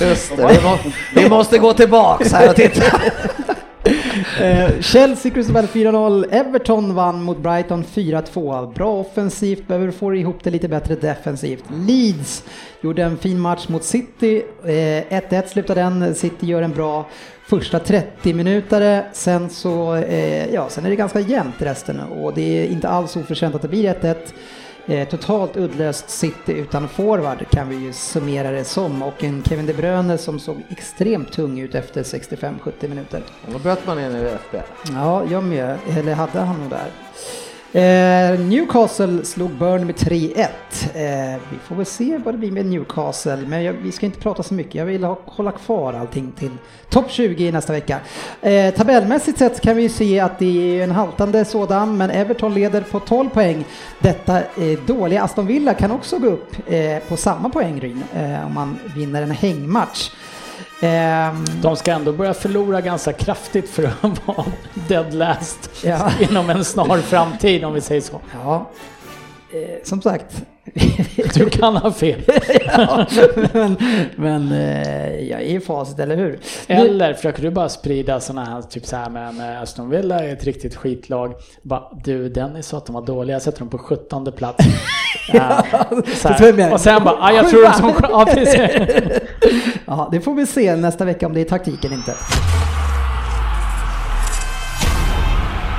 [0.00, 0.78] Just det, vi, må,
[1.14, 2.82] vi måste gå tillbaks här och titta.
[4.42, 6.26] Eh, Chelsea Crystal 4-0.
[6.30, 8.74] Everton vann mot Brighton 4-2.
[8.74, 11.64] Bra offensivt, behöver få ihop det lite bättre defensivt.
[11.86, 12.44] Leeds
[12.80, 14.42] gjorde en fin match mot City.
[14.64, 16.14] Eh, 1-1 slutade den.
[16.14, 17.06] City gör en bra
[17.46, 19.04] första 30 minutare.
[19.12, 23.16] Sen så, eh, ja, sen är det ganska jämnt resten och det är inte alls
[23.16, 24.16] oförtjänt att det blir 1-1.
[24.86, 29.66] Eh, totalt uddlöst City utan forward kan vi ju summera det som och en Kevin
[29.66, 33.22] De Bruyne som såg extremt tung ut efter 65-70 minuter.
[33.52, 34.92] Då bröt man in i FBL.
[34.94, 35.78] Ja, jag med.
[35.98, 36.90] Eller hade han nog där.
[37.74, 40.48] Eh, Newcastle slog Burn med 3-1.
[40.94, 44.18] Eh, vi får väl se vad det blir med Newcastle, men jag, vi ska inte
[44.18, 44.74] prata så mycket.
[44.74, 46.50] Jag vill ha, hålla kvar allting till
[46.88, 48.00] topp 20 nästa vecka.
[48.40, 52.54] Eh, tabellmässigt sett kan vi ju se att det är en haltande sådan, men Everton
[52.54, 53.64] leder på 12 poäng.
[53.98, 58.46] Detta eh, dåliga Aston Villa kan också gå upp eh, på samma poäng, Ryn, eh,
[58.46, 60.10] om man vinner en hängmatch.
[60.84, 64.44] Ehm, De ska ändå börja förlora ganska kraftigt för att vara
[64.88, 66.10] dead last Ja.
[66.30, 68.20] inom en snar framtid om vi säger så.
[68.44, 68.66] Ja,
[69.82, 70.42] som sagt.
[71.34, 72.22] Du kan ha fel.
[72.66, 73.06] ja,
[73.52, 73.76] men
[74.16, 76.40] men eh, jag är i facit, eller hur?
[76.66, 80.44] Eller försöker du bara sprida sådana här, typ så här med, Aston Villa är ett
[80.44, 81.34] riktigt skitlag.
[81.62, 84.64] Bara, du Dennis sa att de var dåliga, jag sätter dem på 17 plats.
[85.32, 85.64] Ja.
[86.72, 88.26] Och sen bara, ah, jag tror de som ja,
[89.86, 92.14] ja, det får vi se nästa vecka om det är taktiken inte.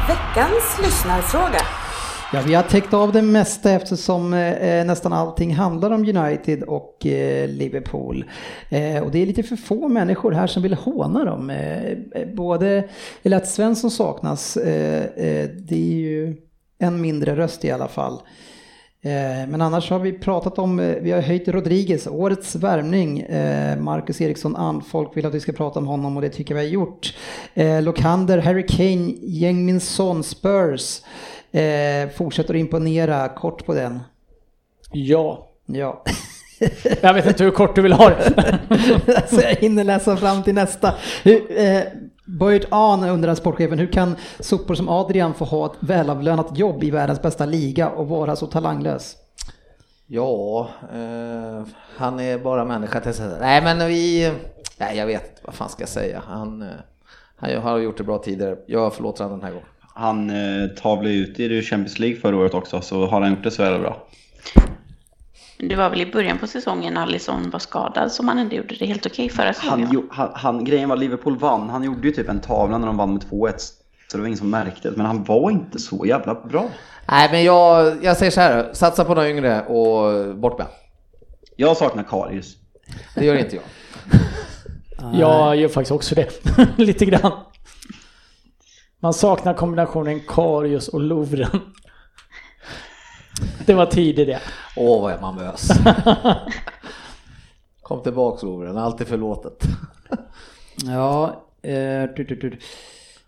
[0.07, 1.82] Veckans lyssnarfråga.
[2.35, 6.63] Ja, vi har täckt av det mesta eftersom eh, eh, nästan allting handlar om United
[6.63, 8.25] och eh, Liverpool.
[8.69, 11.49] Eh, och det är lite för få människor här som vill håna dem.
[11.49, 12.83] Eh, eh, både,
[13.23, 16.35] eller att Svensson saknas, eh, eh, det är ju
[16.79, 18.13] en mindre röst i alla fall.
[19.01, 23.19] Eh, men annars har vi pratat om, eh, vi har höjt Rodriguez, årets värvning.
[23.19, 26.55] Eh, Marcus Eriksson and folk vill att vi ska prata om honom och det tycker
[26.55, 27.15] jag vi har gjort.
[27.53, 31.01] Eh, Lokander, Harry Kane, Jengmin Son, Spurs.
[32.15, 33.99] Fortsätter att imponera, kort på den.
[34.91, 35.49] Ja.
[35.65, 36.03] Ja.
[37.01, 38.59] Jag vet inte hur kort du vill ha det.
[39.27, 40.93] så jag hinner läsa fram till nästa.
[41.23, 41.81] Hur, eh,
[42.25, 46.91] Boyd Ahn undrar sportchefen, hur kan sopor som Adrian få ha ett välavlönat jobb i
[46.91, 49.15] världens bästa liga och vara så talanglös?
[50.07, 51.67] Ja, eh,
[51.97, 53.29] han är bara människa till sig.
[53.39, 54.31] Nej men vi,
[54.77, 56.23] nej jag vet vad fan ska jag säga.
[56.27, 56.67] Han, eh,
[57.35, 58.57] han har gjort det bra tidigare.
[58.65, 59.72] Jag förlåter honom den här gången.
[59.95, 63.51] Han eh, tavlade ut i Champions League förra året också, så har han gjort det
[63.51, 64.07] så jävla bra.
[65.69, 68.85] Det var väl i början på säsongen Alisson var skadad som han ändå gjorde det
[68.85, 69.87] helt okej okay förra säsongen.
[69.87, 71.69] Han, han, han, grejen var Liverpool vann.
[71.69, 73.53] Han gjorde ju typ en tavla när de vann med 2-1.
[74.07, 74.97] Så det var ingen som märkte det.
[74.97, 76.69] Men han var inte så jävla bra.
[77.07, 78.69] Nej, men jag, jag säger så här.
[78.73, 80.67] Satsa på de yngre och bort med
[81.55, 82.55] Jag saknar Karius.
[83.15, 83.65] Det gör inte jag.
[85.19, 86.45] jag gör faktiskt också det.
[86.77, 87.31] Lite grann.
[89.03, 91.59] Man saknar kombinationen Karius och Lovren.
[93.65, 94.39] Det var tidigt det.
[94.77, 95.67] Åh, vad är man mös.
[97.81, 99.63] Kom tillbaks Lovren, allt är förlåtet.
[100.85, 102.09] ja, eh,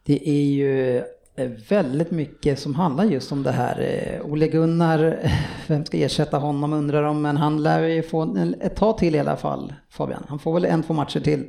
[0.03, 0.97] det är ju
[1.35, 3.81] eh, väldigt mycket som handlar just om det här.
[3.81, 5.31] Eh, Ole Gunnar,
[5.67, 9.19] vem ska ersätta honom undrar de, men han lär ju få ett tag till i
[9.19, 10.25] alla fall, Fabian.
[10.27, 11.45] Han får väl en, två matcher till.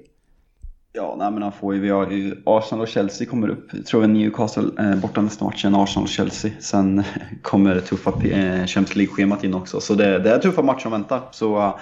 [0.96, 3.68] Ja, nej, men han får ju, vi har ju Arsenal och Chelsea kommer upp.
[3.72, 6.50] Jag tror vi Newcastle eh, borta nästa match än Arsenal och Chelsea.
[6.60, 7.02] Sen
[7.42, 9.80] kommer det tuffa eh, Champions League-schemat in också.
[9.80, 11.22] Så det, det är tuffa matcher som väntar.
[11.30, 11.76] Så uh,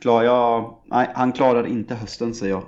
[0.00, 2.62] klar jag, nej, han klarar inte hösten säger jag.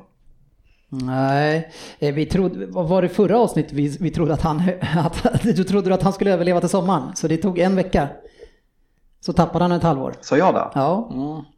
[0.89, 4.63] Nej, eh, vi trodde, vad var det förra avsnittet vi, vi trodde att han,
[4.97, 7.17] att, du trodde att han skulle överleva till sommaren.
[7.17, 8.09] Så det tog en vecka.
[9.21, 10.15] Så tappade han ett halvår.
[10.21, 10.69] Sa jag det?
[10.75, 11.11] Ja.
[11.13, 11.58] Mm.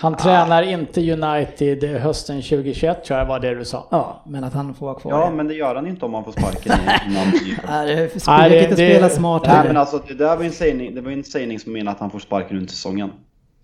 [0.00, 3.86] Han tränar inte United hösten 2021 tror jag var det du sa.
[3.90, 5.12] Ja, men att han får vara kvar.
[5.12, 6.72] Ja, men det gör han inte om han får sparken
[7.08, 7.32] innan.
[7.66, 9.42] Nej, det inte spela smart.
[9.46, 12.00] Nej, men alltså det där var en sägning, det var en sägning som menar att
[12.00, 13.10] han får sparken under säsongen.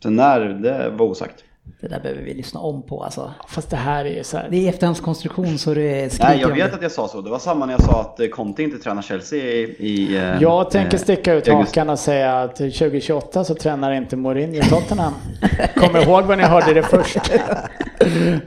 [0.03, 1.45] Sen när, det var osagt.
[1.81, 3.35] Det där behöver vi lyssna om på alltså.
[3.49, 4.49] Fast det här är så här.
[4.51, 7.21] Det är efterhandskonstruktion så det skriker Nej, jag vet att jag sa så.
[7.21, 9.77] Det var samma när jag sa att Conte inte tränar Chelsea i...
[9.79, 14.63] i eh, jag tänker sticka ut hakan och säga att 2028 så tränar inte Mourinho
[14.63, 15.15] Tottenham.
[15.77, 17.19] Kommer ihåg vad ni hörde det först.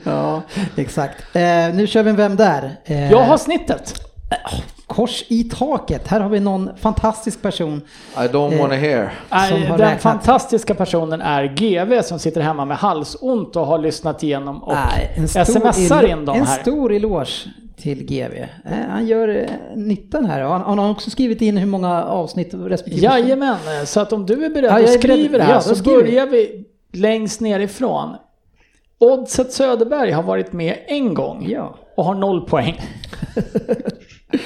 [0.03, 0.41] ja,
[0.76, 1.35] exakt.
[1.35, 1.41] Eh,
[1.73, 2.76] nu kör vi en Vem där?
[2.85, 3.94] Eh, jag har snittet.
[4.88, 6.08] Kors i taket.
[6.08, 7.82] Här har vi någon fantastisk person.
[8.16, 9.14] I don't eh, wanna hear.
[9.49, 10.02] Som den räknat.
[10.02, 15.28] fantastiska personen är GV som sitter hemma med halsont och har lyssnat igenom och Nej,
[15.28, 16.58] smsar in dem här.
[16.58, 17.48] En stor eloge
[17.78, 18.34] till GV.
[18.34, 18.48] Eh,
[18.90, 20.41] han gör eh, nyttan här.
[20.41, 23.04] Han, han har också skrivit in hur många avsnitt respektive...
[23.04, 26.28] Jajamän, så att om du är beredd ja, att skriva det här ja, så börjar
[26.28, 28.16] vi längst nerifrån.
[28.99, 31.76] Oddset Söderberg har varit med en gång ja.
[31.95, 32.82] och har noll poäng.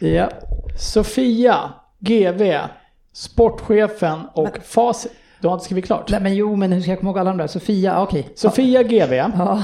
[0.00, 0.30] Ja.
[0.76, 2.58] Sofia, GV,
[3.12, 5.12] sportchefen och men, Facit.
[5.40, 6.10] Du har inte skrivit klart?
[6.10, 7.46] Nej men jo, men hur ska jag komma ihåg alla de där?
[7.46, 8.20] Sofia, okej.
[8.20, 8.32] Okay.
[8.36, 9.62] Sofia, GV, ja.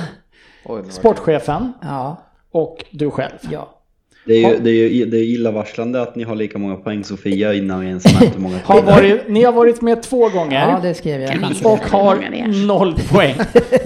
[0.88, 2.16] sportchefen ja.
[2.50, 3.38] och du själv.
[3.50, 3.81] Ja.
[4.24, 7.04] Det är ju, det är ju det är illavarslande att ni har lika många poäng
[7.04, 8.84] Sofia innan vi ens mäter många poäng.
[8.84, 10.68] Har varit, ni har varit med två gånger.
[10.68, 11.52] Ja, det skrev jag.
[11.64, 13.34] Och har noll poäng.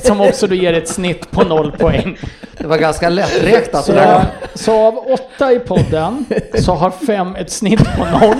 [0.02, 2.18] Som också du ger ett snitt på noll poäng.
[2.58, 3.84] Det var ganska lätträknat.
[3.84, 4.22] Så,
[4.54, 8.36] så av åtta i podden så har fem ett snitt på noll.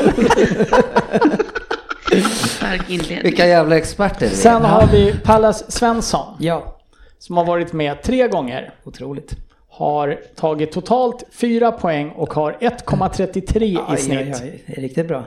[3.22, 6.36] Vilka jävla experter Sen har vi Pallas Svensson.
[6.38, 6.76] Ja.
[7.18, 8.74] Som har varit med tre gånger.
[8.84, 9.45] Otroligt
[9.76, 14.18] har tagit totalt 4 poäng och har 1,33 i snitt.
[14.18, 15.24] Aj, aj, det är riktigt bra.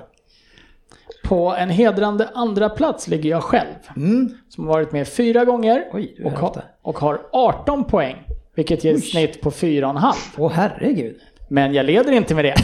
[1.24, 3.76] På en hedrande andra plats ligger jag själv.
[3.96, 4.38] Mm.
[4.50, 8.16] Som har varit med fyra gånger Oj, och, har, och har 18 poäng.
[8.56, 10.14] Vilket ger ett snitt på 4,5.
[10.38, 11.20] Åh herregud.
[11.48, 12.56] Men jag leder inte med det.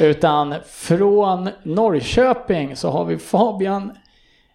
[0.00, 3.92] Utan från Norrköping så har vi Fabian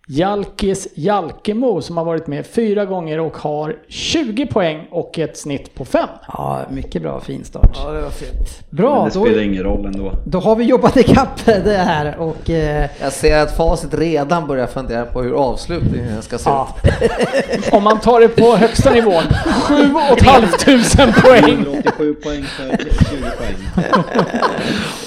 [0.09, 5.75] Jalkis Jalkemo som har varit med fyra gånger och har 20 poäng och ett snitt
[5.75, 6.09] på 5.
[6.27, 7.77] Ja, mycket bra, fin start.
[7.84, 8.61] Ja, det var fint.
[8.69, 10.11] Bra, Men det spelar då, ingen roll ändå.
[10.25, 12.49] Då har vi jobbat ikapp det här och...
[12.49, 12.89] Eh...
[13.01, 16.75] Jag ser att facit redan börjar fundera på hur avslutningen ska se ja.
[16.84, 17.73] ut.
[17.73, 19.23] Om man tar det på högsta nivån,
[19.61, 19.75] 7
[20.23, 21.65] 500 poäng.
[21.79, 23.55] 87 poäng för 20 poäng.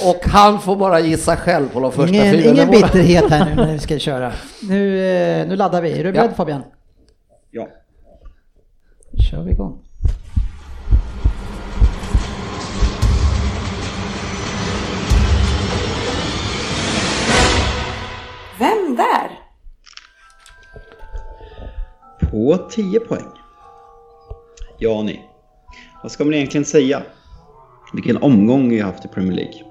[0.04, 2.50] och han får bara gissa själv på de första ingen, fyra.
[2.50, 4.32] Ingen bitterhet här nu när vi ska köra.
[4.60, 5.98] Nu Eh, nu, laddar vi.
[6.00, 6.36] Är du beredd.
[6.36, 6.62] Fabian?
[7.50, 7.68] Ja.
[9.30, 9.78] kör vi igång.
[18.58, 19.30] Vem där?
[22.30, 23.28] På 10 poäng.
[24.78, 25.20] Ja ni.
[26.02, 27.02] Vad ska man egentligen säga?
[27.92, 29.62] Vilken omgång vi har haft i Premier League.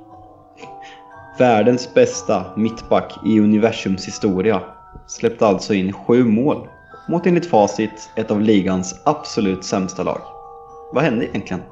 [1.39, 4.61] Världens bästa mittback i universums historia
[5.09, 6.67] släppte alltså in sju mål
[7.07, 10.21] mot enligt facit ett av ligans absolut sämsta lag.
[10.93, 11.63] Vad hände egentligen?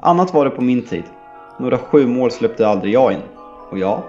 [0.00, 1.04] Annat var det på min tid.
[1.58, 3.22] Några sju mål släppte aldrig jag in.
[3.70, 4.04] Och ja,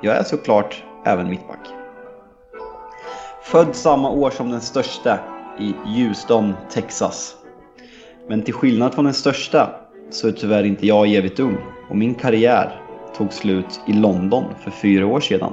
[0.00, 1.68] jag är såklart även mittback.
[3.42, 5.18] Född samma år som den största
[5.58, 7.36] i Houston, Texas.
[8.28, 9.70] Men till skillnad från den största
[10.10, 11.56] så är tyvärr inte jag evigt ung
[11.90, 12.80] och min karriär
[13.16, 15.52] tog slut i London för fyra år sedan.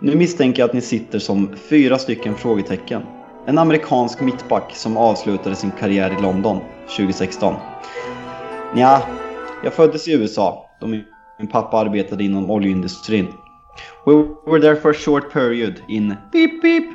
[0.00, 3.02] Nu misstänker jag att ni sitter som fyra stycken frågetecken.
[3.46, 6.60] En amerikansk mittback som avslutade sin karriär i London
[6.96, 7.54] 2016.
[8.76, 9.02] Ja,
[9.64, 11.04] jag föddes i USA då min
[11.52, 13.26] pappa arbetade inom oljeindustrin.
[14.06, 14.12] We
[14.46, 16.90] were there for a short period in beep beep,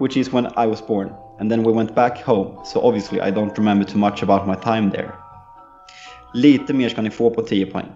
[0.00, 1.10] which is when I was born.
[1.40, 4.54] And then we went back home, so obviously I don't remember too much about my
[4.54, 5.12] time there.
[6.34, 7.86] Lite mer ska ni få på 10 poäng.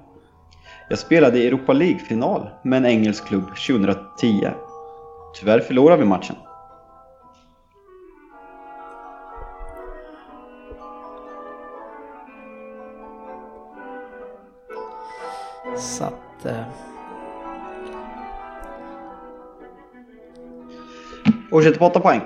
[0.91, 4.51] Jag spelade i Europa League-final med en engelsk klubb 2010.
[5.35, 6.37] Tyvärr förlorade vi matchen.
[15.79, 16.47] Så att...
[16.47, 16.63] Eh,
[21.51, 22.21] Fortsätter på 8 poäng.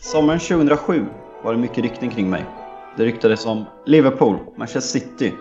[0.00, 1.06] Sommaren 2007
[1.42, 2.44] var det mycket rykten kring mig.
[2.96, 5.32] Det ryktades om Liverpool, Manchester City.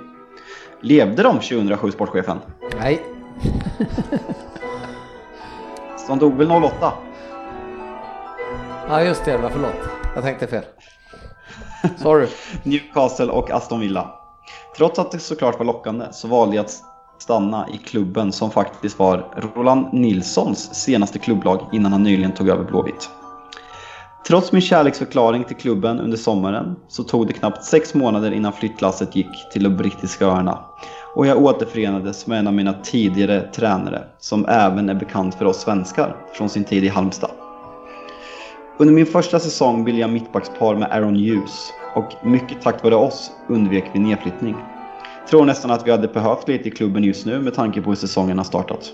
[0.81, 2.38] Levde de 2007, sportchefen?
[2.80, 3.01] Nej.
[5.97, 6.93] Så de dog väl 08?
[8.88, 9.76] Ja just det, förlåt.
[10.15, 10.64] Jag tänkte fel.
[11.97, 12.27] Sorry.
[12.64, 14.15] Newcastle och Aston Villa.
[14.77, 16.84] Trots att det såklart var lockande så valde jag att
[17.18, 22.64] stanna i klubben som faktiskt var Roland Nilssons senaste klubblag innan han nyligen tog över
[22.64, 23.10] Blåvitt.
[24.27, 29.15] Trots min kärleksförklaring till klubben under sommaren så tog det knappt sex månader innan flyttlasset
[29.15, 30.59] gick till de brittiska öarna
[31.15, 35.61] och jag återförenades med en av mina tidigare tränare som även är bekant för oss
[35.61, 37.31] svenskar från sin tid i Halmstad.
[38.77, 43.31] Under min första säsong bildade jag mittbackspar med Aaron Hughes och mycket tack vare oss
[43.47, 44.55] undvek vi nedflyttning.
[45.29, 47.95] Tror nästan att vi hade behövt lite i klubben just nu med tanke på hur
[47.95, 48.91] säsongen har startat.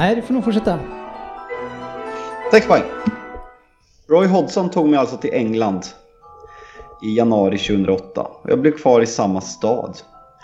[0.00, 0.78] Nej, du får nog fortsätta.
[2.50, 2.82] Sex poäng.
[4.08, 5.86] Roy Hodgson tog mig alltså till England
[7.02, 9.98] i januari 2008 och jag blev kvar i samma stad,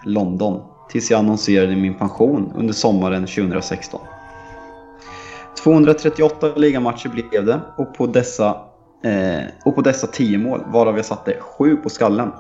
[0.05, 4.01] London, tills jag annonserade min pension under sommaren 2016.
[5.63, 8.49] 238 ligamatcher blev det och på dessa,
[9.05, 12.33] eh, och på dessa 10 mål varav jag satte 7 på skallen.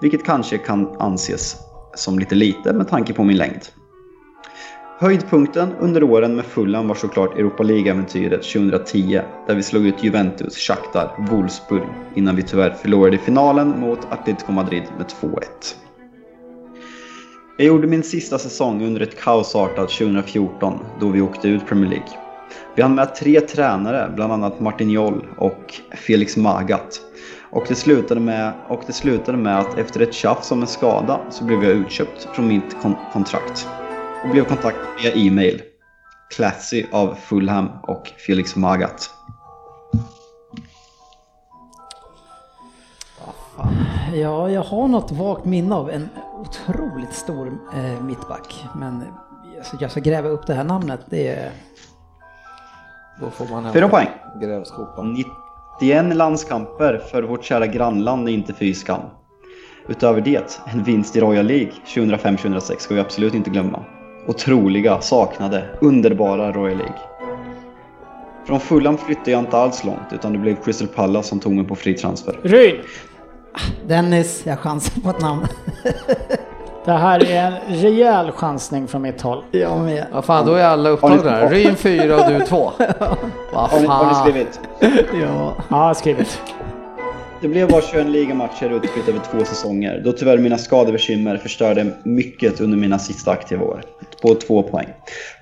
[0.00, 1.56] Vilket kanske kan anses
[1.94, 3.62] som lite lite med tanke på min längd.
[4.98, 10.56] Höjdpunkten under åren med Fulham var såklart Europa League-äventyret 2010 där vi slog ut Juventus,
[10.56, 15.40] Shakhtar, Wolfsburg innan vi tyvärr förlorade finalen mot Atletico Madrid med 2-1.
[17.56, 22.08] Jag gjorde min sista säsong under ett kaosartat 2014 då vi åkte ut Premier League.
[22.74, 26.98] Vi hann med tre tränare, bland annat Martin Joll och Felix Magath.
[27.50, 31.20] Och det, slutade med, och det slutade med att efter ett tjafs om en skada
[31.30, 33.68] så blev jag utköpt från mitt kon kontrakt
[34.26, 35.62] och blev kontaktad via e-mail.
[36.36, 39.10] Classy av Fulham och Felix Magath.
[44.14, 48.64] Ja, jag har något vagt minne av en otroligt stor eh, mittback.
[48.76, 49.02] Men
[49.56, 51.00] alltså, jag ska gräva upp det här namnet.
[51.10, 51.50] Det är...
[53.20, 54.08] Då får man Fyra poäng.
[54.40, 55.24] grävskopan.
[55.80, 59.00] 91 landskamper för vårt kära grannland är inte fy skam.
[59.88, 63.84] Utöver det, en vinst i Royal League 2005-2006 ska vi absolut inte glömma.
[64.26, 66.94] Otroliga, saknade, underbara Royal League.
[68.46, 71.64] Från Fulham flyttade jag inte alls långt utan det blev Crystal Palace som tog mig
[71.64, 72.38] på fri transfer.
[72.42, 72.76] Ryn!
[73.86, 75.46] Dennis, jag chansar på ett namn.
[76.84, 79.44] Det här är en rejäl chansning från mitt håll.
[79.50, 80.06] jag med.
[80.12, 81.48] Ja fan, då är alla upptagna här.
[81.50, 82.72] Ryn fyra och du två.
[83.52, 84.22] Vad Har ni, har ni fan.
[84.24, 84.60] skrivit?
[85.22, 85.52] Ja.
[85.68, 86.40] Ja, skrivit.
[87.46, 92.60] Det blev bara 21 ligamatcher utspritt över två säsonger, då tyvärr mina skadebekymmer förstörde mycket
[92.60, 93.82] under mina sista aktiva år.
[94.22, 94.86] På två poäng.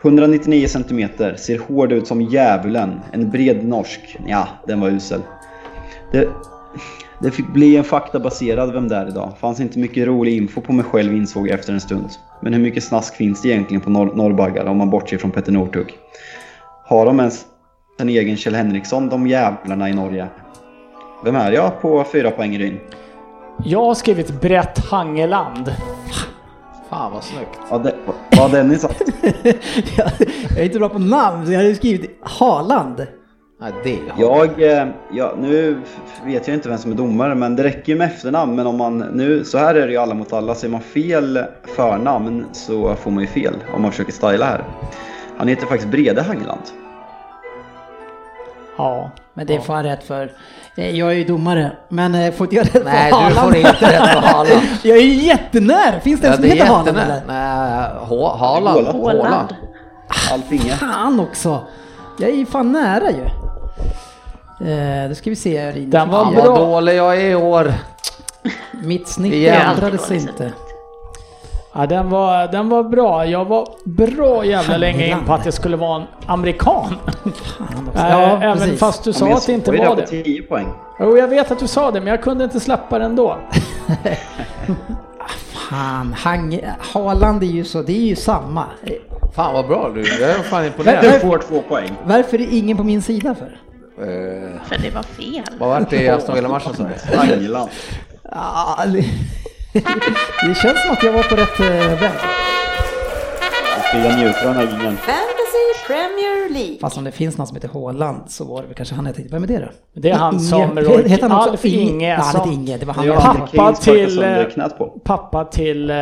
[0.03, 4.17] 199 cm, ser hård ut som djävulen, en bred norsk.
[4.27, 5.21] Ja, den var usel.
[6.13, 6.29] Det,
[7.23, 9.33] det fick bli en faktabaserad Vem där idag?
[9.41, 12.09] Fanns inte mycket rolig info på mig själv insåg jag efter en stund.
[12.43, 15.53] Men hur mycket snask finns det egentligen på norr norrbaggar om man bortser från Petter
[15.53, 15.87] Northug?
[16.85, 17.45] Har de ens
[17.99, 20.29] en egen Kjell Henriksson, de jävlarna i Norge?
[21.25, 22.81] Vem är jag på fyra poäng Ryn?
[23.65, 25.75] Jag har skrivit Brett Hangeland.
[26.91, 27.59] Fan vad snyggt.
[27.71, 27.95] Ja, det,
[28.31, 29.03] vad har Dennis sagt?
[29.97, 30.07] jag
[30.59, 33.07] är inte bra på namn, så jag hade skrivit Haaland.
[33.61, 35.77] Nej, det Jag, eh, ja, nu
[36.25, 38.57] vet jag inte vem som är domare, men det räcker ju med efternamn.
[38.57, 40.55] Men om man nu, så här är det ju alla mot alla.
[40.55, 41.45] Säger man fel
[41.77, 44.65] förnamn så får man ju fel om man försöker styla här.
[45.37, 46.63] Han heter faktiskt Brede Hagland.
[48.77, 49.11] Ja.
[49.35, 50.33] Men det får han rätt för.
[50.77, 53.35] Jag är ju domare, men eh, får inte jag rätt Nej, du Haaland?
[53.47, 54.61] får inte rätt för Haaland.
[54.83, 56.01] Jag är ju jättenära!
[56.01, 57.23] Finns det en Ja, som det är heter Haaland eller?
[57.27, 58.87] Nej, Ha- Haaland.
[58.87, 59.19] Håland.
[59.21, 59.55] Håland.
[60.33, 60.73] Alf Inge.
[60.77, 61.61] Fan också!
[62.19, 63.25] Jag är ju fan nära ju.
[64.71, 65.71] Eh, då ska vi se.
[65.71, 66.43] Den var bra.
[66.45, 67.75] vad dålig jag är i år.
[68.83, 70.53] Mitt snitt ändrades inte.
[71.77, 73.27] Ja, den, var, den var bra.
[73.27, 76.95] Jag var bra jävla länge in på att det skulle vara en amerikan.
[77.95, 78.81] Ja, Även precis.
[78.81, 80.07] fast du sa att det inte var på det.
[80.07, 80.67] 10 poäng.
[81.01, 83.37] Jo, jag vet att du sa det, men jag kunde inte släppa det ändå.
[85.71, 86.61] Fan, Hang,
[86.93, 88.65] Haaland är ju så, det är ju samma.
[89.35, 91.21] Fan vad bra du Jag är fan Du imponerad.
[91.21, 91.91] får två poäng.
[92.05, 93.61] Varför är ingen på min sida för?
[93.99, 95.45] Eh, För det var fel.
[95.59, 96.91] Vad vart det i Aston Villa-matchen sa du?
[99.75, 99.81] Det,
[100.49, 102.11] det känns som att jag var på rätt eh, väg.
[103.95, 104.97] Jag njuter av den här ringen.
[104.97, 106.79] Fantasy Premier League.
[106.81, 109.15] Fast om det finns någon som heter Haaland så var det väl kanske han jag
[109.15, 110.01] tänkte, vem är det då?
[110.01, 112.53] Det är han Inge- som Roy- heter han också Alf Inge Nej, han som- heter
[112.53, 114.87] Inge, det var han Jag jag hade Pappa till, sönder eh.
[115.05, 115.97] Pappa till, eh,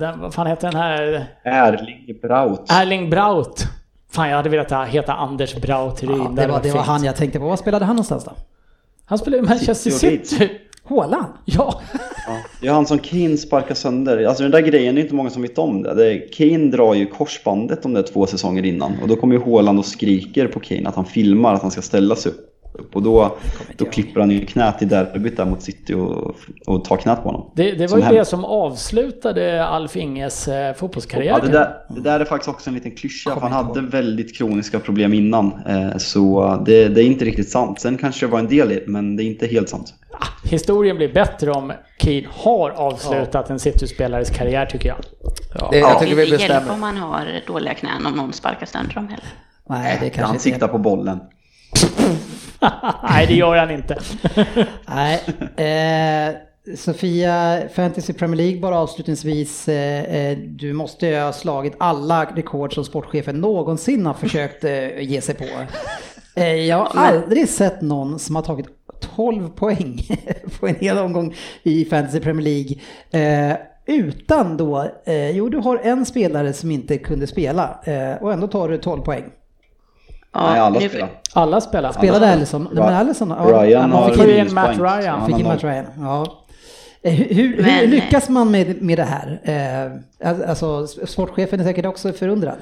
[0.00, 1.26] den, vad fan heter den här?
[1.44, 2.70] Erling Braut.
[2.70, 3.64] Erling Braut.
[4.12, 6.10] Fan, jag hade velat heta Anders Braut Ryn.
[6.36, 7.44] Ja, det var, det var han jag tänkte på.
[7.48, 8.32] Vad spelade han någonstans då?
[9.06, 10.50] Han spelar i Manchester City City.
[10.88, 11.26] Haaland?
[11.44, 11.80] Ja.
[12.26, 14.24] Ja, det är han som Kane sparkar sönder.
[14.24, 15.94] Alltså den där grejen, det är inte många som vet om det.
[15.94, 18.92] det är, Kane drar ju korsbandet de där två säsonger innan.
[19.02, 21.82] Och då kommer ju Haaland och skriker på Kane att han filmar att han ska
[21.82, 22.96] ställa sig upp.
[22.96, 23.36] Och då,
[23.76, 26.34] då klipper han ju knät i derbyt där mot City och,
[26.66, 27.50] och tar knät på honom.
[27.54, 28.28] Det, det var Som ju det hänt.
[28.28, 31.32] som avslutade Alf Inges eh, fotbollskarriär.
[31.32, 34.36] Ja, det, där, det där är faktiskt också en liten klyscha, för han hade väldigt
[34.36, 35.52] kroniska problem innan.
[35.66, 37.80] Eh, så det, det är inte riktigt sant.
[37.80, 39.94] Sen kanske det var en del i det, men det är inte helt sant.
[40.44, 44.98] Historien blir bättre om Kane har avslutat en City-spelares karriär tycker jag.
[45.70, 46.72] Det, jag tycker vi det hjälper bestämmer.
[46.72, 49.24] om man har dåliga knän om någon sparkar sönder dem heller.
[49.68, 51.20] Nej, det kanske Han siktar på bollen.
[53.10, 53.98] Nej, det gör han inte.
[54.86, 55.20] Nej.
[55.56, 56.34] Eh,
[56.76, 59.68] Sofia, Fantasy Premier League bara avslutningsvis.
[59.68, 65.00] Eh, eh, du måste ju ha slagit alla rekord som sportchefen någonsin har försökt eh,
[65.00, 65.44] ge sig på.
[66.34, 68.66] Eh, jag har aldrig sett någon som har tagit
[69.16, 70.00] 12 poäng
[70.60, 72.76] på en hel omgång i Fantasy Premier League.
[73.50, 73.56] Eh,
[73.86, 78.46] utan då, eh, jo du har en spelare som inte kunde spela eh, och ändå
[78.46, 79.24] tar du 12 poäng.
[80.34, 81.08] Ja, Nej, alla spelar.
[81.32, 81.92] Alla spelar.
[81.92, 82.68] Spelade Alisson?
[82.72, 85.20] Nej, men Alisson ja, Ryan man har fick in- Matt Ryan.
[85.20, 85.64] han fick in Matt.
[85.64, 85.84] Ryan.
[85.98, 86.38] Ja.
[87.02, 89.40] Eh, Hur, hur, lyckas man med, med det här?
[90.20, 92.56] Eh, alltså, sportchefen är säkert också förundrad.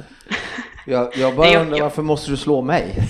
[0.87, 2.95] Jag, jag bara undrar varför måste du slå mig?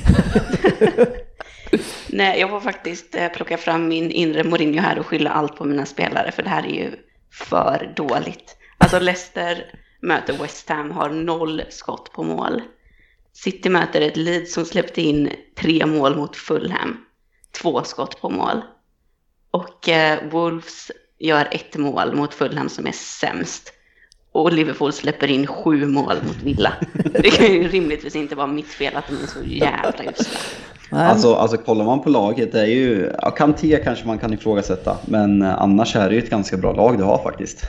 [2.09, 5.65] Nej, jag får faktiskt eh, plocka fram min inre Mourinho här och skylla allt på
[5.65, 6.91] mina spelare, för det här är ju
[7.33, 8.57] för dåligt.
[8.79, 12.63] Alltså Leicester möter West Ham, har noll skott på mål.
[13.33, 17.05] City möter ett Leeds som släppte in tre mål mot Fulham,
[17.63, 18.63] två skott på mål.
[19.51, 23.73] Och eh, Wolves gör ett mål mot Fulham som är sämst.
[24.33, 26.73] Och Liverpool släpper in sju mål mot Villa.
[27.13, 30.39] Det kan ju rimligtvis inte vara mitt fel att de är så jävla usla.
[30.91, 34.33] Nej, Alltså, alltså kollar man på laget, det är ju, ja, Kanté kanske man kan
[34.33, 37.65] ifrågasätta, men eh, annars är det ju ett ganska bra lag du har faktiskt.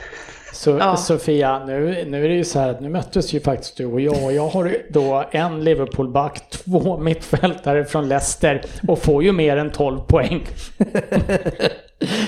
[0.52, 0.96] Så, Ja.
[0.96, 4.00] Sofia, nu, nu är det ju så här att nu möttes ju faktiskt du och
[4.00, 9.56] jag och jag har då en Liverpool-back, två mittfältare från Leicester och får ju mer
[9.56, 10.46] än 12 poäng.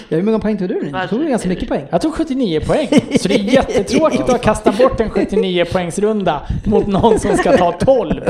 [0.09, 0.91] hur många poäng tog du nu?
[0.91, 1.17] Varför?
[1.17, 1.87] tog ganska mycket poäng.
[1.91, 2.89] Jag tog 79 poäng,
[3.21, 7.73] så det är jättetråkigt att kasta bort en 79 poängsrunda mot någon som ska ta
[7.73, 8.23] 12.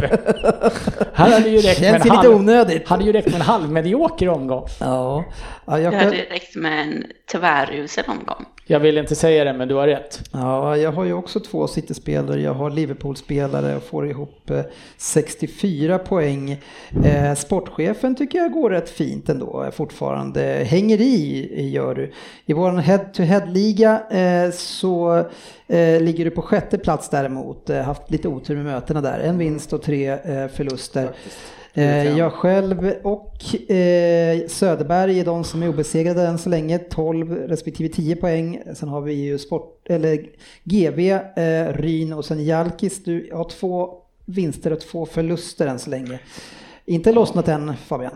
[1.15, 2.89] Här hade ju räckt med Känns en halv, onödigt.
[2.89, 4.67] hade ju räckt med en halvmedioker omgång.
[4.81, 5.25] Ja,
[5.67, 8.45] ja, jag, Det kan, hade räckt med en tvärusel omgång.
[8.67, 10.21] Jag vill inte säga det, men du har rätt.
[10.33, 12.41] ja, jag har ju också två City-spelare.
[12.41, 14.61] Jag har Liverpool-spelare och får ihop eh,
[14.97, 16.61] 64 poäng.
[17.05, 20.43] Eh, sportchefen tycker jag går rätt fint ändå eh, fortfarande.
[20.43, 22.13] Hänger i, gör du.
[22.47, 25.19] I vår head-to-head-liga eh, så
[25.67, 27.71] eh, ligger du på sjätte plats däremot.
[27.71, 29.19] Eh, haft lite otur med mötena där.
[29.19, 31.05] En vinst och tre eh, förluster.
[31.05, 31.11] Eh,
[32.17, 37.89] jag själv och eh, Söderberg är de som är obesegrade än så länge, 12 respektive
[37.89, 38.63] 10 poäng.
[38.75, 40.27] Sen har vi ju sport, eller
[40.65, 43.05] GV, eh, Ryn och sen Jalkis.
[43.05, 43.95] Du har två
[44.25, 46.21] vinster och två förluster än så länge.
[46.85, 48.15] Inte lossnat än Fabian.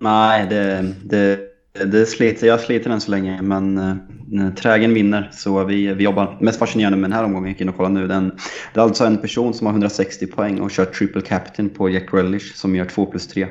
[0.00, 1.40] Nej, det, det
[1.86, 5.30] det sliter, jag sliter än så länge, men eh, trägen vinner.
[5.32, 6.38] Så vi, vi jobbar.
[6.40, 8.06] Mest fascinerande med den här omgången, jag gick in och kollade nu.
[8.06, 8.32] Den,
[8.74, 12.14] det är alltså en person som har 160 poäng och kör triple captain på Jack
[12.14, 13.46] Relish som gör 2 plus 3.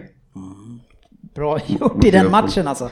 [1.37, 2.89] Bra gjort i den matchen alltså.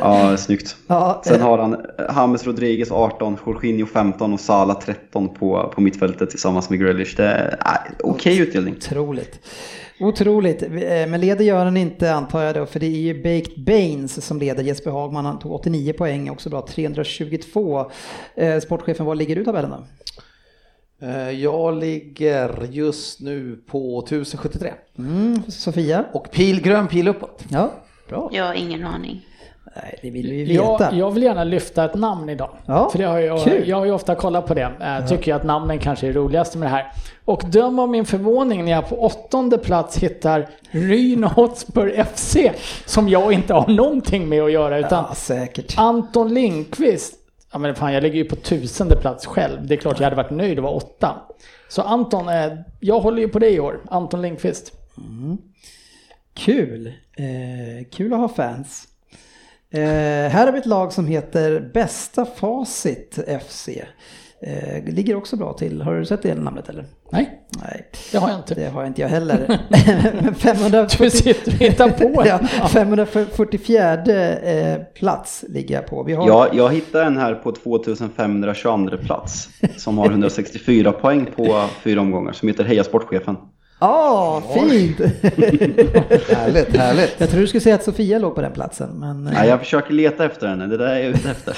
[0.00, 0.76] Ja, snyggt.
[0.86, 1.76] Ja, Sen har han
[2.16, 7.16] James Rodriguez 18, Jorginho 15 och Sala 13 på, på mittfältet tillsammans med Grealish.
[7.16, 8.74] Det är äh, okej utdelning.
[8.74, 9.40] Otroligt.
[10.00, 10.62] Otroligt.
[10.62, 10.68] Eh,
[11.08, 14.38] Men leder gör han inte antar jag då, för det är ju Baked Baines som
[14.38, 14.62] leder.
[14.62, 17.90] Jesper Hagman han tog 89 poäng, också bra 322.
[18.34, 19.86] Eh, Sportchefen, var ligger du i tabellen då?
[21.06, 24.72] Eh, Jag ligger just nu på 1073.
[24.98, 26.04] Mm, Sofia?
[26.12, 27.44] Och pil, grön pil uppåt.
[27.48, 27.72] Ja,
[28.08, 28.30] bra.
[28.32, 29.26] Jag har ingen aning.
[29.76, 30.62] Nej, det vill vi veta.
[30.62, 32.50] Jag, jag vill gärna lyfta ett namn idag.
[32.66, 33.68] Ja, För det har jag, kul.
[33.68, 34.72] jag har ju ofta kollat på det.
[34.80, 36.92] Jag tycker ju att namnen kanske är roligast med det här.
[37.24, 42.36] Och döm av min förvåning när jag på åttonde plats hittar Ryn Hotspur FC.
[42.86, 44.78] Som jag inte har någonting med att göra.
[44.78, 45.14] Utan Ja.
[45.76, 47.14] Anton Lindqvist.
[47.52, 49.66] Ja men fan jag ligger ju på tusende plats själv.
[49.66, 51.10] Det är klart jag hade varit nöjd att vara åtta.
[51.68, 53.80] Så Anton, eh, jag håller ju på dig i år.
[53.90, 54.72] Anton Lindqvist.
[56.34, 56.86] Kul.
[57.16, 58.88] Eh, kul att ha fans.
[59.74, 63.68] Eh, här har vi ett lag som heter Bästa Facit FC.
[64.40, 65.82] Eh, ligger också bra till.
[65.82, 66.84] Har du sett det namnet eller?
[67.10, 68.54] Nej, Nej, det har jag inte.
[68.54, 69.60] det har inte jag heller.
[70.22, 71.04] Men 540...
[71.04, 72.68] Du sitter och hittar på ja, en.
[72.68, 76.02] 544 eh, plats ligger jag på.
[76.02, 76.26] Vi har...
[76.26, 82.32] Jag, jag hittade en här på 2522 plats som har 164 poäng på fyra omgångar
[82.32, 83.36] som heter Heja Sportchefen.
[83.86, 84.98] Ah, fint!
[86.28, 87.14] Härligt, härligt.
[87.18, 88.90] jag tror du skulle säga att Sofia låg på den platsen.
[89.00, 91.56] Men eh, Nej, jag försöker leta efter henne, det där är jag ute efter.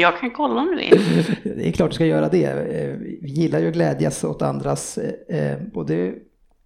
[0.00, 1.24] Jag kan kolla om du vill.
[1.56, 2.44] det är klart du ska göra det.
[2.44, 4.98] Eh, Vi gillar ju att glädjas åt andras,
[5.28, 6.12] eh, eh, både,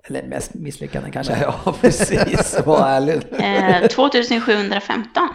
[0.09, 1.37] eller mest misslyckanden kanske.
[1.43, 2.59] Ja, precis.
[2.67, 3.27] Vad härligt.
[3.83, 5.29] Eh, 2715.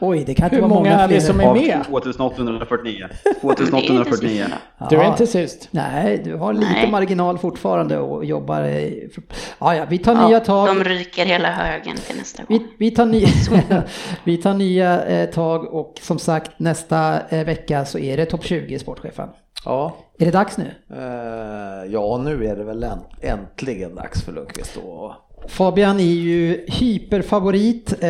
[0.00, 1.20] Oj, det kan inte Hur vara många många är fler.
[1.20, 1.84] som är med?
[1.86, 3.06] 2849.
[3.24, 4.44] Det är inte 2849.
[4.78, 5.68] så Du är inte sist.
[5.70, 6.90] Nej, du har lite Nej.
[6.90, 8.62] marginal fortfarande och jobbar...
[8.64, 9.10] i-
[9.58, 10.66] Ja, ja, vi tar Ja, nya tag.
[10.68, 12.58] de ryker hela högen till nästa gång.
[12.58, 13.28] Vi, vi, tar nya,
[14.24, 18.44] vi tar nya eh, tag och som sagt nästa eh, vecka så är det topp
[18.44, 19.28] 20 i Sportchefen.
[19.64, 20.64] Ja, Är det dags nu?
[20.90, 25.16] eh, ja, nu är det väl änt- äntligen dags för Lundqvist då.
[25.48, 27.94] Fabian är ju hyperfavorit.
[28.02, 28.08] Eh,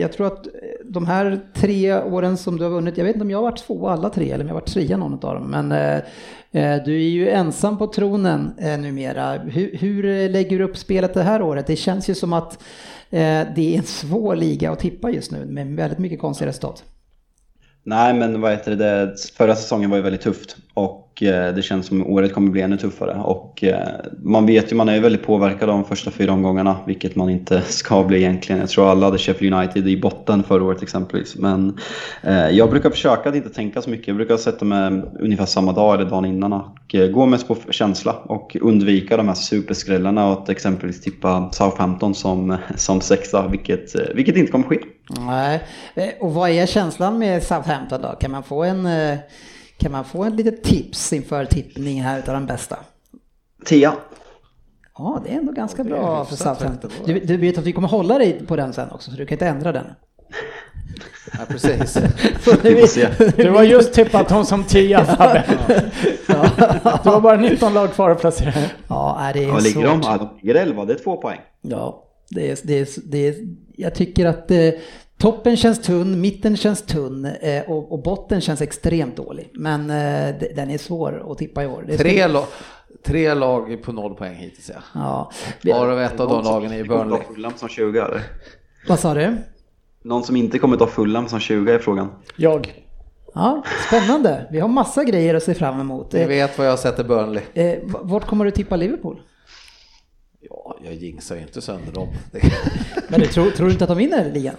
[0.00, 0.46] Jag tror att
[0.84, 3.58] de här tre åren som du har vunnit, jag vet inte om jag har varit
[3.66, 6.94] två alla tre eller om jag har varit trea någon av dem, men eh, du
[6.94, 9.32] är ju ensam på tronen numera.
[9.32, 11.66] Hur, hur lägger du upp spelet det här året?
[11.66, 12.58] Det känns ju som att
[13.10, 16.84] det är en svår liga att tippa just nu med väldigt mycket konstiga resultat.
[17.88, 19.30] Nej, men vad heter det?
[19.36, 22.76] förra säsongen var ju väldigt tufft och Eh, det känns som året kommer bli ännu
[22.76, 23.20] tuffare.
[23.24, 23.88] Och eh,
[24.22, 27.30] man vet ju, man är ju väldigt påverkad av de första fyra omgångarna, vilket man
[27.30, 28.60] inte ska bli egentligen.
[28.60, 31.36] Jag tror alla hade Sheffield United i botten förra året exempelvis.
[31.36, 31.78] Men
[32.22, 34.08] eh, jag brukar försöka att inte tänka så mycket.
[34.08, 38.12] Jag brukar sätta mig ungefär samma dag eller dagen innan och gå mest på känsla
[38.12, 44.36] och undvika de här superskrällarna och att exempelvis tippa Southampton som, som sexa, vilket, vilket
[44.36, 44.78] inte kommer ske.
[45.26, 45.60] Nej,
[46.20, 48.08] och vad är känslan med Southampton då?
[48.08, 48.88] Kan man få en,
[49.78, 52.76] kan man få en litet tips inför tippning här utav den bästa?
[53.64, 53.94] Tia.
[54.98, 56.90] Ja, det är ändå ganska är bra för Southampton.
[57.04, 59.34] Du, du vet att vi kommer hålla dig på den sen också, så du kan
[59.34, 59.86] inte ändra den.
[61.32, 61.94] Ja, precis.
[63.36, 65.44] Du har just tippat hon som tia Fabbe.
[67.02, 68.52] Du har bara 19 lag kvar att placera.
[68.88, 70.02] Ja, det är Vad ligger de?
[70.02, 70.12] svårt.
[70.12, 71.40] Ja, de ligger 11, det är två poäng.
[71.62, 73.34] Ja, det är, det är, det är,
[73.76, 74.70] jag tycker att eh,
[75.18, 79.50] toppen känns tunn, mitten känns tunn eh, och, och botten känns extremt dålig.
[79.54, 81.84] Men eh, de- den är svår att tippa i år.
[81.98, 82.44] Tre, lag,
[83.04, 84.80] tre lag på noll poäng hittills ja.
[85.64, 85.72] Ja.
[85.74, 87.20] Varav ett av de lagen är Burnley.
[87.34, 88.22] Fulham som 20 eller?
[88.88, 89.36] Vad sa du?
[90.02, 92.08] Någon som inte kommer ta Fulham som 20 är frågan.
[92.36, 92.84] Jag.
[93.34, 94.46] Ja, spännande.
[94.50, 96.12] Vi har massa grejer att se fram emot.
[96.12, 97.42] Ni vet vad jag sätter Burnley.
[97.54, 99.20] eh, vart kommer du tippa Liverpool?
[100.40, 102.08] Ja, jag jinxar ju inte sönder dem.
[103.08, 104.54] Men du tror, tror du inte att de vinner ligan?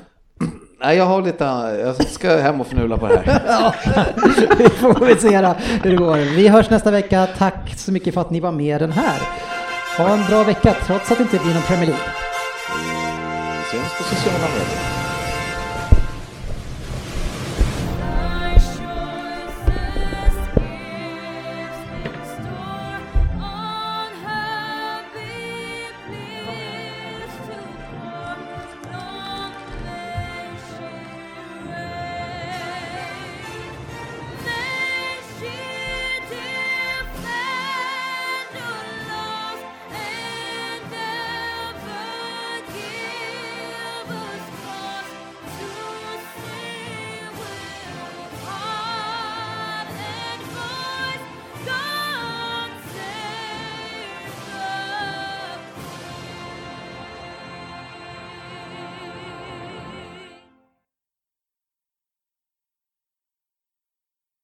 [0.81, 1.43] Nej, jag har lite,
[1.83, 3.41] jag ska hem och fnula på det här.
[3.47, 3.73] Ja,
[4.57, 5.37] vi får väl se
[5.83, 6.17] hur det går.
[6.35, 7.27] Vi hörs nästa vecka.
[7.37, 9.19] Tack så mycket för att ni var med den här.
[9.97, 12.05] Ha en bra vecka trots att det inte blir någon Premier League.
[13.57, 14.98] Vi syns på sociala medier.